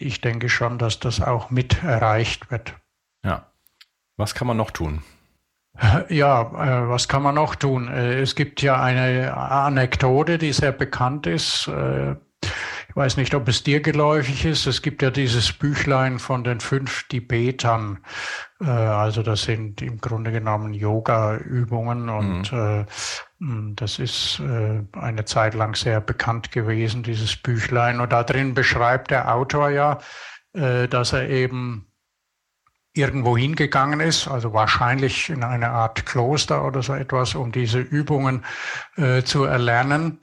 ich 0.00 0.20
denke 0.20 0.48
schon, 0.48 0.78
dass 0.78 0.98
das 0.98 1.20
auch 1.20 1.50
mit 1.50 1.82
erreicht 1.82 2.50
wird. 2.50 2.74
Ja. 3.24 3.46
Was 4.16 4.34
kann 4.34 4.46
man 4.46 4.56
noch 4.56 4.70
tun? 4.70 5.02
Ja, 6.08 6.42
äh, 6.42 6.88
was 6.88 7.08
kann 7.08 7.22
man 7.22 7.36
noch 7.36 7.54
tun? 7.54 7.88
Äh, 7.88 8.20
es 8.20 8.34
gibt 8.34 8.60
ja 8.60 8.82
eine 8.82 9.34
Anekdote, 9.34 10.36
die 10.36 10.52
sehr 10.52 10.72
bekannt 10.72 11.26
ist. 11.26 11.68
Äh, 11.68 12.16
ich 12.88 12.96
weiß 12.96 13.16
nicht, 13.16 13.34
ob 13.34 13.46
es 13.48 13.62
dir 13.62 13.80
geläufig 13.80 14.44
ist. 14.44 14.66
Es 14.66 14.82
gibt 14.82 15.00
ja 15.00 15.10
dieses 15.10 15.52
Büchlein 15.52 16.18
von 16.18 16.42
den 16.42 16.58
fünf 16.58 17.06
Tibetern. 17.08 18.00
Also 18.58 19.22
das 19.22 19.42
sind 19.42 19.80
im 19.80 20.00
Grunde 20.00 20.32
genommen 20.32 20.74
Yoga-Übungen 20.74 22.08
und 22.08 22.52
mhm. 22.52 22.86
Hm, 23.40 23.74
das 23.74 23.98
ist 23.98 24.40
äh, 24.40 24.82
eine 24.92 25.24
Zeit 25.24 25.54
lang 25.54 25.74
sehr 25.74 26.00
bekannt 26.00 26.52
gewesen, 26.52 27.02
dieses 27.02 27.36
Büchlein. 27.36 28.00
Und 28.00 28.12
da 28.12 28.22
drin 28.22 28.54
beschreibt 28.54 29.10
der 29.10 29.34
Autor 29.34 29.70
ja, 29.70 29.98
äh, 30.52 30.88
dass 30.88 31.12
er 31.12 31.28
eben 31.28 31.86
irgendwo 32.92 33.36
hingegangen 33.36 34.00
ist, 34.00 34.28
also 34.28 34.52
wahrscheinlich 34.52 35.30
in 35.30 35.44
eine 35.44 35.70
Art 35.70 36.06
Kloster 36.06 36.64
oder 36.64 36.82
so 36.82 36.92
etwas, 36.92 37.34
um 37.34 37.52
diese 37.52 37.78
Übungen 37.78 38.44
äh, 38.96 39.22
zu 39.22 39.44
erlernen. 39.44 40.20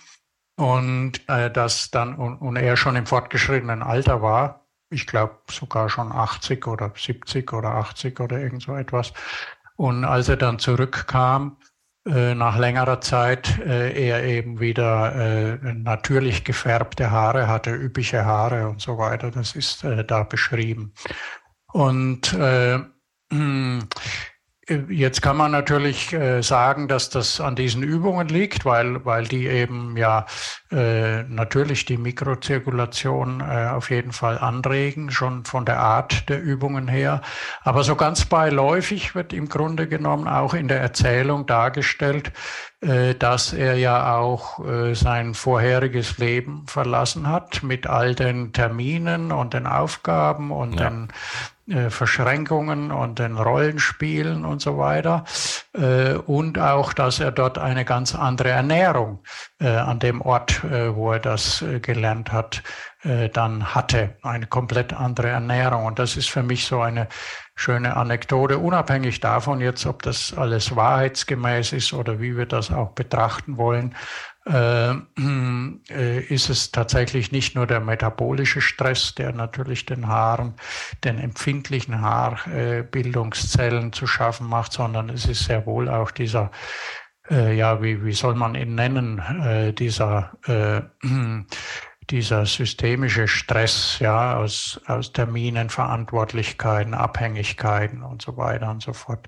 Und 0.58 1.28
äh, 1.30 1.52
dass 1.52 1.92
dann, 1.92 2.16
und, 2.16 2.56
er 2.56 2.78
schon 2.78 2.96
im 2.96 3.06
fortgeschrittenen 3.06 3.84
Alter 3.84 4.22
war, 4.22 4.66
ich 4.90 5.06
glaube 5.08 5.38
sogar 5.50 5.90
schon 5.90 6.12
80 6.12 6.66
oder 6.68 6.92
70 6.96 7.54
oder 7.54 7.76
80 7.76 8.20
oder 8.20 8.40
irgend 8.40 8.64
so 8.64 8.76
etwas. 8.76 9.14
Und 9.76 10.04
als 10.04 10.30
er 10.30 10.38
dann 10.38 10.60
zurückkam, 10.60 11.58
nach 12.36 12.58
längerer 12.58 13.02
Zeit 13.02 13.60
äh, 13.60 14.08
er 14.08 14.24
eben 14.24 14.60
wieder 14.60 15.16
äh, 15.16 15.74
natürlich 15.74 16.44
gefärbte 16.44 17.12
Haare 17.12 17.48
hatte, 17.48 17.72
üppige 17.72 18.26
Haare 18.26 18.70
und 18.70 18.82
so 18.82 18.98
weiter. 18.98 19.32
Das 19.32 19.56
ist 19.56 19.84
äh, 19.84 20.06
da 20.06 20.24
beschrieben. 20.24 20.94
Und 21.74 22.34
äh, 22.34 22.80
Jetzt 24.90 25.22
kann 25.22 25.38
man 25.38 25.52
natürlich 25.52 26.12
äh, 26.12 26.42
sagen, 26.42 26.90
dass 26.90 27.10
das 27.10 27.40
an 27.40 27.56
diesen 27.56 27.84
Übungen 27.84 28.28
liegt, 28.28 28.66
weil, 28.66 29.06
weil 29.06 29.24
die 29.24 29.48
eben 29.48 29.96
ja 29.96 30.26
äh, 30.72 31.24
natürlich 31.24 31.86
die 31.86 31.96
Mikrozirkulation 31.96 33.40
äh, 33.40 33.70
auf 33.70 33.90
jeden 33.90 34.12
Fall 34.12 34.38
anregen, 34.38 35.10
schon 35.10 35.46
von 35.46 35.64
der 35.64 35.80
Art 35.80 36.28
der 36.28 36.42
Übungen 36.42 36.90
her. 36.90 37.22
Aber 37.64 37.86
so 37.86 37.96
ganz 37.96 38.26
beiläufig 38.26 39.16
wird 39.16 39.32
im 39.32 39.48
Grunde 39.48 39.88
genommen 39.88 40.28
auch 40.28 40.54
in 40.54 40.68
der 40.68 40.82
Erzählung 40.82 41.46
dargestellt, 41.46 42.28
äh, 42.28 42.32
dass 43.20 43.54
er 43.54 43.76
ja 43.76 44.16
auch 44.16 44.66
äh, 44.66 44.94
sein 44.94 45.34
vorheriges 45.34 46.18
Leben 46.18 46.64
verlassen 46.68 47.28
hat 47.28 47.62
mit 47.64 47.88
all 47.88 48.16
den 48.16 48.54
Terminen 48.54 49.32
und 49.32 49.54
den 49.54 49.68
Aufgaben 49.68 50.52
und 50.52 50.80
ja. 50.80 50.90
den 50.90 51.10
äh, 51.70 51.90
Verschränkungen 51.90 52.92
und 52.92 53.20
den 53.20 53.38
Rollenspielen 53.38 54.46
und 54.46 54.62
so 54.62 54.78
weiter. 54.78 55.26
Äh, 55.74 56.14
und 56.14 56.60
auch, 56.60 56.94
dass 56.94 57.20
er 57.20 57.32
dort 57.32 57.58
eine 57.58 57.84
ganz 57.84 58.16
andere 58.16 58.50
Ernährung 58.50 59.20
äh, 59.60 59.68
an 59.68 60.00
dem 60.00 60.22
Ort, 60.22 60.64
wo 60.64 61.12
er 61.12 61.20
das 61.20 61.64
gelernt 61.82 62.32
hat, 62.32 62.64
dann 63.04 63.76
hatte. 63.76 64.16
Eine 64.24 64.48
komplett 64.48 64.92
andere 64.94 65.30
Ernährung. 65.30 65.86
Und 65.86 66.00
das 66.00 66.18
ist 66.18 66.30
für 66.30 66.44
mich 66.44 66.66
so 66.66 66.82
eine 66.82 67.08
schöne 67.56 67.96
Anekdote, 67.96 68.58
unabhängig 68.58 69.20
davon 69.20 69.62
jetzt, 69.62 69.86
ob 69.86 70.02
das 70.02 70.34
alles 70.36 70.76
wahrheitsgemäß 70.76 71.74
ist 71.74 71.94
oder 71.94 72.20
wie 72.20 72.38
wir 72.38 72.46
das 72.46 72.72
auch 72.72 72.92
betrachten 72.92 73.58
wollen. 73.58 73.96
Äh, 74.48 74.92
äh, 75.90 76.20
ist 76.30 76.50
es 76.50 76.72
tatsächlich 76.72 77.34
nicht 77.34 77.56
nur 77.56 77.68
der 77.68 77.82
metabolische 77.82 78.62
Stress, 78.62 79.14
der 79.14 79.34
natürlich 79.34 79.86
den 79.86 80.08
Haaren, 80.08 80.54
den 81.04 81.20
empfindlichen 81.20 82.00
Haarbildungszellen 82.00 83.92
zu 83.92 84.08
schaffen 84.08 84.48
macht, 84.48 84.72
sondern 84.72 85.10
es 85.10 85.26
ist 85.26 85.44
sehr 85.46 85.66
wohl 85.66 85.90
auch 85.90 86.12
dieser, 86.12 86.52
äh, 87.30 87.58
ja, 87.58 87.82
wie, 87.82 88.06
wie 88.06 88.14
soll 88.14 88.36
man 88.36 88.56
ihn 88.56 88.76
nennen, 88.76 89.76
dieser, 89.78 90.32
dieser 92.10 92.46
systemische 92.46 93.28
Stress, 93.28 93.98
ja, 94.00 94.38
aus, 94.38 94.82
aus 94.88 95.14
Terminen, 95.14 95.70
Verantwortlichkeiten, 95.70 96.94
Abhängigkeiten 96.94 98.04
und 98.04 98.22
so 98.22 98.38
weiter 98.38 98.70
und 98.72 98.82
so 98.82 98.94
fort. 98.94 99.28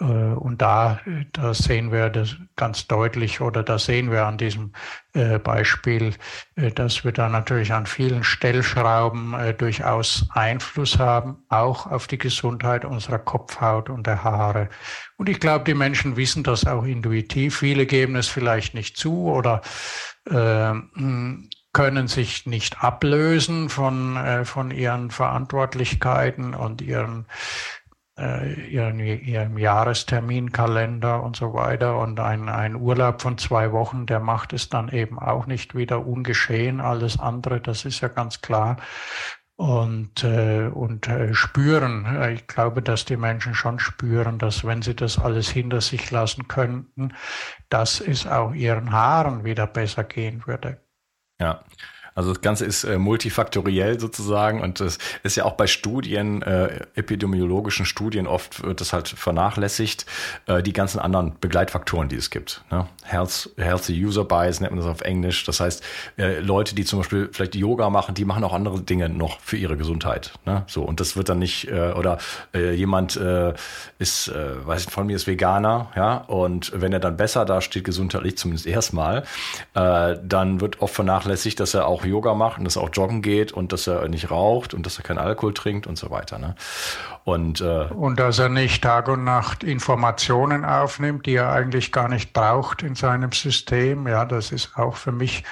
Äh, 0.00 0.04
und 0.04 0.62
da, 0.62 1.00
da 1.32 1.54
sehen 1.54 1.92
wir 1.92 2.08
das 2.10 2.36
ganz 2.56 2.86
deutlich 2.86 3.40
oder 3.40 3.62
da 3.62 3.78
sehen 3.78 4.10
wir 4.10 4.26
an 4.26 4.38
diesem 4.38 4.72
äh, 5.14 5.38
Beispiel, 5.38 6.14
äh, 6.56 6.70
dass 6.70 7.04
wir 7.04 7.12
da 7.12 7.28
natürlich 7.28 7.72
an 7.72 7.86
vielen 7.86 8.24
Stellschrauben 8.24 9.34
durchaus 9.58 10.26
Einfluss 10.30 10.98
haben, 10.98 11.38
auch 11.48 11.86
auf 11.86 12.06
die 12.06 12.18
Gesundheit 12.18 12.84
unserer 12.84 13.18
Kopfhaut 13.18 13.90
und 13.90 14.06
der 14.06 14.24
Haare. 14.24 14.68
Und 15.16 15.28
ich 15.28 15.40
glaube, 15.40 15.64
die 15.64 15.74
Menschen 15.74 16.16
wissen 16.16 16.44
das 16.44 16.66
auch 16.66 16.84
intuitiv. 16.84 17.58
Viele 17.58 17.86
geben 17.86 18.16
es 18.16 18.28
vielleicht 18.28 18.74
nicht 18.74 18.96
zu 18.96 19.28
oder 19.28 19.62
äh, 20.30 20.72
können 21.78 22.08
sich 22.08 22.44
nicht 22.44 22.82
ablösen 22.82 23.68
von, 23.68 24.18
von 24.44 24.72
ihren 24.72 25.12
Verantwortlichkeiten 25.12 26.54
und 26.54 26.82
ihren 26.82 27.26
äh, 28.18 28.52
ihren, 28.68 28.98
ihrem 28.98 29.58
Jahresterminkalender 29.58 31.22
und 31.22 31.36
so 31.36 31.54
weiter. 31.54 31.98
Und 31.98 32.18
ein, 32.18 32.48
ein 32.48 32.74
Urlaub 32.74 33.22
von 33.22 33.38
zwei 33.38 33.70
Wochen, 33.70 34.06
der 34.06 34.18
macht 34.18 34.52
es 34.52 34.68
dann 34.68 34.88
eben 34.88 35.20
auch 35.20 35.46
nicht 35.46 35.76
wieder 35.76 36.04
ungeschehen. 36.04 36.80
Alles 36.80 37.20
andere, 37.20 37.60
das 37.60 37.84
ist 37.84 38.00
ja 38.00 38.08
ganz 38.08 38.40
klar. 38.40 38.78
und, 39.56 40.24
äh, 40.24 40.68
und 40.68 41.08
äh, 41.08 41.34
spüren. 41.34 42.06
Ich 42.32 42.46
glaube, 42.46 42.82
dass 42.82 43.04
die 43.04 43.16
Menschen 43.16 43.54
schon 43.54 43.78
spüren, 43.80 44.38
dass 44.38 44.64
wenn 44.64 44.82
sie 44.82 44.94
das 44.96 45.18
alles 45.18 45.48
hinter 45.48 45.80
sich 45.80 46.10
lassen 46.10 46.48
könnten, 46.48 47.14
dass 47.68 48.00
es 48.00 48.26
auch 48.26 48.52
ihren 48.54 48.92
Haaren 48.92 49.44
wieder 49.44 49.66
besser 49.66 50.04
gehen 50.04 50.46
würde. 50.46 50.80
Ja, 51.40 51.62
also 52.18 52.32
das 52.32 52.40
Ganze 52.40 52.64
ist 52.64 52.82
äh, 52.82 52.98
multifaktoriell 52.98 54.00
sozusagen 54.00 54.60
und 54.60 54.80
das 54.80 54.98
ist 55.22 55.36
ja 55.36 55.44
auch 55.44 55.52
bei 55.52 55.68
Studien, 55.68 56.42
äh, 56.42 56.84
epidemiologischen 56.96 57.86
Studien 57.86 58.26
oft 58.26 58.64
wird 58.64 58.80
das 58.80 58.92
halt 58.92 59.06
vernachlässigt, 59.06 60.04
äh, 60.46 60.60
die 60.60 60.72
ganzen 60.72 60.98
anderen 60.98 61.38
Begleitfaktoren, 61.40 62.08
die 62.08 62.16
es 62.16 62.30
gibt. 62.30 62.64
Ne? 62.72 62.88
Health, 63.04 63.50
Healthy 63.56 64.04
User 64.04 64.24
Bias 64.24 64.58
nennt 64.58 64.72
man 64.72 64.80
das 64.80 64.90
auf 64.90 65.02
Englisch. 65.02 65.44
Das 65.44 65.60
heißt, 65.60 65.80
äh, 66.16 66.40
Leute, 66.40 66.74
die 66.74 66.84
zum 66.84 66.98
Beispiel 66.98 67.28
vielleicht 67.30 67.54
Yoga 67.54 67.88
machen, 67.88 68.16
die 68.16 68.24
machen 68.24 68.42
auch 68.42 68.52
andere 68.52 68.80
Dinge 68.80 69.08
noch 69.08 69.38
für 69.40 69.56
ihre 69.56 69.76
Gesundheit. 69.76 70.32
Ne? 70.44 70.64
So 70.66 70.82
und 70.82 70.98
das 70.98 71.16
wird 71.16 71.28
dann 71.28 71.38
nicht 71.38 71.68
äh, 71.68 71.92
oder 71.92 72.18
äh, 72.52 72.72
jemand 72.74 73.16
ist, 73.98 74.32
weiß 74.32 74.86
ich, 74.86 74.90
von 74.90 75.06
mir 75.06 75.14
ist 75.14 75.26
Veganer, 75.26 75.92
ja 75.94 76.16
und 76.16 76.72
wenn 76.74 76.92
er 76.92 76.98
dann 76.98 77.16
besser 77.16 77.44
dasteht 77.44 77.84
gesundheitlich 77.84 78.36
zumindest 78.36 78.66
erstmal, 78.66 79.24
dann 79.74 80.60
wird 80.60 80.80
oft 80.80 80.94
vernachlässigt, 80.94 81.60
dass 81.60 81.74
er 81.74 81.86
auch 81.86 82.04
Yoga 82.08 82.34
macht 82.34 82.58
und 82.58 82.64
dass 82.64 82.76
er 82.76 82.82
auch 82.82 82.90
joggen 82.92 83.22
geht 83.22 83.52
und 83.52 83.72
dass 83.72 83.86
er 83.86 84.08
nicht 84.08 84.30
raucht 84.30 84.74
und 84.74 84.86
dass 84.86 84.98
er 84.98 85.04
keinen 85.04 85.18
Alkohol 85.18 85.54
trinkt 85.54 85.86
und 85.86 85.96
so 85.96 86.10
weiter. 86.10 86.38
Ne? 86.38 86.54
Und, 87.24 87.60
äh, 87.60 87.84
und 87.84 88.18
dass 88.18 88.38
er 88.38 88.48
nicht 88.48 88.82
Tag 88.82 89.08
und 89.08 89.24
Nacht 89.24 89.64
Informationen 89.64 90.64
aufnimmt, 90.64 91.26
die 91.26 91.34
er 91.34 91.50
eigentlich 91.50 91.92
gar 91.92 92.08
nicht 92.08 92.32
braucht 92.32 92.82
in 92.82 92.94
seinem 92.94 93.32
System. 93.32 94.06
Ja, 94.08 94.24
das 94.24 94.52
ist 94.52 94.76
auch 94.76 94.96
für 94.96 95.12
mich 95.12 95.44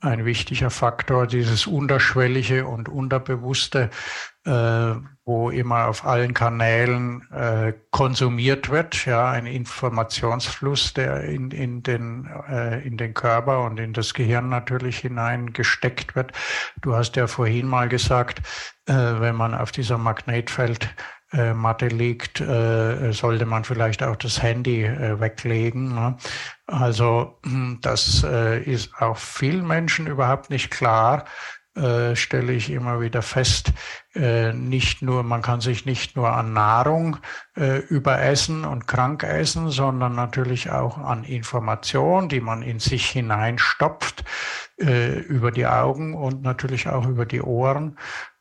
ein 0.00 0.24
wichtiger 0.24 0.70
Faktor, 0.70 1.26
dieses 1.26 1.66
Unterschwellige 1.66 2.66
und 2.66 2.88
Unterbewusste, 2.88 3.90
wo 4.46 5.50
immer 5.50 5.88
auf 5.88 6.06
allen 6.06 6.34
Kanälen 6.34 7.28
äh, 7.32 7.72
konsumiert 7.90 8.70
wird, 8.70 9.06
ja, 9.06 9.28
ein 9.28 9.46
Informationsfluss, 9.46 10.94
der 10.94 11.24
in, 11.24 11.50
in, 11.50 11.82
den, 11.82 12.30
äh, 12.48 12.86
in 12.86 12.96
den 12.96 13.12
Körper 13.12 13.64
und 13.64 13.80
in 13.80 13.92
das 13.92 14.14
Gehirn 14.14 14.48
natürlich 14.48 14.98
hineingesteckt 14.98 16.14
wird. 16.14 16.32
Du 16.80 16.94
hast 16.94 17.16
ja 17.16 17.26
vorhin 17.26 17.66
mal 17.66 17.88
gesagt, 17.88 18.38
äh, 18.86 18.92
wenn 18.94 19.34
man 19.34 19.52
auf 19.52 19.72
dieser 19.72 19.98
Magnetfeld 19.98 20.94
äh, 21.32 21.54
Matte 21.54 21.88
liegt, 21.88 22.40
äh, 22.40 23.12
sollte 23.12 23.46
man 23.46 23.64
vielleicht 23.64 24.04
auch 24.04 24.14
das 24.14 24.40
Handy 24.40 24.84
äh, 24.84 25.18
weglegen. 25.18 25.92
Ne? 25.92 26.16
Also 26.68 27.40
hm, 27.44 27.78
das 27.82 28.22
äh, 28.22 28.62
ist 28.62 28.94
auch 29.00 29.16
vielen 29.16 29.66
Menschen 29.66 30.06
überhaupt 30.06 30.50
nicht 30.50 30.70
klar, 30.70 31.24
äh, 31.76 32.16
stelle 32.16 32.52
ich 32.52 32.70
immer 32.70 33.00
wieder 33.00 33.20
fest, 33.20 33.72
äh, 34.14 34.52
nicht 34.52 35.02
nur, 35.02 35.22
man 35.22 35.42
kann 35.42 35.60
sich 35.60 35.84
nicht 35.84 36.16
nur 36.16 36.32
an 36.32 36.54
Nahrung 36.54 37.18
äh, 37.54 37.78
überessen 37.78 38.64
und 38.64 38.86
krank 38.86 39.22
essen, 39.22 39.68
sondern 39.68 40.14
natürlich 40.14 40.70
auch 40.70 40.96
an 40.96 41.24
Information, 41.24 42.30
die 42.30 42.40
man 42.40 42.62
in 42.62 42.78
sich 42.78 43.06
hineinstopft, 43.10 44.24
äh, 44.78 45.18
über 45.18 45.50
die 45.50 45.66
Augen 45.66 46.14
und 46.14 46.42
natürlich 46.42 46.88
auch 46.88 47.06
über 47.06 47.26
die 47.26 47.42
Ohren. 47.42 47.98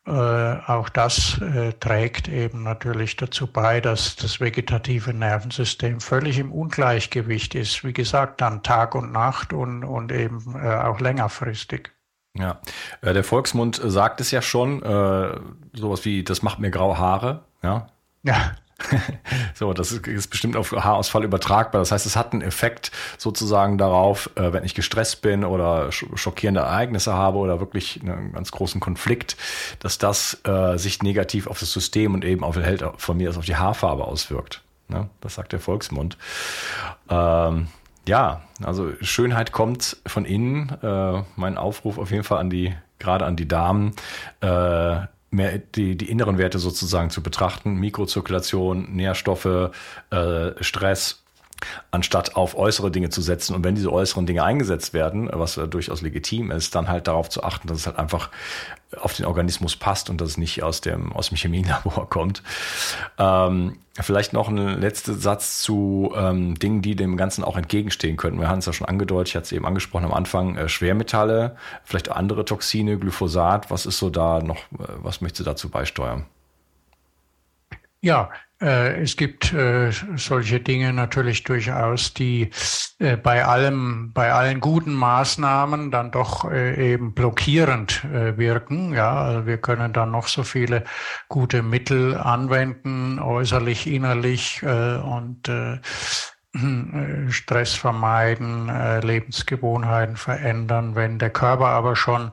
Äh, 0.08 0.12
auch 0.12 0.88
das 0.88 1.41
äh, 1.41 1.74
trägt 1.74 2.30
eben 2.30 2.63
natürlich 2.63 3.17
dazu 3.17 3.48
bei, 3.48 3.82
dass 3.82 4.15
das 4.15 4.39
vegetative 4.39 5.13
Nervensystem 5.13 6.00
völlig 6.00 6.39
im 6.39 6.52
Ungleichgewicht 6.54 7.56
ist. 7.56 7.84
Wie 7.84 7.93
gesagt, 7.93 8.39
dann 8.39 8.63
Tag 8.63 8.95
und 8.95 9.12
Nacht 9.12 9.52
und, 9.52 9.84
und 9.84 10.12
eben 10.12 10.56
auch 10.56 11.00
längerfristig. 11.00 11.94
Ja, 12.38 12.60
äh, 13.02 13.13
der 13.13 13.24
Volksmund 13.24 13.80
sagt 13.84 14.19
es 14.21 14.32
ja 14.32 14.41
schon, 14.41 14.84
äh, 14.84 15.39
sowas 15.74 16.04
wie, 16.06 16.24
das 16.24 16.41
macht 16.41 16.60
mir 16.60 16.69
graue 16.69 16.98
Haare. 16.98 17.41
Ja. 17.63 17.88
Ja. 18.24 18.52
so, 19.54 19.71
das 19.71 19.93
ist, 19.93 20.06
ist, 20.06 20.28
bestimmt 20.28 20.58
auf 20.58 20.74
Haarausfall 20.74 21.24
übertragbar. 21.24 21.80
Das 21.80 21.93
heißt, 21.93 22.06
es 22.06 22.17
hat 22.17 22.34
einen 22.34 22.41
Effekt 22.41 22.91
sozusagen 23.17 23.78
darauf, 23.78 24.30
äh, 24.36 24.52
wenn 24.52 24.65
ich 24.65 24.76
gestresst 24.76 25.21
bin 25.21 25.45
oder 25.45 25.91
schockierende 25.91 26.60
Ereignisse 26.60 27.13
habe 27.13 27.38
oder 27.38 27.62
wirklich 27.62 28.02
einen 28.02 28.34
ganz 28.34 28.52
großen 28.52 28.82
Konflikt, 28.82 29.38
dass 29.80 29.98
das 29.98 30.41
äh, 30.43 30.78
sich 30.78 31.02
negativ 31.02 31.48
auf 31.48 31.60
das 31.60 31.71
System 31.71 32.13
und 32.13 32.26
eben 32.26 32.43
auf 32.43 32.58
hält 32.58 32.84
von 32.98 33.15
mir 33.15 33.30
auf 33.30 33.45
die 33.45 33.56
Haarfarbe 33.56 34.04
auswirkt. 34.04 34.62
Ne? 34.89 35.10
Das 35.21 35.36
sagt 35.36 35.54
der 35.54 35.62
Volksmund. 35.62 36.17
Ähm, 37.10 37.67
ja, 38.07 38.41
also 38.63 38.91
Schönheit 39.01 39.51
kommt 39.51 39.97
von 40.05 40.25
innen. 40.25 40.69
Äh, 40.81 41.23
mein 41.35 41.57
Aufruf 41.57 41.97
auf 41.97 42.11
jeden 42.11 42.23
Fall 42.23 42.39
an 42.39 42.49
die, 42.49 42.73
gerade 42.99 43.25
an 43.25 43.35
die 43.35 43.47
Damen, 43.47 43.93
äh, 44.41 44.97
mehr 45.31 45.57
die, 45.75 45.97
die 45.97 46.09
inneren 46.09 46.37
Werte 46.37 46.59
sozusagen 46.59 47.09
zu 47.09 47.21
betrachten. 47.21 47.75
Mikrozirkulation, 47.75 48.95
Nährstoffe, 48.95 49.71
äh, 50.11 50.51
Stress, 50.61 51.23
anstatt 51.91 52.35
auf 52.35 52.57
äußere 52.57 52.91
Dinge 52.91 53.09
zu 53.09 53.21
setzen. 53.21 53.55
Und 53.55 53.63
wenn 53.63 53.75
diese 53.75 53.91
äußeren 53.91 54.25
Dinge 54.25 54.43
eingesetzt 54.43 54.93
werden, 54.93 55.29
was 55.31 55.55
durchaus 55.55 56.01
legitim 56.01 56.51
ist, 56.51 56.75
dann 56.75 56.87
halt 56.87 57.07
darauf 57.07 57.29
zu 57.29 57.43
achten, 57.43 57.67
dass 57.67 57.77
es 57.77 57.87
halt 57.87 57.97
einfach 57.97 58.29
auf 58.99 59.13
den 59.13 59.25
Organismus 59.25 59.75
passt 59.75 60.10
und 60.10 60.21
dass 60.21 60.29
es 60.29 60.38
nicht 60.38 60.63
aus 60.63 60.81
dem, 60.81 61.13
aus 61.13 61.29
dem 61.29 61.38
Chemielabor 61.38 62.10
kommt. 62.10 62.43
Ähm, 63.17 63.77
vielleicht 63.99 64.34
noch 64.34 64.49
ein 64.49 64.79
letzter 64.79 65.13
Satz 65.13 65.62
zu 65.62 66.13
ähm, 66.15 66.55
Dingen, 66.55 66.81
die 66.81 66.95
dem 66.95 67.17
Ganzen 67.17 67.43
auch 67.43 67.58
entgegenstehen 67.58 68.17
könnten. 68.17 68.39
Wir 68.39 68.49
haben 68.49 68.60
es 68.60 68.65
ja 68.65 68.73
schon 68.73 68.88
angedeutet, 68.88 69.29
ich 69.29 69.36
hatte 69.36 69.45
es 69.45 69.51
eben 69.51 69.65
angesprochen 69.65 70.05
am 70.05 70.13
Anfang, 70.13 70.58
äh, 70.58 70.69
Schwermetalle, 70.69 71.55
vielleicht 71.84 72.12
andere 72.12 72.45
Toxine, 72.45 72.97
Glyphosat. 72.97 73.71
Was 73.71 73.86
ist 73.86 73.99
so 73.99 74.10
da 74.10 74.39
noch, 74.41 74.58
äh, 74.58 74.88
was 74.97 75.21
möchtest 75.21 75.41
du 75.41 75.43
dazu 75.43 75.69
beisteuern? 75.69 76.25
Ja, 78.01 78.29
es 78.57 79.17
gibt 79.17 79.51
äh, 79.51 79.91
solche 80.15 80.61
Dinge 80.61 80.93
natürlich 80.93 81.43
durchaus, 81.43 82.13
die 82.13 82.51
äh, 82.99 83.17
bei 83.17 83.43
allem, 83.43 84.13
bei 84.13 84.31
allen 84.31 84.61
guten 84.61 84.93
Maßnahmen 84.93 85.91
dann 85.91 86.11
doch 86.11 86.49
eben 86.51 87.13
blockierend 87.13 88.03
wirken. 88.03 88.93
Ja, 88.93 89.13
also 89.13 89.45
wir 89.45 89.57
können 89.57 89.91
dann 89.91 90.11
noch 90.11 90.27
so 90.27 90.43
viele 90.43 90.85
gute 91.27 91.63
Mittel 91.63 92.15
anwenden, 92.17 93.19
äußerlich, 93.19 93.87
innerlich 93.87 94.63
und 94.63 95.51
Stress 97.29 97.73
vermeiden, 97.73 98.71
Lebensgewohnheiten 99.01 100.15
verändern. 100.15 100.95
Wenn 100.95 101.19
der 101.19 101.31
Körper 101.31 101.67
aber 101.67 101.95
schon 101.95 102.31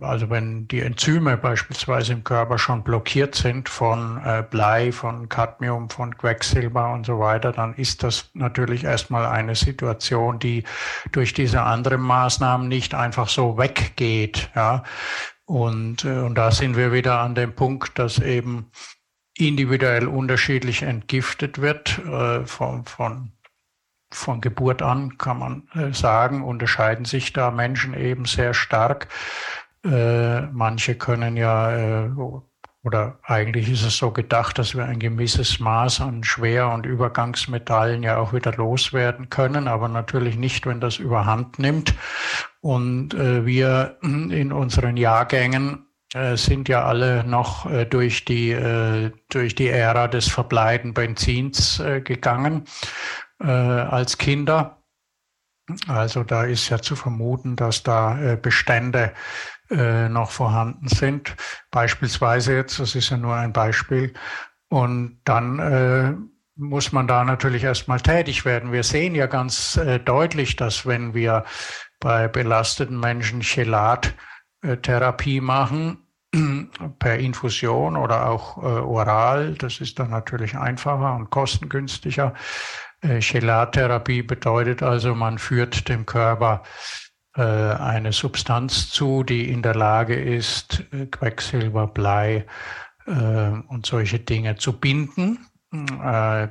also 0.00 0.30
wenn 0.30 0.68
die 0.68 0.80
Enzyme 0.80 1.36
beispielsweise 1.36 2.12
im 2.12 2.24
Körper 2.24 2.58
schon 2.58 2.82
blockiert 2.82 3.34
sind 3.34 3.68
von 3.68 4.20
äh, 4.24 4.44
Blei, 4.48 4.92
von 4.92 5.28
Cadmium, 5.28 5.90
von 5.90 6.16
Quecksilber 6.16 6.92
und 6.92 7.06
so 7.06 7.18
weiter, 7.18 7.52
dann 7.52 7.74
ist 7.74 8.02
das 8.02 8.30
natürlich 8.34 8.84
erstmal 8.84 9.26
eine 9.26 9.54
Situation, 9.54 10.38
die 10.38 10.64
durch 11.12 11.32
diese 11.34 11.62
anderen 11.62 12.02
Maßnahmen 12.02 12.68
nicht 12.68 12.94
einfach 12.94 13.28
so 13.28 13.58
weggeht. 13.58 14.50
Ja. 14.54 14.84
Und, 15.46 16.04
äh, 16.04 16.20
und 16.20 16.36
da 16.36 16.50
sind 16.50 16.76
wir 16.76 16.92
wieder 16.92 17.20
an 17.20 17.34
dem 17.34 17.54
Punkt, 17.54 17.98
dass 17.98 18.18
eben 18.18 18.70
individuell 19.36 20.06
unterschiedlich 20.06 20.82
entgiftet 20.82 21.60
wird 21.60 21.98
äh, 21.98 22.46
von, 22.46 22.84
von 22.84 23.32
von 24.14 24.40
Geburt 24.40 24.80
an, 24.80 25.18
kann 25.18 25.38
man 25.38 25.68
äh, 25.74 25.92
sagen, 25.92 26.42
unterscheiden 26.42 27.04
sich 27.04 27.32
da 27.32 27.50
Menschen 27.50 27.94
eben 27.94 28.24
sehr 28.24 28.54
stark. 28.54 29.08
Äh, 29.84 30.42
manche 30.52 30.94
können 30.94 31.36
ja, 31.36 32.04
äh, 32.04 32.10
oder 32.82 33.18
eigentlich 33.22 33.70
ist 33.70 33.82
es 33.82 33.96
so 33.96 34.10
gedacht, 34.12 34.58
dass 34.58 34.76
wir 34.76 34.84
ein 34.84 34.98
gewisses 34.98 35.58
Maß 35.58 36.00
an 36.00 36.22
Schwer- 36.22 36.70
und 36.70 36.86
Übergangsmetallen 36.86 38.02
ja 38.02 38.18
auch 38.18 38.32
wieder 38.32 38.52
loswerden 38.52 39.30
können, 39.30 39.68
aber 39.68 39.88
natürlich 39.88 40.36
nicht, 40.36 40.66
wenn 40.66 40.80
das 40.80 40.98
überhand 40.98 41.58
nimmt. 41.58 41.94
Und 42.60 43.10
wir 43.14 43.98
in 44.02 44.52
unseren 44.52 44.96
Jahrgängen 44.96 45.86
sind 46.34 46.68
ja 46.68 46.84
alle 46.84 47.24
noch 47.24 47.66
durch 47.90 48.24
die, 48.26 48.54
durch 49.30 49.54
die 49.54 49.68
Ära 49.68 50.08
des 50.08 50.28
verbleiten 50.28 50.94
Benzins 50.94 51.82
gegangen 52.04 52.64
äh, 53.40 53.46
als 53.46 54.18
Kinder. 54.18 54.82
Also 55.88 56.24
da 56.24 56.44
ist 56.44 56.68
ja 56.68 56.78
zu 56.78 56.94
vermuten, 56.94 57.56
dass 57.56 57.82
da 57.82 58.20
äh, 58.20 58.36
Bestände 58.36 59.14
äh, 59.70 60.08
noch 60.08 60.30
vorhanden 60.30 60.88
sind. 60.88 61.34
Beispielsweise 61.70 62.54
jetzt, 62.54 62.78
das 62.78 62.94
ist 62.94 63.10
ja 63.10 63.16
nur 63.16 63.34
ein 63.34 63.52
Beispiel. 63.52 64.12
Und 64.68 65.20
dann 65.24 65.58
äh, 65.58 66.14
muss 66.56 66.92
man 66.92 67.08
da 67.08 67.24
natürlich 67.24 67.64
erstmal 67.64 68.00
tätig 68.00 68.44
werden. 68.44 68.72
Wir 68.72 68.82
sehen 68.82 69.14
ja 69.14 69.26
ganz 69.26 69.76
äh, 69.76 69.98
deutlich, 69.98 70.56
dass 70.56 70.86
wenn 70.86 71.14
wir 71.14 71.44
bei 71.98 72.28
belasteten 72.28 73.00
Menschen 73.00 73.40
Chelattherapie 73.40 75.40
machen, 75.40 76.04
per 76.98 77.18
Infusion 77.18 77.96
oder 77.96 78.28
auch 78.28 78.58
äh, 78.58 78.66
oral, 78.66 79.54
das 79.54 79.80
ist 79.80 79.98
dann 79.98 80.10
natürlich 80.10 80.56
einfacher 80.56 81.14
und 81.14 81.30
kostengünstiger, 81.30 82.34
Chelattherapie 83.20 84.22
bedeutet 84.22 84.82
also, 84.82 85.14
man 85.14 85.38
führt 85.38 85.88
dem 85.88 86.06
Körper 86.06 86.62
äh, 87.36 87.42
eine 87.42 88.12
Substanz 88.12 88.90
zu, 88.90 89.24
die 89.24 89.50
in 89.50 89.62
der 89.62 89.74
Lage 89.74 90.14
ist, 90.14 90.84
äh, 90.92 91.06
Quecksilber, 91.06 91.86
Blei 91.88 92.46
äh, 93.06 93.50
und 93.68 93.86
solche 93.86 94.18
Dinge 94.18 94.56
zu 94.56 94.72
binden 94.78 95.46
äh, 95.72 96.48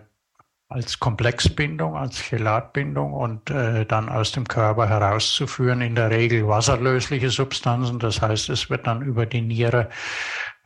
als 0.73 0.99
Komplexbindung, 0.99 1.95
als 1.95 2.17
Chelatbindung 2.19 3.13
und 3.13 3.49
äh, 3.51 3.85
dann 3.85 4.09
aus 4.09 4.31
dem 4.31 4.47
Körper 4.47 4.89
herauszuführen, 4.89 5.81
in 5.81 5.95
der 5.95 6.09
Regel 6.09 6.47
wasserlösliche 6.47 7.29
Substanzen. 7.29 7.99
Das 7.99 8.21
heißt, 8.21 8.49
es 8.49 8.69
wird 8.69 8.87
dann 8.87 9.03
über 9.03 9.25
die 9.25 9.41
Niere 9.41 9.89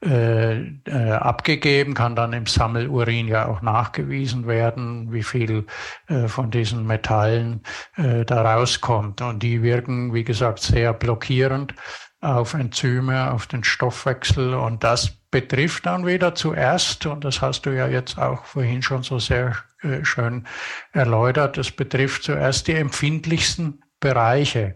äh, 0.06 0.60
äh, 0.86 1.12
abgegeben, 1.12 1.96
kann 1.96 2.16
dann 2.16 2.34
im 2.34 2.46
Sammelurin 2.46 3.28
ja 3.28 3.48
auch 3.48 3.64
nachgewiesen 3.64 4.46
werden, 4.46 5.12
wie 5.12 5.24
viel 5.24 5.66
äh, 6.08 6.28
von 6.28 6.52
diesen 6.52 6.86
Metallen 6.86 7.64
äh, 7.96 8.24
da 8.24 8.42
rauskommt. 8.42 9.22
Und 9.22 9.42
die 9.42 9.64
wirken, 9.64 10.14
wie 10.14 10.24
gesagt, 10.24 10.60
sehr 10.60 10.94
blockierend 10.94 11.74
auf 12.22 12.54
Enzyme, 12.54 13.32
auf 13.32 13.48
den 13.48 13.64
Stoffwechsel. 13.64 14.54
Und 14.54 14.84
das 14.84 15.10
betrifft 15.32 15.86
dann 15.88 16.06
wieder 16.06 16.36
zuerst, 16.36 17.06
und 17.06 17.24
das 17.24 17.42
hast 17.42 17.66
du 17.66 17.72
ja 17.72 17.88
jetzt 17.88 18.20
auch 18.20 18.46
vorhin 18.46 18.82
schon 18.84 19.02
so 19.02 19.18
sehr 19.18 19.56
äh, 19.82 20.06
schön 20.06 20.46
erläutert, 20.92 21.58
das 21.58 21.72
betrifft 21.72 22.24
zuerst 22.24 22.68
die 22.68 22.74
empfindlichsten 22.74 23.84
Bereiche. 24.00 24.76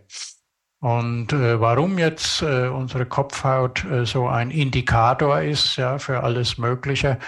Und 0.82 1.32
äh, 1.32 1.62
warum 1.62 2.00
jetzt 2.00 2.42
äh, 2.42 2.68
unsere 2.68 3.06
Kopfhaut 3.06 3.86
äh, 3.86 4.06
so 4.06 4.28
ein 4.28 4.50
Indikator 4.50 5.40
ist, 5.40 5.76
ja, 5.76 6.00
für 6.00 6.24
alles 6.24 6.58
Mögliche, 6.58 7.20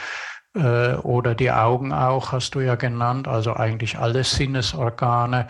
äh, 0.55 0.95
oder 0.95 1.35
die 1.35 1.51
Augen 1.51 1.93
auch, 1.93 2.31
hast 2.31 2.55
du 2.55 2.61
ja 2.61 2.75
genannt, 2.75 3.27
also 3.27 3.55
eigentlich 3.55 3.97
alle 3.99 4.23
Sinnesorgane. 4.23 5.47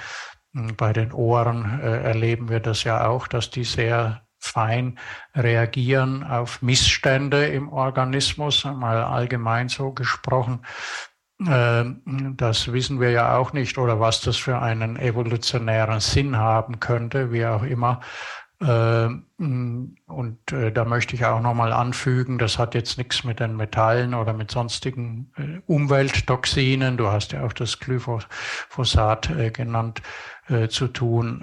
Hm, 0.54 0.76
bei 0.76 0.92
den 0.92 1.14
Ohren 1.14 1.80
äh, 1.82 2.04
erleben 2.04 2.50
wir 2.50 2.60
das 2.60 2.84
ja 2.84 3.08
auch, 3.08 3.28
dass 3.28 3.50
die 3.50 3.64
sehr 3.64 4.22
fein 4.38 5.00
reagieren 5.34 6.26
auf 6.26 6.62
Missstände 6.62 7.48
im 7.48 7.72
Organismus, 7.72 8.66
mal 8.66 9.02
allgemein 9.02 9.70
so 9.70 9.92
gesprochen. 9.92 10.66
Ähm, 11.48 12.34
das 12.38 12.72
wissen 12.72 13.00
wir 13.00 13.12
ja 13.12 13.38
auch 13.38 13.54
nicht 13.54 13.78
oder 13.78 14.00
was 14.00 14.22
das 14.22 14.38
für 14.38 14.60
einen 14.60 14.98
evolutionären 14.98 16.00
Sinn 16.00 16.38
haben 16.38 16.80
könnte, 16.80 17.32
wie 17.32 17.46
auch 17.46 17.64
immer. 17.64 18.02
Ähm, 18.66 19.96
und 20.08 20.52
äh, 20.52 20.72
da 20.72 20.86
möchte 20.86 21.16
ich 21.16 21.26
auch 21.26 21.42
nochmal 21.42 21.74
anfügen, 21.74 22.38
das 22.38 22.58
hat 22.58 22.76
jetzt 22.76 22.98
nichts 22.98 23.24
mit 23.24 23.40
den 23.40 23.58
Metallen 23.58 24.14
oder 24.14 24.32
mit 24.32 24.52
sonstigen 24.52 25.32
äh, 25.36 25.60
Umwelttoxinen, 25.66 26.96
du 26.96 27.08
hast 27.08 27.34
ja 27.34 27.44
auch 27.44 27.54
das 27.54 27.80
Glyphosat 27.80 29.30
äh, 29.32 29.52
genannt, 29.52 30.02
zu 30.68 30.90
tun. 30.90 31.42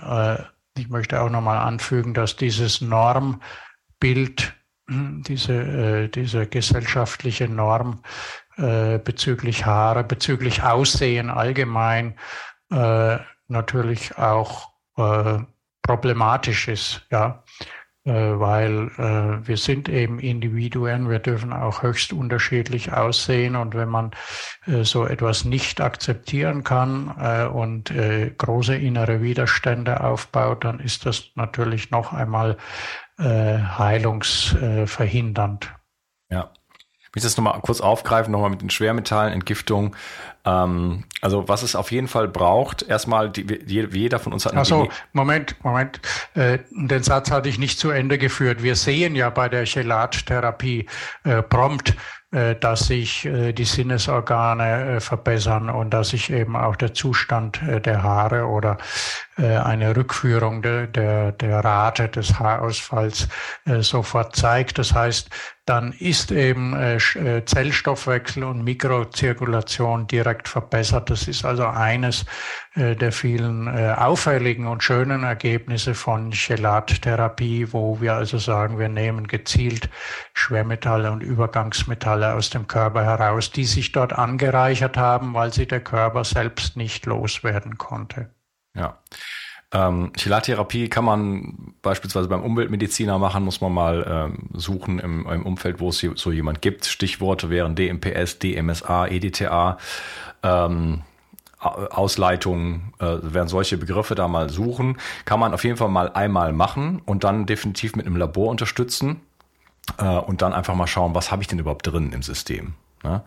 Ich 0.77 0.91
möchte 0.91 1.23
auch 1.23 1.31
nochmal 1.31 1.57
anfügen, 1.57 2.13
dass 2.13 2.37
dieses 2.37 2.83
Normbild, 2.83 4.53
diese, 4.91 6.11
diese 6.11 6.47
gesellschaftliche 6.47 7.49
Norm 7.49 8.01
äh, 8.61 8.99
bezüglich 8.99 9.67
Haare, 9.67 10.05
bezüglich 10.05 10.63
Aussehen 10.63 11.31
allgemein 11.31 12.15
äh, 12.71 13.19
natürlich 13.49 14.17
auch 14.19 14.71
äh, 14.97 15.41
problematisch 15.83 16.69
ist, 16.69 17.05
ja, 17.11 17.43
äh, 18.05 18.13
weil 18.13 18.93
äh, 18.97 19.45
wir 19.47 19.57
sind 19.57 19.89
eben 19.89 20.21
Individuen, 20.21 21.11
wir 21.11 21.19
dürfen 21.19 21.53
auch 21.53 21.83
höchst 21.83 22.13
unterschiedlich 22.13 22.93
aussehen 22.93 23.57
und 23.57 23.75
wenn 23.75 23.89
man 23.89 24.13
äh, 24.67 24.85
so 24.85 25.05
etwas 25.07 25.45
nicht 25.45 25.81
akzeptieren 25.81 26.63
kann 26.65 27.09
und 27.53 27.93
große 28.39 28.77
innere 28.77 29.23
Widerstände 29.23 30.03
aufbaut, 30.03 30.65
dann 30.65 30.81
ist 30.81 31.07
das 31.07 31.31
natürlich 31.35 31.91
noch 31.91 32.13
einmal 32.13 32.57
heilungsverhindernd. 33.19 35.73
Ja, 36.31 36.53
ich 37.11 37.17
möchte 37.17 37.27
das 37.27 37.37
nochmal 37.37 37.61
kurz 37.61 37.81
aufgreifen, 37.81 38.31
nochmal 38.31 38.51
mit 38.51 38.63
den 38.63 38.71
Schwermetallen, 38.71 39.33
Entgiftung. 39.33 39.97
Ähm, 40.45 41.03
also 41.21 41.49
was 41.49 41.65
es 41.65 41.75
auf 41.75 41.91
jeden 41.91 42.07
Fall 42.07 42.29
braucht, 42.29 42.83
erstmal, 42.83 43.31
die, 43.31 43.45
jeder 43.67 44.21
von 44.21 44.33
uns 44.33 44.47
hat 44.47 44.53
eine 44.53 44.61
Also 44.61 44.89
Moment, 45.13 45.57
Moment, 45.65 46.01
äh, 46.35 46.61
den 46.71 47.03
Satz 47.03 47.33
hatte 47.33 47.49
ich 47.49 47.59
nicht 47.59 47.81
zu 47.81 47.91
Ende 47.91 48.17
geführt. 48.17 48.63
Wir 48.63 48.77
sehen 48.77 49.17
ja 49.17 49.29
bei 49.29 49.49
der 49.49 49.65
Chelattherapie 49.65 50.87
äh, 51.25 51.43
prompt, 51.43 51.97
äh, 52.33 52.55
dass 52.55 52.87
sich 52.87 53.25
äh, 53.25 53.53
die 53.53 53.65
Sinnesorgane 53.65 54.99
äh, 54.99 55.01
verbessern 55.01 55.69
und 55.69 55.91
dass 55.91 56.11
sich 56.11 56.31
eben 56.31 56.55
auch 56.55 56.77
der 56.77 56.95
Zustand 56.95 57.61
der 57.67 58.05
Haare 58.05 58.47
oder 58.47 58.79
eine 59.41 59.97
Rückführung 59.97 60.63
der, 60.63 60.87
der, 60.87 61.33
der 61.33 61.65
Rate 61.65 62.09
des 62.09 62.39
Haarausfalls 62.39 63.29
sofort 63.81 64.37
zeigt. 64.37 64.79
Das 64.79 64.95
heißt, 64.95 65.31
dann 65.65 65.93
ist 65.93 66.33
eben 66.33 66.77
Zellstoffwechsel 67.47 68.45
und 68.45 68.65
Mikrozirkulation 68.65 70.07
direkt 70.09 70.49
verbessert. 70.49 71.11
Das 71.11 71.29
ist 71.29 71.45
also 71.45 71.67
eines 71.67 72.25
der 72.75 73.13
vielen 73.13 73.69
auffälligen 73.69 74.67
und 74.67 74.83
schönen 74.83 75.23
Ergebnisse 75.23 75.95
von 75.95 76.33
Chelattherapie, 76.33 77.73
wo 77.73 78.01
wir 78.01 78.15
also 78.15 78.39
sagen, 78.39 78.79
wir 78.79 78.89
nehmen 78.89 79.29
gezielt 79.29 79.89
Schwermetalle 80.35 81.13
und 81.13 81.23
Übergangsmetalle 81.23 82.35
aus 82.35 82.51
dem 82.51 82.67
Körper 82.67 83.05
heraus, 83.05 83.53
die 83.53 83.65
sich 83.65 83.93
dort 83.93 84.13
angereichert 84.13 84.97
haben, 84.97 85.35
weil 85.35 85.53
sie 85.53 85.67
der 85.67 85.81
Körper 85.81 86.25
selbst 86.25 86.77
nicht 86.77 87.07
loswerden 87.07 87.79
konnte. 87.79 88.31
Ja. 88.75 88.99
Ähm, 89.73 90.13
Chelattherapie 90.17 90.89
kann 90.89 91.05
man 91.05 91.75
beispielsweise 91.81 92.29
beim 92.29 92.43
Umweltmediziner 92.43 93.19
machen, 93.19 93.45
muss 93.45 93.61
man 93.61 93.73
mal 93.73 94.05
ähm, 94.09 94.49
suchen 94.53 94.99
im, 94.99 95.27
im, 95.27 95.47
Umfeld, 95.47 95.79
wo 95.79 95.91
es 95.91 96.01
so 96.01 96.33
jemand 96.33 96.61
gibt. 96.61 96.87
Stichworte 96.87 97.51
wären 97.51 97.77
DMPS, 97.77 98.41
DMSA, 98.41 99.07
EDTA. 99.07 99.79
Ähm, 100.43 101.03
Ausleitungen, 101.61 102.95
äh, 103.01 103.19
werden 103.21 103.49
solche 103.49 103.77
Begriffe 103.77 104.15
da 104.15 104.29
mal 104.29 104.49
suchen. 104.49 104.97
Kann 105.27 105.39
man 105.39 105.53
auf 105.53 105.63
jeden 105.63 105.77
Fall 105.77 105.91
mal 105.91 106.11
einmal 106.11 106.55
machen 106.55 107.03
und 107.05 107.23
dann 107.23 107.45
definitiv 107.45 107.97
mit 107.97 108.07
einem 108.07 108.17
Labor 108.17 108.49
unterstützen 108.49 109.21
äh, 109.99 110.05
und 110.05 110.41
dann 110.41 110.55
einfach 110.55 110.75
mal 110.75 110.87
schauen, 110.87 111.15
was 111.15 111.31
habe 111.31 111.43
ich 111.43 111.49
denn 111.49 111.59
überhaupt 111.59 111.87
drin 111.87 112.13
im 112.13 112.23
System. 112.23 112.73
Ne? 113.03 113.23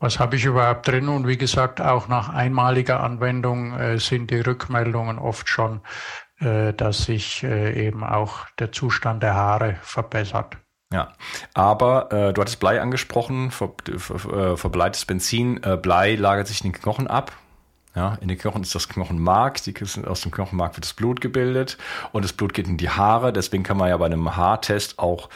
Was 0.00 0.20
habe 0.20 0.36
ich 0.36 0.44
überhaupt 0.44 0.86
drin? 0.86 1.08
Und 1.08 1.26
wie 1.26 1.36
gesagt, 1.36 1.80
auch 1.80 2.08
nach 2.08 2.28
einmaliger 2.28 3.00
Anwendung 3.00 3.72
äh, 3.78 3.98
sind 3.98 4.30
die 4.30 4.40
Rückmeldungen 4.40 5.18
oft 5.18 5.48
schon, 5.48 5.80
äh, 6.40 6.72
dass 6.72 7.04
sich 7.04 7.42
äh, 7.42 7.86
eben 7.86 8.04
auch 8.04 8.46
der 8.58 8.70
Zustand 8.70 9.22
der 9.22 9.34
Haare 9.34 9.76
verbessert. 9.82 10.56
Ja, 10.92 11.12
aber 11.52 12.10
äh, 12.12 12.32
du 12.32 12.40
hattest 12.40 12.60
Blei 12.60 12.80
angesprochen, 12.80 13.50
ver, 13.50 13.72
ver, 13.98 14.52
äh, 14.52 14.56
verbleites 14.56 15.04
Benzin. 15.04 15.62
Äh, 15.62 15.76
Blei 15.76 16.14
lagert 16.14 16.46
sich 16.46 16.64
in 16.64 16.72
den 16.72 16.80
Knochen 16.80 17.06
ab. 17.08 17.32
Ja, 17.98 18.16
in 18.20 18.28
den 18.28 18.38
Knochen 18.38 18.62
ist 18.62 18.76
das 18.76 18.88
Knochenmark, 18.88 19.60
die, 19.64 19.74
aus 20.06 20.20
dem 20.20 20.30
Knochenmark 20.30 20.76
wird 20.76 20.84
das 20.84 20.92
Blut 20.92 21.20
gebildet 21.20 21.78
und 22.12 22.24
das 22.24 22.32
Blut 22.32 22.54
geht 22.54 22.68
in 22.68 22.76
die 22.76 22.90
Haare. 22.90 23.32
Deswegen 23.32 23.64
kann 23.64 23.76
man 23.76 23.88
ja 23.88 23.96
bei 23.96 24.06
einem 24.06 24.36
Haartest 24.36 25.00
auch, 25.00 25.28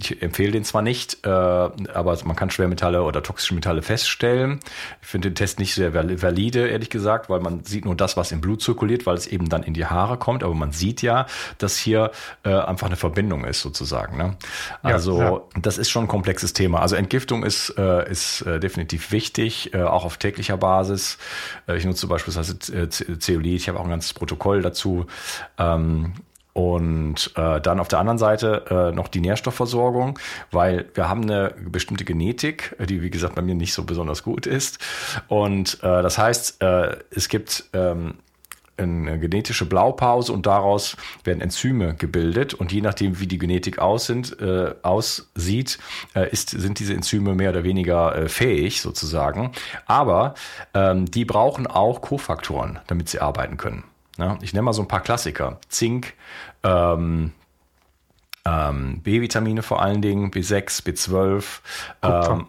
ich 0.00 0.22
empfehle 0.22 0.52
den 0.52 0.64
zwar 0.64 0.80
nicht, 0.80 1.26
äh, 1.26 1.28
aber 1.28 2.18
man 2.24 2.34
kann 2.34 2.48
Schwermetalle 2.48 3.02
oder 3.02 3.22
toxische 3.22 3.52
Metalle 3.52 3.82
feststellen. 3.82 4.60
Ich 5.02 5.08
finde 5.08 5.28
den 5.28 5.34
Test 5.34 5.58
nicht 5.58 5.74
sehr 5.74 5.92
valide, 5.92 6.68
ehrlich 6.68 6.88
gesagt, 6.88 7.28
weil 7.28 7.40
man 7.40 7.64
sieht 7.64 7.84
nur 7.84 7.94
das, 7.94 8.16
was 8.16 8.32
im 8.32 8.40
Blut 8.40 8.62
zirkuliert, 8.62 9.04
weil 9.04 9.16
es 9.16 9.26
eben 9.26 9.50
dann 9.50 9.62
in 9.62 9.74
die 9.74 9.84
Haare 9.84 10.16
kommt. 10.16 10.42
Aber 10.42 10.54
man 10.54 10.72
sieht 10.72 11.02
ja, 11.02 11.26
dass 11.58 11.76
hier 11.76 12.12
äh, 12.44 12.48
einfach 12.48 12.86
eine 12.86 12.96
Verbindung 12.96 13.44
ist, 13.44 13.60
sozusagen. 13.60 14.16
Ne? 14.16 14.38
Also 14.82 15.18
ja, 15.18 15.32
ja. 15.32 15.40
das 15.60 15.76
ist 15.76 15.90
schon 15.90 16.04
ein 16.04 16.08
komplexes 16.08 16.54
Thema. 16.54 16.80
Also 16.80 16.96
Entgiftung 16.96 17.44
ist, 17.44 17.74
äh, 17.76 18.10
ist 18.10 18.40
äh, 18.40 18.58
definitiv 18.58 19.12
wichtig, 19.12 19.74
äh, 19.74 19.82
auch 19.82 20.06
auf 20.06 20.16
täglicher 20.16 20.56
Basis. 20.56 21.18
Äh, 21.68 21.76
ich 21.76 21.84
nutze 21.84 22.05
nutze 22.06 22.08
beispielsweise 22.08 22.88
Zeolit, 23.18 23.54
ich 23.54 23.68
habe 23.68 23.78
auch 23.78 23.84
ein 23.84 23.90
ganzes 23.90 24.14
Protokoll 24.14 24.62
dazu. 24.62 25.06
Ähm, 25.58 26.14
und 26.52 27.32
äh, 27.36 27.60
dann 27.60 27.80
auf 27.80 27.88
der 27.88 27.98
anderen 27.98 28.16
Seite 28.16 28.64
äh, 28.70 28.96
noch 28.96 29.08
die 29.08 29.20
Nährstoffversorgung, 29.20 30.18
weil 30.50 30.86
wir 30.94 31.06
haben 31.06 31.20
eine 31.20 31.54
bestimmte 31.60 32.06
Genetik, 32.06 32.74
die 32.88 33.02
wie 33.02 33.10
gesagt 33.10 33.34
bei 33.34 33.42
mir 33.42 33.54
nicht 33.54 33.74
so 33.74 33.84
besonders 33.84 34.22
gut 34.22 34.46
ist. 34.46 34.78
Und 35.28 35.74
äh, 35.82 36.02
das 36.02 36.16
heißt, 36.16 36.62
äh, 36.62 36.96
es 37.10 37.28
gibt 37.28 37.64
ähm, 37.74 38.14
eine 38.78 39.18
genetische 39.18 39.66
Blaupause 39.66 40.32
und 40.32 40.46
daraus 40.46 40.96
werden 41.24 41.40
Enzyme 41.40 41.94
gebildet 41.94 42.54
und 42.54 42.72
je 42.72 42.80
nachdem, 42.80 43.20
wie 43.20 43.26
die 43.26 43.38
Genetik 43.38 43.78
aussieht, 43.78 44.38
äh, 44.40 44.74
aussieht 44.82 45.78
äh, 46.14 46.30
ist, 46.30 46.50
sind 46.50 46.78
diese 46.78 46.94
Enzyme 46.94 47.34
mehr 47.34 47.50
oder 47.50 47.64
weniger 47.64 48.14
äh, 48.14 48.28
fähig 48.28 48.80
sozusagen. 48.80 49.52
Aber 49.86 50.34
ähm, 50.74 51.10
die 51.10 51.24
brauchen 51.24 51.66
auch 51.66 52.00
Kofaktoren, 52.02 52.78
damit 52.86 53.08
sie 53.08 53.20
arbeiten 53.20 53.56
können. 53.56 53.84
Ja, 54.18 54.38
ich 54.40 54.52
nenne 54.52 54.62
mal 54.62 54.72
so 54.72 54.82
ein 54.82 54.88
paar 54.88 55.02
Klassiker. 55.02 55.58
Zink, 55.68 56.14
ähm, 56.62 57.32
ähm, 58.46 59.00
B-Vitamine 59.02 59.62
vor 59.62 59.82
allen 59.82 60.00
Dingen, 60.02 60.30
B6, 60.30 60.84
B12, 60.84 61.44
ähm, 62.02 62.46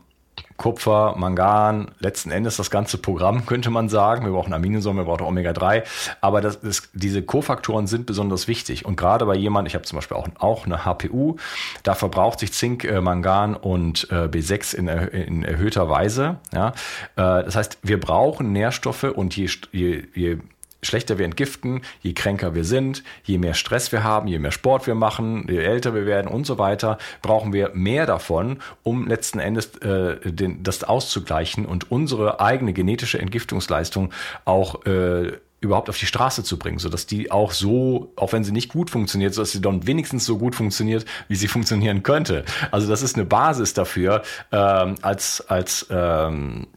Kupfer, 0.58 1.14
Mangan, 1.18 1.91
letzten 1.99 2.32
Endes 2.32 2.58
das 2.58 2.72
ganze 2.72 2.97
Programm, 2.97 3.45
könnte 3.45 3.70
man 3.70 3.89
sagen. 3.89 4.26
Wir 4.26 4.32
brauchen 4.34 4.53
Aminosäuren, 4.53 4.97
wir 4.97 5.05
brauchen 5.05 5.24
Omega-3. 5.24 5.84
Aber 6.20 6.41
das, 6.41 6.60
das, 6.60 6.89
diese 6.93 7.22
Kofaktoren 7.22 7.88
sind 7.88 8.08
besonders 8.08 8.47
wichtig. 8.47 8.84
Und 8.86 8.95
gerade 8.95 9.26
bei 9.26 9.36
jemand, 9.36 9.68
ich 9.68 9.76
habe 9.76 9.86
zum 9.86 9.97
Beispiel 9.97 10.18
auch, 10.18 10.28
auch 10.39 10.66
eine 10.66 10.84
HPU, 10.84 11.38
da 11.84 11.93
verbraucht 11.93 12.39
sich 12.39 12.53
Zink, 12.53 12.84
äh, 12.84 13.01
Mangan 13.01 13.55
und 13.55 14.08
äh, 14.10 14.26
B6 14.26 14.76
in, 14.76 14.88
in 14.88 15.43
erhöhter 15.43 15.89
Weise. 15.89 16.38
Ja? 16.53 16.70
Äh, 17.16 17.43
das 17.45 17.55
heißt, 17.55 17.78
wir 17.84 17.99
brauchen 17.99 18.51
Nährstoffe 18.51 19.03
und 19.03 19.36
je, 19.36 19.49
je, 19.72 20.03
je 20.16 20.38
schlechter 20.84 21.18
wir 21.18 21.26
entgiften, 21.26 21.82
je 22.02 22.14
kränker 22.14 22.56
wir 22.56 22.64
sind, 22.64 23.04
je 23.24 23.38
mehr 23.38 23.54
Stress 23.54 23.92
wir 23.92 24.04
haben, 24.04 24.28
je 24.28 24.40
mehr 24.40 24.52
Sport 24.52 24.88
wir 24.88 24.96
machen, 24.96 25.48
je 25.50 25.58
älter 25.58 25.94
wir 25.94 26.06
werden 26.06 26.28
und 26.28 26.46
so 26.46 26.58
weiter, 26.58 26.98
brauchen 27.22 27.54
wir 27.54 27.72
mehr 27.74 28.06
davon, 28.06 28.60
um 28.84 29.08
letzten 29.08 29.40
Endes 29.40 29.76
äh, 29.78 30.18
den, 30.24 30.64
das 30.64 30.84
auszugleichen 30.84 31.66
und 31.66 31.92
unsere 31.92 32.40
eigene 32.40 32.74
genetische 32.74 33.20
Entgiftungsleistung 33.20 34.14
auch 34.46 34.86
äh, 34.86 35.34
überhaupt 35.60 35.90
auf 35.90 35.98
die 35.98 36.06
Straße 36.06 36.44
zu 36.44 36.60
bringen, 36.60 36.78
so 36.78 36.90
dass 36.90 37.08
die 37.08 37.32
auch 37.32 37.52
so, 37.52 38.12
auch 38.16 38.32
wenn 38.32 38.44
sie 38.44 38.52
nicht 38.52 38.72
gut 38.72 38.90
funktioniert, 38.90 39.34
so 39.34 39.42
dass 39.42 39.52
sie 39.52 39.62
dann 39.62 39.88
wenigstens 39.88 40.26
so 40.26 40.38
gut 40.38 40.56
funktioniert, 40.56 41.06
wie 41.28 41.36
sie 41.36 41.48
funktionieren 41.58 42.04
könnte. 42.04 42.46
Also 42.72 42.88
das 42.88 43.02
ist 43.02 43.16
eine 43.16 43.26
Basis 43.26 43.74
dafür, 43.74 44.22
ähm, 44.52 44.96
als 45.02 45.42
als 45.48 45.88
ähm, 45.90 46.68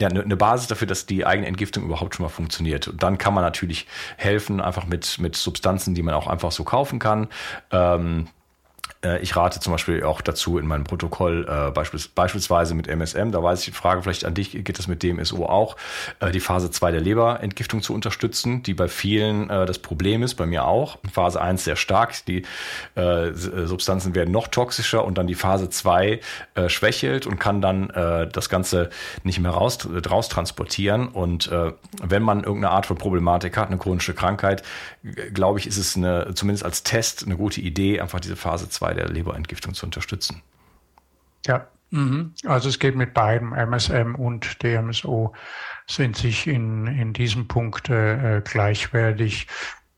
ja, 0.00 0.08
eine 0.08 0.26
ne 0.26 0.36
Basis 0.36 0.66
dafür, 0.66 0.88
dass 0.88 1.06
die 1.06 1.26
eigene 1.26 1.46
Entgiftung 1.46 1.84
überhaupt 1.84 2.14
schon 2.14 2.24
mal 2.24 2.30
funktioniert. 2.30 2.88
Und 2.88 3.02
dann 3.02 3.18
kann 3.18 3.34
man 3.34 3.44
natürlich 3.44 3.86
helfen, 4.16 4.60
einfach 4.60 4.86
mit, 4.86 5.18
mit 5.18 5.36
Substanzen, 5.36 5.94
die 5.94 6.02
man 6.02 6.14
auch 6.14 6.26
einfach 6.26 6.52
so 6.52 6.64
kaufen 6.64 6.98
kann. 6.98 7.28
Ähm, 7.70 8.26
äh, 8.26 8.39
ich 9.22 9.34
rate 9.34 9.60
zum 9.60 9.72
Beispiel 9.72 10.02
auch 10.02 10.20
dazu 10.20 10.58
in 10.58 10.66
meinem 10.66 10.84
Protokoll, 10.84 11.46
äh, 11.48 11.70
beispiels, 11.70 12.08
beispielsweise 12.08 12.74
mit 12.74 12.86
MSM, 12.86 13.30
da 13.30 13.42
weiß 13.42 13.60
ich 13.60 13.64
die 13.66 13.72
Frage 13.72 14.02
vielleicht 14.02 14.24
an 14.24 14.34
dich, 14.34 14.52
geht 14.52 14.78
das 14.78 14.88
mit 14.88 15.02
DMSO 15.02 15.46
auch, 15.46 15.76
äh, 16.20 16.30
die 16.30 16.40
Phase 16.40 16.70
2 16.70 16.90
der 16.90 17.00
Leberentgiftung 17.00 17.82
zu 17.82 17.94
unterstützen, 17.94 18.62
die 18.62 18.74
bei 18.74 18.88
vielen 18.88 19.48
äh, 19.48 19.64
das 19.64 19.78
Problem 19.78 20.22
ist, 20.22 20.34
bei 20.34 20.46
mir 20.46 20.66
auch. 20.66 20.98
Phase 21.12 21.40
1 21.40 21.64
sehr 21.64 21.76
stark, 21.76 22.24
die 22.26 22.42
äh, 22.94 23.32
Substanzen 23.32 24.14
werden 24.14 24.32
noch 24.32 24.48
toxischer 24.48 25.04
und 25.04 25.16
dann 25.16 25.26
die 25.26 25.34
Phase 25.34 25.70
2 25.70 26.20
äh, 26.54 26.68
schwächelt 26.68 27.26
und 27.26 27.38
kann 27.38 27.60
dann 27.60 27.90
äh, 27.90 28.28
das 28.28 28.48
Ganze 28.48 28.90
nicht 29.22 29.40
mehr 29.40 29.52
raus, 29.52 29.78
raus 30.10 30.28
transportieren. 30.28 31.08
Und 31.08 31.50
äh, 31.50 31.72
wenn 32.02 32.22
man 32.22 32.44
irgendeine 32.44 32.74
Art 32.74 32.86
von 32.86 32.98
Problematik 32.98 33.56
hat, 33.56 33.68
eine 33.68 33.78
chronische 33.78 34.14
Krankheit, 34.14 34.62
glaube 35.32 35.58
ich, 35.58 35.66
ist 35.66 35.78
es 35.78 35.96
eine, 35.96 36.32
zumindest 36.34 36.64
als 36.64 36.82
Test 36.82 37.24
eine 37.24 37.36
gute 37.36 37.60
Idee, 37.60 38.00
einfach 38.00 38.20
diese 38.20 38.36
Phase 38.36 38.68
2 38.68 38.89
bei 38.90 38.94
der 38.94 39.08
Leberentgiftung 39.08 39.72
zu 39.72 39.86
unterstützen. 39.86 40.42
Ja, 41.46 41.68
mhm. 41.90 42.34
also 42.44 42.68
es 42.68 42.80
geht 42.80 42.96
mit 42.96 43.14
beidem, 43.14 43.52
MSM 43.52 44.16
und 44.16 44.60
DMSO 44.64 45.32
sind 45.86 46.16
sich 46.16 46.48
in, 46.48 46.88
in 46.88 47.12
diesem 47.12 47.46
Punkt 47.46 47.88
äh, 47.88 48.42
gleichwertig, 48.44 49.46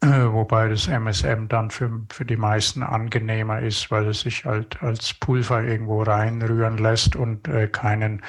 äh, 0.03 0.09
wobei 0.09 0.68
das 0.68 0.88
MSM 0.88 1.49
dann 1.49 1.70
für, 1.70 2.03
für 2.11 2.26
die 2.26 2.36
meisten 2.36 2.82
angenehmer 2.82 3.61
ist, 3.61 3.90
weil 3.90 4.09
es 4.09 4.20
sich 4.20 4.45
halt 4.45 4.82
als 4.82 5.14
Pulver 5.14 5.62
irgendwo 5.62 6.03
reinrühren 6.03 6.76
lässt 6.76 7.16
und 7.16 7.49
äh, 7.49 7.68
keinen, 7.68 8.22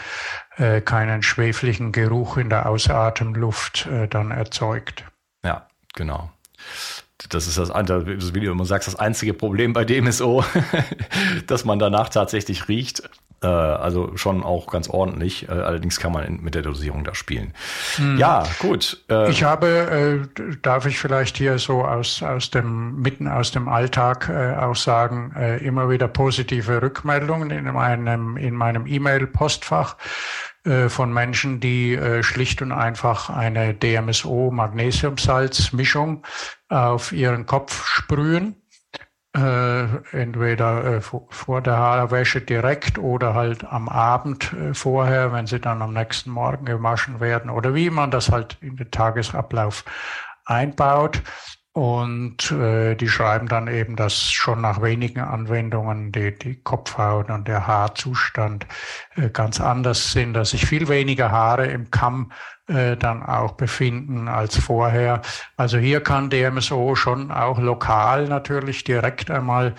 äh, 0.55 0.79
keinen 0.79 1.23
schweflichen 1.23 1.91
Geruch 1.91 2.37
in 2.37 2.49
der 2.49 2.69
Ausatemluft 2.69 3.85
äh, 3.87 4.07
dann 4.07 4.31
erzeugt. 4.31 5.03
Ja, 5.43 5.67
genau 5.93 6.31
das 7.29 7.47
ist 7.47 7.57
das, 7.57 7.69
das, 7.69 8.33
wie 8.33 8.39
du 8.39 8.51
immer 8.51 8.65
sagst, 8.65 8.87
das 8.87 8.95
einzige 8.95 9.33
Problem 9.33 9.73
bei 9.73 9.85
DMSO, 9.85 10.43
dass 11.47 11.65
man 11.65 11.79
danach 11.79 12.09
tatsächlich 12.09 12.67
riecht. 12.67 13.03
Äh, 13.41 13.47
also 13.47 14.15
schon 14.17 14.43
auch 14.43 14.67
ganz 14.67 14.89
ordentlich. 14.89 15.47
Äh, 15.47 15.51
allerdings 15.51 15.99
kann 15.99 16.11
man 16.11 16.41
mit 16.41 16.55
der 16.55 16.61
Dosierung 16.61 17.03
da 17.03 17.13
spielen. 17.13 17.53
Hm. 17.95 18.17
Ja, 18.17 18.43
gut. 18.59 19.03
Äh, 19.09 19.29
ich 19.29 19.43
habe, 19.43 20.27
äh, 20.27 20.55
darf 20.61 20.85
ich 20.85 20.97
vielleicht 20.97 21.37
hier 21.37 21.59
so 21.59 21.83
aus, 21.83 22.23
aus 22.23 22.49
dem, 22.51 23.01
mitten 23.01 23.27
aus 23.27 23.51
dem 23.51 23.67
Alltag 23.67 24.29
äh, 24.29 24.55
auch 24.55 24.75
sagen, 24.75 25.33
äh, 25.37 25.57
immer 25.57 25.89
wieder 25.89 26.07
positive 26.07 26.81
Rückmeldungen 26.81 27.51
in 27.51 27.65
meinem, 27.65 28.37
in 28.37 28.55
meinem 28.55 28.87
E-Mail-Postfach 28.87 29.97
äh, 30.65 30.89
von 30.89 31.13
Menschen, 31.13 31.59
die 31.59 31.95
äh, 31.95 32.23
schlicht 32.23 32.61
und 32.61 32.71
einfach 32.71 33.29
eine 33.29 33.73
DMSO-Magnesiumsalz-Mischung 33.73 36.25
auf 36.69 37.11
ihren 37.11 37.45
Kopf 37.45 37.85
sprühen. 37.85 38.55
Äh, 39.35 39.85
entweder 40.11 40.85
äh, 40.85 41.01
vor 41.01 41.61
der 41.61 41.75
Haarwäsche 41.75 42.39
direkt 42.39 42.99
oder 42.99 43.33
halt 43.33 43.63
am 43.63 43.89
Abend 43.89 44.53
äh, 44.53 44.75
vorher, 44.75 45.33
wenn 45.33 45.47
sie 45.47 45.59
dann 45.59 45.81
am 45.81 45.91
nächsten 45.91 46.29
Morgen 46.29 46.65
gewaschen 46.65 47.19
werden 47.19 47.49
oder 47.49 47.73
wie 47.73 47.89
man 47.89 48.11
das 48.11 48.31
halt 48.31 48.59
in 48.61 48.77
den 48.77 48.91
Tagesablauf 48.91 49.85
einbaut. 50.45 51.23
Und 51.75 52.51
äh, 52.51 52.93
die 52.93 53.07
schreiben 53.07 53.47
dann 53.47 53.67
eben, 53.67 53.95
dass 53.95 54.31
schon 54.31 54.61
nach 54.61 54.83
wenigen 54.83 55.21
Anwendungen 55.21 56.11
die, 56.11 56.37
die 56.37 56.61
Kopfhaut 56.61 57.31
und 57.31 57.47
der 57.47 57.65
Haarzustand 57.65 58.67
äh, 59.15 59.31
ganz 59.31 59.59
anders 59.59 60.11
sind, 60.11 60.33
dass 60.33 60.51
sich 60.51 60.67
viel 60.67 60.87
weniger 60.87 61.31
Haare 61.31 61.65
im 61.65 61.89
Kamm 61.89 62.31
äh, 62.67 62.95
dann 62.95 63.23
auch 63.23 63.53
befinden 63.53 64.27
als 64.27 64.55
vorher. 64.55 65.23
Also 65.57 65.79
hier 65.79 66.01
kann 66.01 66.29
DMSO 66.29 66.93
schon 66.93 67.31
auch 67.31 67.57
lokal 67.57 68.27
natürlich 68.27 68.83
direkt 68.83 69.31
einmal, 69.31 69.73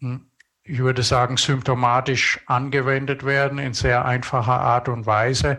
hm, 0.00 0.26
ich 0.62 0.80
würde 0.80 1.02
sagen, 1.02 1.38
symptomatisch 1.38 2.38
angewendet 2.46 3.24
werden 3.24 3.58
in 3.58 3.72
sehr 3.72 4.04
einfacher 4.04 4.60
Art 4.60 4.90
und 4.90 5.06
Weise. 5.06 5.58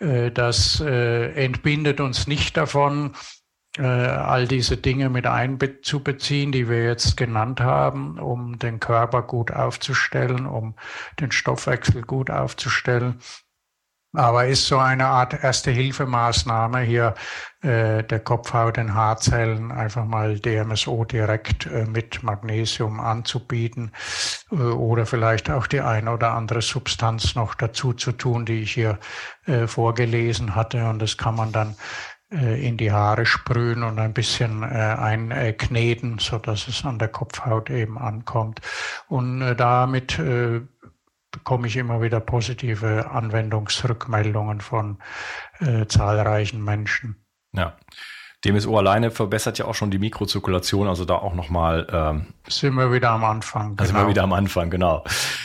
Äh, 0.00 0.32
das 0.32 0.80
äh, 0.80 1.32
entbindet 1.34 2.00
uns 2.00 2.26
nicht 2.26 2.56
davon, 2.56 3.12
all 3.78 4.48
diese 4.48 4.76
Dinge 4.76 5.10
mit 5.10 5.26
einzubeziehen, 5.26 6.50
die 6.50 6.68
wir 6.68 6.84
jetzt 6.84 7.16
genannt 7.16 7.60
haben, 7.60 8.18
um 8.18 8.58
den 8.58 8.80
Körper 8.80 9.22
gut 9.22 9.52
aufzustellen, 9.52 10.46
um 10.46 10.74
den 11.20 11.30
Stoffwechsel 11.30 12.02
gut 12.02 12.30
aufzustellen. 12.30 13.20
Aber 14.12 14.46
ist 14.46 14.66
so 14.66 14.78
eine 14.78 15.06
Art 15.06 15.44
Erste-Hilfemaßnahme 15.44 16.80
hier 16.80 17.14
äh, 17.62 18.02
der 18.02 18.18
Kopfhaut, 18.18 18.76
den 18.76 18.94
Haarzellen 18.94 19.70
einfach 19.70 20.04
mal 20.04 20.40
DMSO 20.40 21.04
direkt 21.04 21.66
äh, 21.66 21.84
mit 21.84 22.24
Magnesium 22.24 22.98
anzubieten 22.98 23.92
äh, 24.50 24.56
oder 24.56 25.06
vielleicht 25.06 25.48
auch 25.48 25.68
die 25.68 25.80
eine 25.80 26.10
oder 26.10 26.32
andere 26.32 26.60
Substanz 26.60 27.36
noch 27.36 27.54
dazu 27.54 27.92
zu 27.92 28.10
tun, 28.10 28.46
die 28.46 28.62
ich 28.62 28.72
hier 28.72 28.98
äh, 29.46 29.68
vorgelesen 29.68 30.56
hatte. 30.56 30.88
Und 30.88 31.00
das 31.00 31.16
kann 31.16 31.36
man 31.36 31.52
dann 31.52 31.70
äh, 31.70 32.19
in 32.30 32.76
die 32.76 32.92
Haare 32.92 33.26
sprühen 33.26 33.82
und 33.82 33.98
ein 33.98 34.12
bisschen 34.12 34.62
äh, 34.62 34.66
einkneten, 34.66 36.18
so 36.18 36.38
dass 36.38 36.68
es 36.68 36.84
an 36.84 36.98
der 36.98 37.08
Kopfhaut 37.08 37.70
eben 37.70 37.98
ankommt. 37.98 38.60
Und 39.08 39.42
äh, 39.42 39.56
damit 39.56 40.18
äh, 40.18 40.60
bekomme 41.30 41.66
ich 41.66 41.76
immer 41.76 42.02
wieder 42.02 42.20
positive 42.20 43.10
Anwendungsrückmeldungen 43.10 44.60
von 44.60 44.98
äh, 45.58 45.86
zahlreichen 45.86 46.62
Menschen. 46.62 47.16
Ja. 47.52 47.76
DMSO 48.44 48.78
alleine 48.78 49.10
verbessert 49.10 49.58
ja 49.58 49.66
auch 49.66 49.74
schon 49.74 49.90
die 49.90 49.98
Mikrozirkulation, 49.98 50.88
also 50.88 51.04
da 51.04 51.16
auch 51.16 51.34
nochmal. 51.34 51.86
Ähm, 51.92 52.26
sind 52.48 52.74
wir 52.74 52.90
wieder 52.90 53.10
am 53.10 53.22
Anfang. 53.22 53.76
Genau. 53.76 53.86
Sind 53.86 53.96
wir 53.96 54.08
wieder 54.08 54.22
am 54.22 54.32
Anfang, 54.32 54.70
genau. 54.70 55.04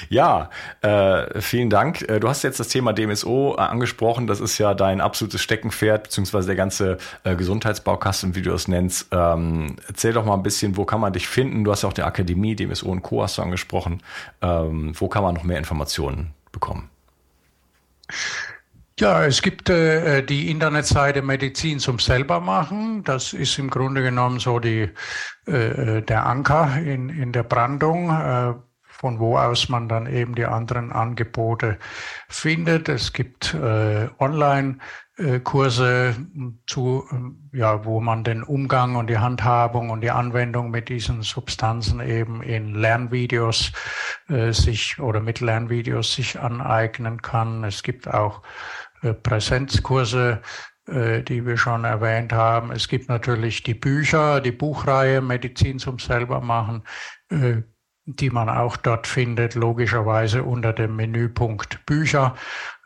Ja, 0.09 0.49
äh, 0.81 1.41
vielen 1.41 1.69
Dank. 1.69 2.07
Äh, 2.07 2.21
du 2.21 2.29
hast 2.29 2.43
jetzt 2.43 2.59
das 2.59 2.69
Thema 2.69 2.93
DMSO 2.93 3.55
äh, 3.57 3.61
angesprochen. 3.61 4.27
Das 4.27 4.39
ist 4.39 4.57
ja 4.59 4.73
dein 4.73 5.01
absolutes 5.01 5.41
Steckenpferd, 5.41 6.03
beziehungsweise 6.03 6.47
der 6.47 6.55
ganze 6.55 6.97
äh, 7.25 7.35
Gesundheitsbaukasten, 7.35 8.33
wie 8.33 8.41
du 8.41 8.51
das 8.51 8.69
nennst. 8.69 9.07
Ähm, 9.11 9.75
erzähl 9.87 10.13
doch 10.13 10.23
mal 10.23 10.35
ein 10.35 10.43
bisschen, 10.43 10.77
wo 10.77 10.85
kann 10.85 11.01
man 11.01 11.11
dich 11.11 11.27
finden? 11.27 11.65
Du 11.65 11.71
hast 11.71 11.81
ja 11.81 11.89
auch 11.89 11.93
die 11.93 12.03
Akademie, 12.03 12.55
DMSO 12.55 12.87
und 12.87 13.01
Co. 13.01 13.23
hast 13.23 13.37
du 13.37 13.41
angesprochen. 13.41 14.03
Ähm, 14.41 14.93
wo 14.95 15.09
kann 15.09 15.23
man 15.23 15.35
noch 15.35 15.43
mehr 15.43 15.57
Informationen 15.57 16.33
bekommen? 16.53 16.89
Ja, 18.97 19.25
es 19.25 19.41
gibt 19.41 19.69
äh, 19.69 20.23
die 20.23 20.49
Internetseite 20.49 21.21
Medizin 21.21 21.79
zum 21.79 21.99
selbermachen. 21.99 23.03
Das 23.03 23.33
ist 23.33 23.59
im 23.59 23.69
Grunde 23.69 24.01
genommen 24.01 24.39
so 24.39 24.59
die, 24.59 24.89
äh, 25.47 26.01
der 26.01 26.25
Anker 26.25 26.77
in, 26.77 27.09
in 27.09 27.33
der 27.33 27.43
Brandung, 27.43 28.09
äh, 28.09 28.53
von 28.83 29.19
wo 29.19 29.37
aus 29.37 29.67
man 29.67 29.89
dann 29.89 30.07
eben 30.07 30.33
die 30.33 30.45
anderen 30.45 30.93
Angebote 30.93 31.77
findet. 32.29 32.87
Es 32.87 33.11
gibt 33.11 33.53
äh, 33.53 34.07
Online 34.17 34.77
Kurse 35.45 36.13
zu, 36.67 37.05
ja, 37.53 37.85
wo 37.85 38.01
man 38.01 38.25
den 38.25 38.43
Umgang 38.43 38.97
und 38.97 39.07
die 39.09 39.17
Handhabung 39.17 39.89
und 39.89 40.01
die 40.01 40.11
Anwendung 40.11 40.71
mit 40.71 40.89
diesen 40.89 41.21
Substanzen 41.21 42.01
eben 42.01 42.43
in 42.43 42.75
Lernvideos 42.75 43.71
äh, 44.27 44.51
sich 44.51 44.99
oder 44.99 45.21
mit 45.21 45.39
Lernvideos 45.39 46.15
sich 46.15 46.37
aneignen 46.37 47.21
kann. 47.21 47.63
Es 47.63 47.81
gibt 47.81 48.13
auch 48.13 48.41
äh, 48.41 48.84
Präsenzkurse, 49.13 50.41
äh, 50.87 51.21
die 51.21 51.45
wir 51.45 51.57
schon 51.57 51.83
erwähnt 51.83 52.33
haben. 52.33 52.71
Es 52.71 52.87
gibt 52.87 53.09
natürlich 53.09 53.63
die 53.63 53.73
Bücher, 53.73 54.41
die 54.41 54.51
Buchreihe 54.51 55.21
Medizin 55.21 55.79
zum 55.79 55.99
selbermachen. 55.99 56.83
Äh, 57.29 57.63
die 58.05 58.29
man 58.29 58.49
auch 58.49 58.77
dort 58.77 59.07
findet, 59.07 59.55
logischerweise 59.55 60.43
unter 60.43 60.73
dem 60.73 60.95
Menüpunkt 60.95 61.85
Bücher. 61.85 62.35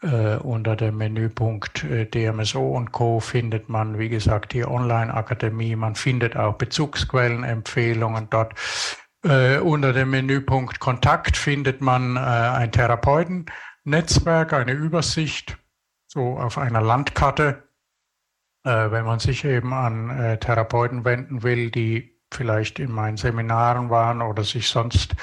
Äh, 0.01 0.37
unter 0.37 0.77
dem 0.77 0.97
Menüpunkt 0.97 1.83
äh, 1.83 2.05
DMSO 2.05 2.77
und 2.77 2.93
Co. 2.93 3.19
findet 3.19 3.67
man, 3.67 3.99
wie 3.99 4.07
gesagt, 4.07 4.53
die 4.53 4.65
Online-Akademie. 4.65 5.75
Man 5.75 5.95
findet 5.95 6.37
auch 6.37 6.53
Bezugsquellenempfehlungen 6.53 8.29
dort. 8.29 8.53
Äh, 9.25 9.57
unter 9.57 9.91
dem 9.91 10.11
Menüpunkt 10.11 10.79
Kontakt 10.79 11.35
findet 11.35 11.81
man 11.81 12.15
äh, 12.15 12.19
ein 12.19 12.71
Therapeutennetzwerk, 12.71 14.53
eine 14.53 14.71
Übersicht, 14.71 15.57
so 16.09 16.37
auf 16.37 16.57
einer 16.57 16.81
Landkarte. 16.81 17.63
Äh, 18.65 18.91
wenn 18.91 19.05
man 19.05 19.19
sich 19.19 19.45
eben 19.45 19.73
an 19.73 20.09
äh, 20.09 20.37
Therapeuten 20.37 21.05
wenden 21.05 21.43
will, 21.43 21.71
die 21.71 22.19
vielleicht 22.31 22.79
in 22.79 22.91
meinen 22.91 23.17
Seminaren 23.17 23.89
waren 23.89 24.21
oder 24.21 24.43
sich 24.43 24.67
sonst 24.67 25.15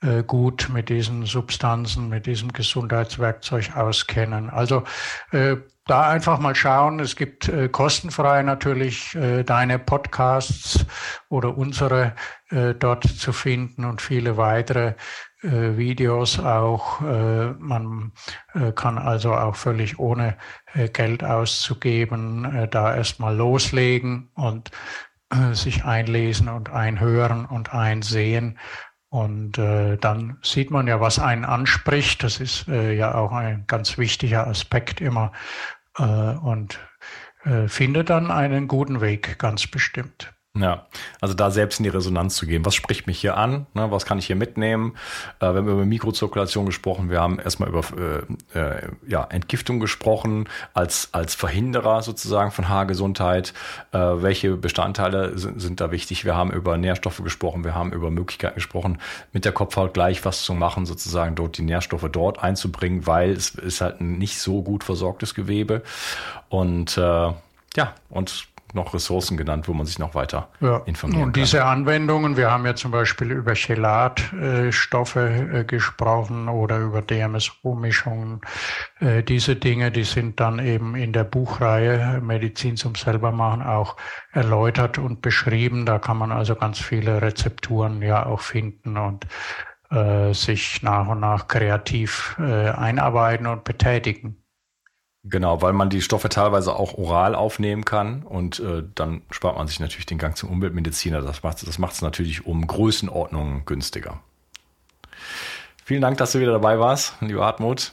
äh, 0.00 0.22
gut 0.22 0.70
mit 0.72 0.88
diesen 0.88 1.26
Substanzen, 1.26 2.08
mit 2.08 2.26
diesem 2.26 2.52
Gesundheitswerkzeug 2.52 3.76
auskennen. 3.76 4.48
Also 4.50 4.84
äh, 5.32 5.56
da 5.86 6.08
einfach 6.08 6.38
mal 6.38 6.54
schauen. 6.54 7.00
Es 7.00 7.16
gibt 7.16 7.48
äh, 7.48 7.68
kostenfrei 7.68 8.42
natürlich 8.42 9.14
äh, 9.14 9.42
deine 9.42 9.78
Podcasts 9.78 10.84
oder 11.28 11.56
unsere 11.56 12.14
äh, 12.50 12.74
dort 12.74 13.04
zu 13.04 13.32
finden 13.32 13.84
und 13.84 14.02
viele 14.02 14.36
weitere 14.36 14.94
Videos 15.42 16.38
auch. 16.38 17.00
Äh, 17.00 17.52
man 17.58 18.12
äh, 18.54 18.72
kann 18.72 18.98
also 18.98 19.34
auch 19.34 19.56
völlig 19.56 19.98
ohne 19.98 20.36
äh, 20.74 20.88
Geld 20.88 21.22
auszugeben 21.22 22.44
äh, 22.44 22.68
da 22.68 22.94
erstmal 22.94 23.36
loslegen 23.36 24.30
und 24.34 24.70
äh, 25.30 25.54
sich 25.54 25.84
einlesen 25.84 26.48
und 26.48 26.70
einhören 26.70 27.44
und 27.44 27.72
einsehen. 27.72 28.58
Und 29.10 29.58
äh, 29.58 29.96
dann 29.96 30.38
sieht 30.42 30.70
man 30.70 30.86
ja, 30.86 31.00
was 31.00 31.18
einen 31.18 31.44
anspricht. 31.44 32.22
Das 32.22 32.40
ist 32.40 32.68
äh, 32.68 32.92
ja 32.92 33.14
auch 33.14 33.32
ein 33.32 33.64
ganz 33.66 33.96
wichtiger 33.96 34.46
Aspekt 34.46 35.00
immer. 35.00 35.32
Äh, 35.96 36.02
und 36.02 36.78
äh, 37.44 37.68
findet 37.68 38.10
dann 38.10 38.30
einen 38.30 38.68
guten 38.68 39.00
Weg, 39.00 39.38
ganz 39.38 39.66
bestimmt. 39.66 40.34
Ja, 40.60 40.86
also 41.20 41.34
da 41.34 41.50
selbst 41.50 41.78
in 41.78 41.84
die 41.84 41.88
Resonanz 41.88 42.34
zu 42.34 42.46
gehen. 42.46 42.64
Was 42.64 42.74
spricht 42.74 43.06
mich 43.06 43.20
hier 43.20 43.36
an? 43.36 43.66
Ne, 43.74 43.90
was 43.90 44.04
kann 44.04 44.18
ich 44.18 44.26
hier 44.26 44.36
mitnehmen? 44.36 44.94
Äh, 45.38 45.52
wir 45.52 45.58
haben 45.58 45.68
über 45.68 45.84
Mikrozirkulation 45.84 46.66
gesprochen. 46.66 47.10
Wir 47.10 47.20
haben 47.20 47.38
erstmal 47.38 47.68
über 47.68 47.82
äh, 48.54 48.58
äh, 48.58 48.88
ja, 49.06 49.24
Entgiftung 49.24 49.78
gesprochen 49.78 50.48
als, 50.74 51.10
als 51.12 51.34
Verhinderer 51.34 52.02
sozusagen 52.02 52.50
von 52.50 52.68
Haargesundheit. 52.68 53.54
Äh, 53.92 53.98
welche 53.98 54.56
Bestandteile 54.56 55.38
sind, 55.38 55.60
sind 55.60 55.80
da 55.80 55.92
wichtig? 55.92 56.24
Wir 56.24 56.34
haben 56.34 56.50
über 56.50 56.76
Nährstoffe 56.76 57.22
gesprochen. 57.22 57.62
Wir 57.62 57.74
haben 57.74 57.92
über 57.92 58.10
Möglichkeiten 58.10 58.56
gesprochen, 58.56 58.98
mit 59.32 59.44
der 59.44 59.52
Kopfhaut 59.52 59.94
gleich 59.94 60.24
was 60.24 60.42
zu 60.42 60.54
machen, 60.54 60.86
sozusagen 60.86 61.36
dort 61.36 61.58
die 61.58 61.62
Nährstoffe 61.62 62.08
dort 62.10 62.42
einzubringen, 62.42 63.06
weil 63.06 63.30
es 63.30 63.50
ist 63.50 63.80
halt 63.80 64.00
ein 64.00 64.18
nicht 64.18 64.40
so 64.40 64.62
gut 64.62 64.82
versorgtes 64.82 65.34
Gewebe. 65.34 65.82
Und 66.48 66.96
äh, 66.96 67.00
ja, 67.76 67.94
und 68.08 68.48
noch 68.74 68.94
Ressourcen 68.94 69.36
genannt, 69.36 69.68
wo 69.68 69.72
man 69.72 69.86
sich 69.86 69.98
noch 69.98 70.14
weiter 70.14 70.48
ja. 70.60 70.78
informieren 70.86 71.22
Und 71.22 71.36
diese 71.36 71.64
Anwendungen, 71.64 72.36
wir 72.36 72.50
haben 72.50 72.66
ja 72.66 72.74
zum 72.74 72.90
Beispiel 72.90 73.30
über 73.32 73.54
Chelatstoffe 73.54 75.16
äh, 75.16 75.64
gesprochen 75.64 76.48
oder 76.48 76.78
über 76.78 77.02
DMSO-Mischungen. 77.02 78.40
Äh, 79.00 79.22
diese 79.22 79.56
Dinge, 79.56 79.90
die 79.90 80.04
sind 80.04 80.40
dann 80.40 80.58
eben 80.58 80.94
in 80.94 81.12
der 81.12 81.24
Buchreihe 81.24 82.20
Medizin 82.20 82.76
zum 82.76 82.94
Selbermachen 82.94 83.62
auch 83.62 83.96
erläutert 84.32 84.98
und 84.98 85.22
beschrieben. 85.22 85.86
Da 85.86 85.98
kann 85.98 86.18
man 86.18 86.32
also 86.32 86.54
ganz 86.54 86.78
viele 86.78 87.22
Rezepturen 87.22 88.02
ja 88.02 88.26
auch 88.26 88.40
finden 88.40 88.96
und 88.96 89.26
äh, 89.90 90.34
sich 90.34 90.82
nach 90.82 91.08
und 91.08 91.20
nach 91.20 91.48
kreativ 91.48 92.36
äh, 92.38 92.70
einarbeiten 92.70 93.46
und 93.46 93.64
betätigen. 93.64 94.42
Genau, 95.30 95.60
weil 95.60 95.72
man 95.72 95.90
die 95.90 96.00
Stoffe 96.00 96.28
teilweise 96.28 96.74
auch 96.74 96.94
oral 96.94 97.34
aufnehmen 97.34 97.84
kann 97.84 98.22
und 98.22 98.60
äh, 98.60 98.82
dann 98.94 99.22
spart 99.30 99.56
man 99.56 99.66
sich 99.66 99.80
natürlich 99.80 100.06
den 100.06 100.18
Gang 100.18 100.36
zum 100.36 100.48
Umweltmediziner. 100.48 101.20
Das 101.20 101.42
macht 101.42 101.58
es 101.58 101.78
das 101.78 102.02
natürlich 102.02 102.46
um 102.46 102.66
Größenordnungen 102.66 103.64
günstiger. 103.66 104.20
Vielen 105.84 106.02
Dank, 106.02 106.18
dass 106.18 106.32
du 106.32 106.40
wieder 106.40 106.52
dabei 106.52 106.78
warst, 106.78 107.14
lieber 107.20 107.44
Hartmut. 107.44 107.92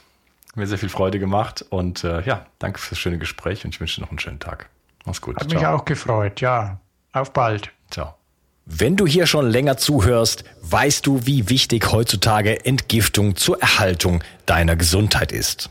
Mir 0.54 0.66
sehr 0.66 0.78
viel 0.78 0.88
Freude 0.88 1.18
gemacht 1.18 1.64
und 1.68 2.04
äh, 2.04 2.22
ja, 2.22 2.46
danke 2.58 2.78
fürs 2.78 2.98
schöne 2.98 3.18
Gespräch 3.18 3.64
und 3.64 3.74
ich 3.74 3.80
wünsche 3.80 3.96
dir 3.96 4.02
noch 4.02 4.10
einen 4.10 4.18
schönen 4.18 4.40
Tag. 4.40 4.70
Mach's 5.04 5.20
gut. 5.20 5.36
Hat 5.36 5.50
Ciao. 5.50 5.60
mich 5.60 5.66
auch 5.66 5.84
gefreut, 5.84 6.40
ja. 6.40 6.78
Auf 7.12 7.32
bald. 7.32 7.70
Ciao. 7.90 8.14
Wenn 8.64 8.96
du 8.96 9.06
hier 9.06 9.26
schon 9.26 9.46
länger 9.48 9.76
zuhörst, 9.76 10.44
weißt 10.62 11.06
du, 11.06 11.26
wie 11.26 11.48
wichtig 11.50 11.92
heutzutage 11.92 12.64
Entgiftung 12.64 13.36
zur 13.36 13.60
Erhaltung 13.60 14.24
deiner 14.46 14.76
Gesundheit 14.76 15.30
ist. 15.30 15.70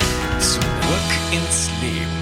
Zurück 0.41 0.61
ins 1.31 1.69
Leben. 1.81 2.20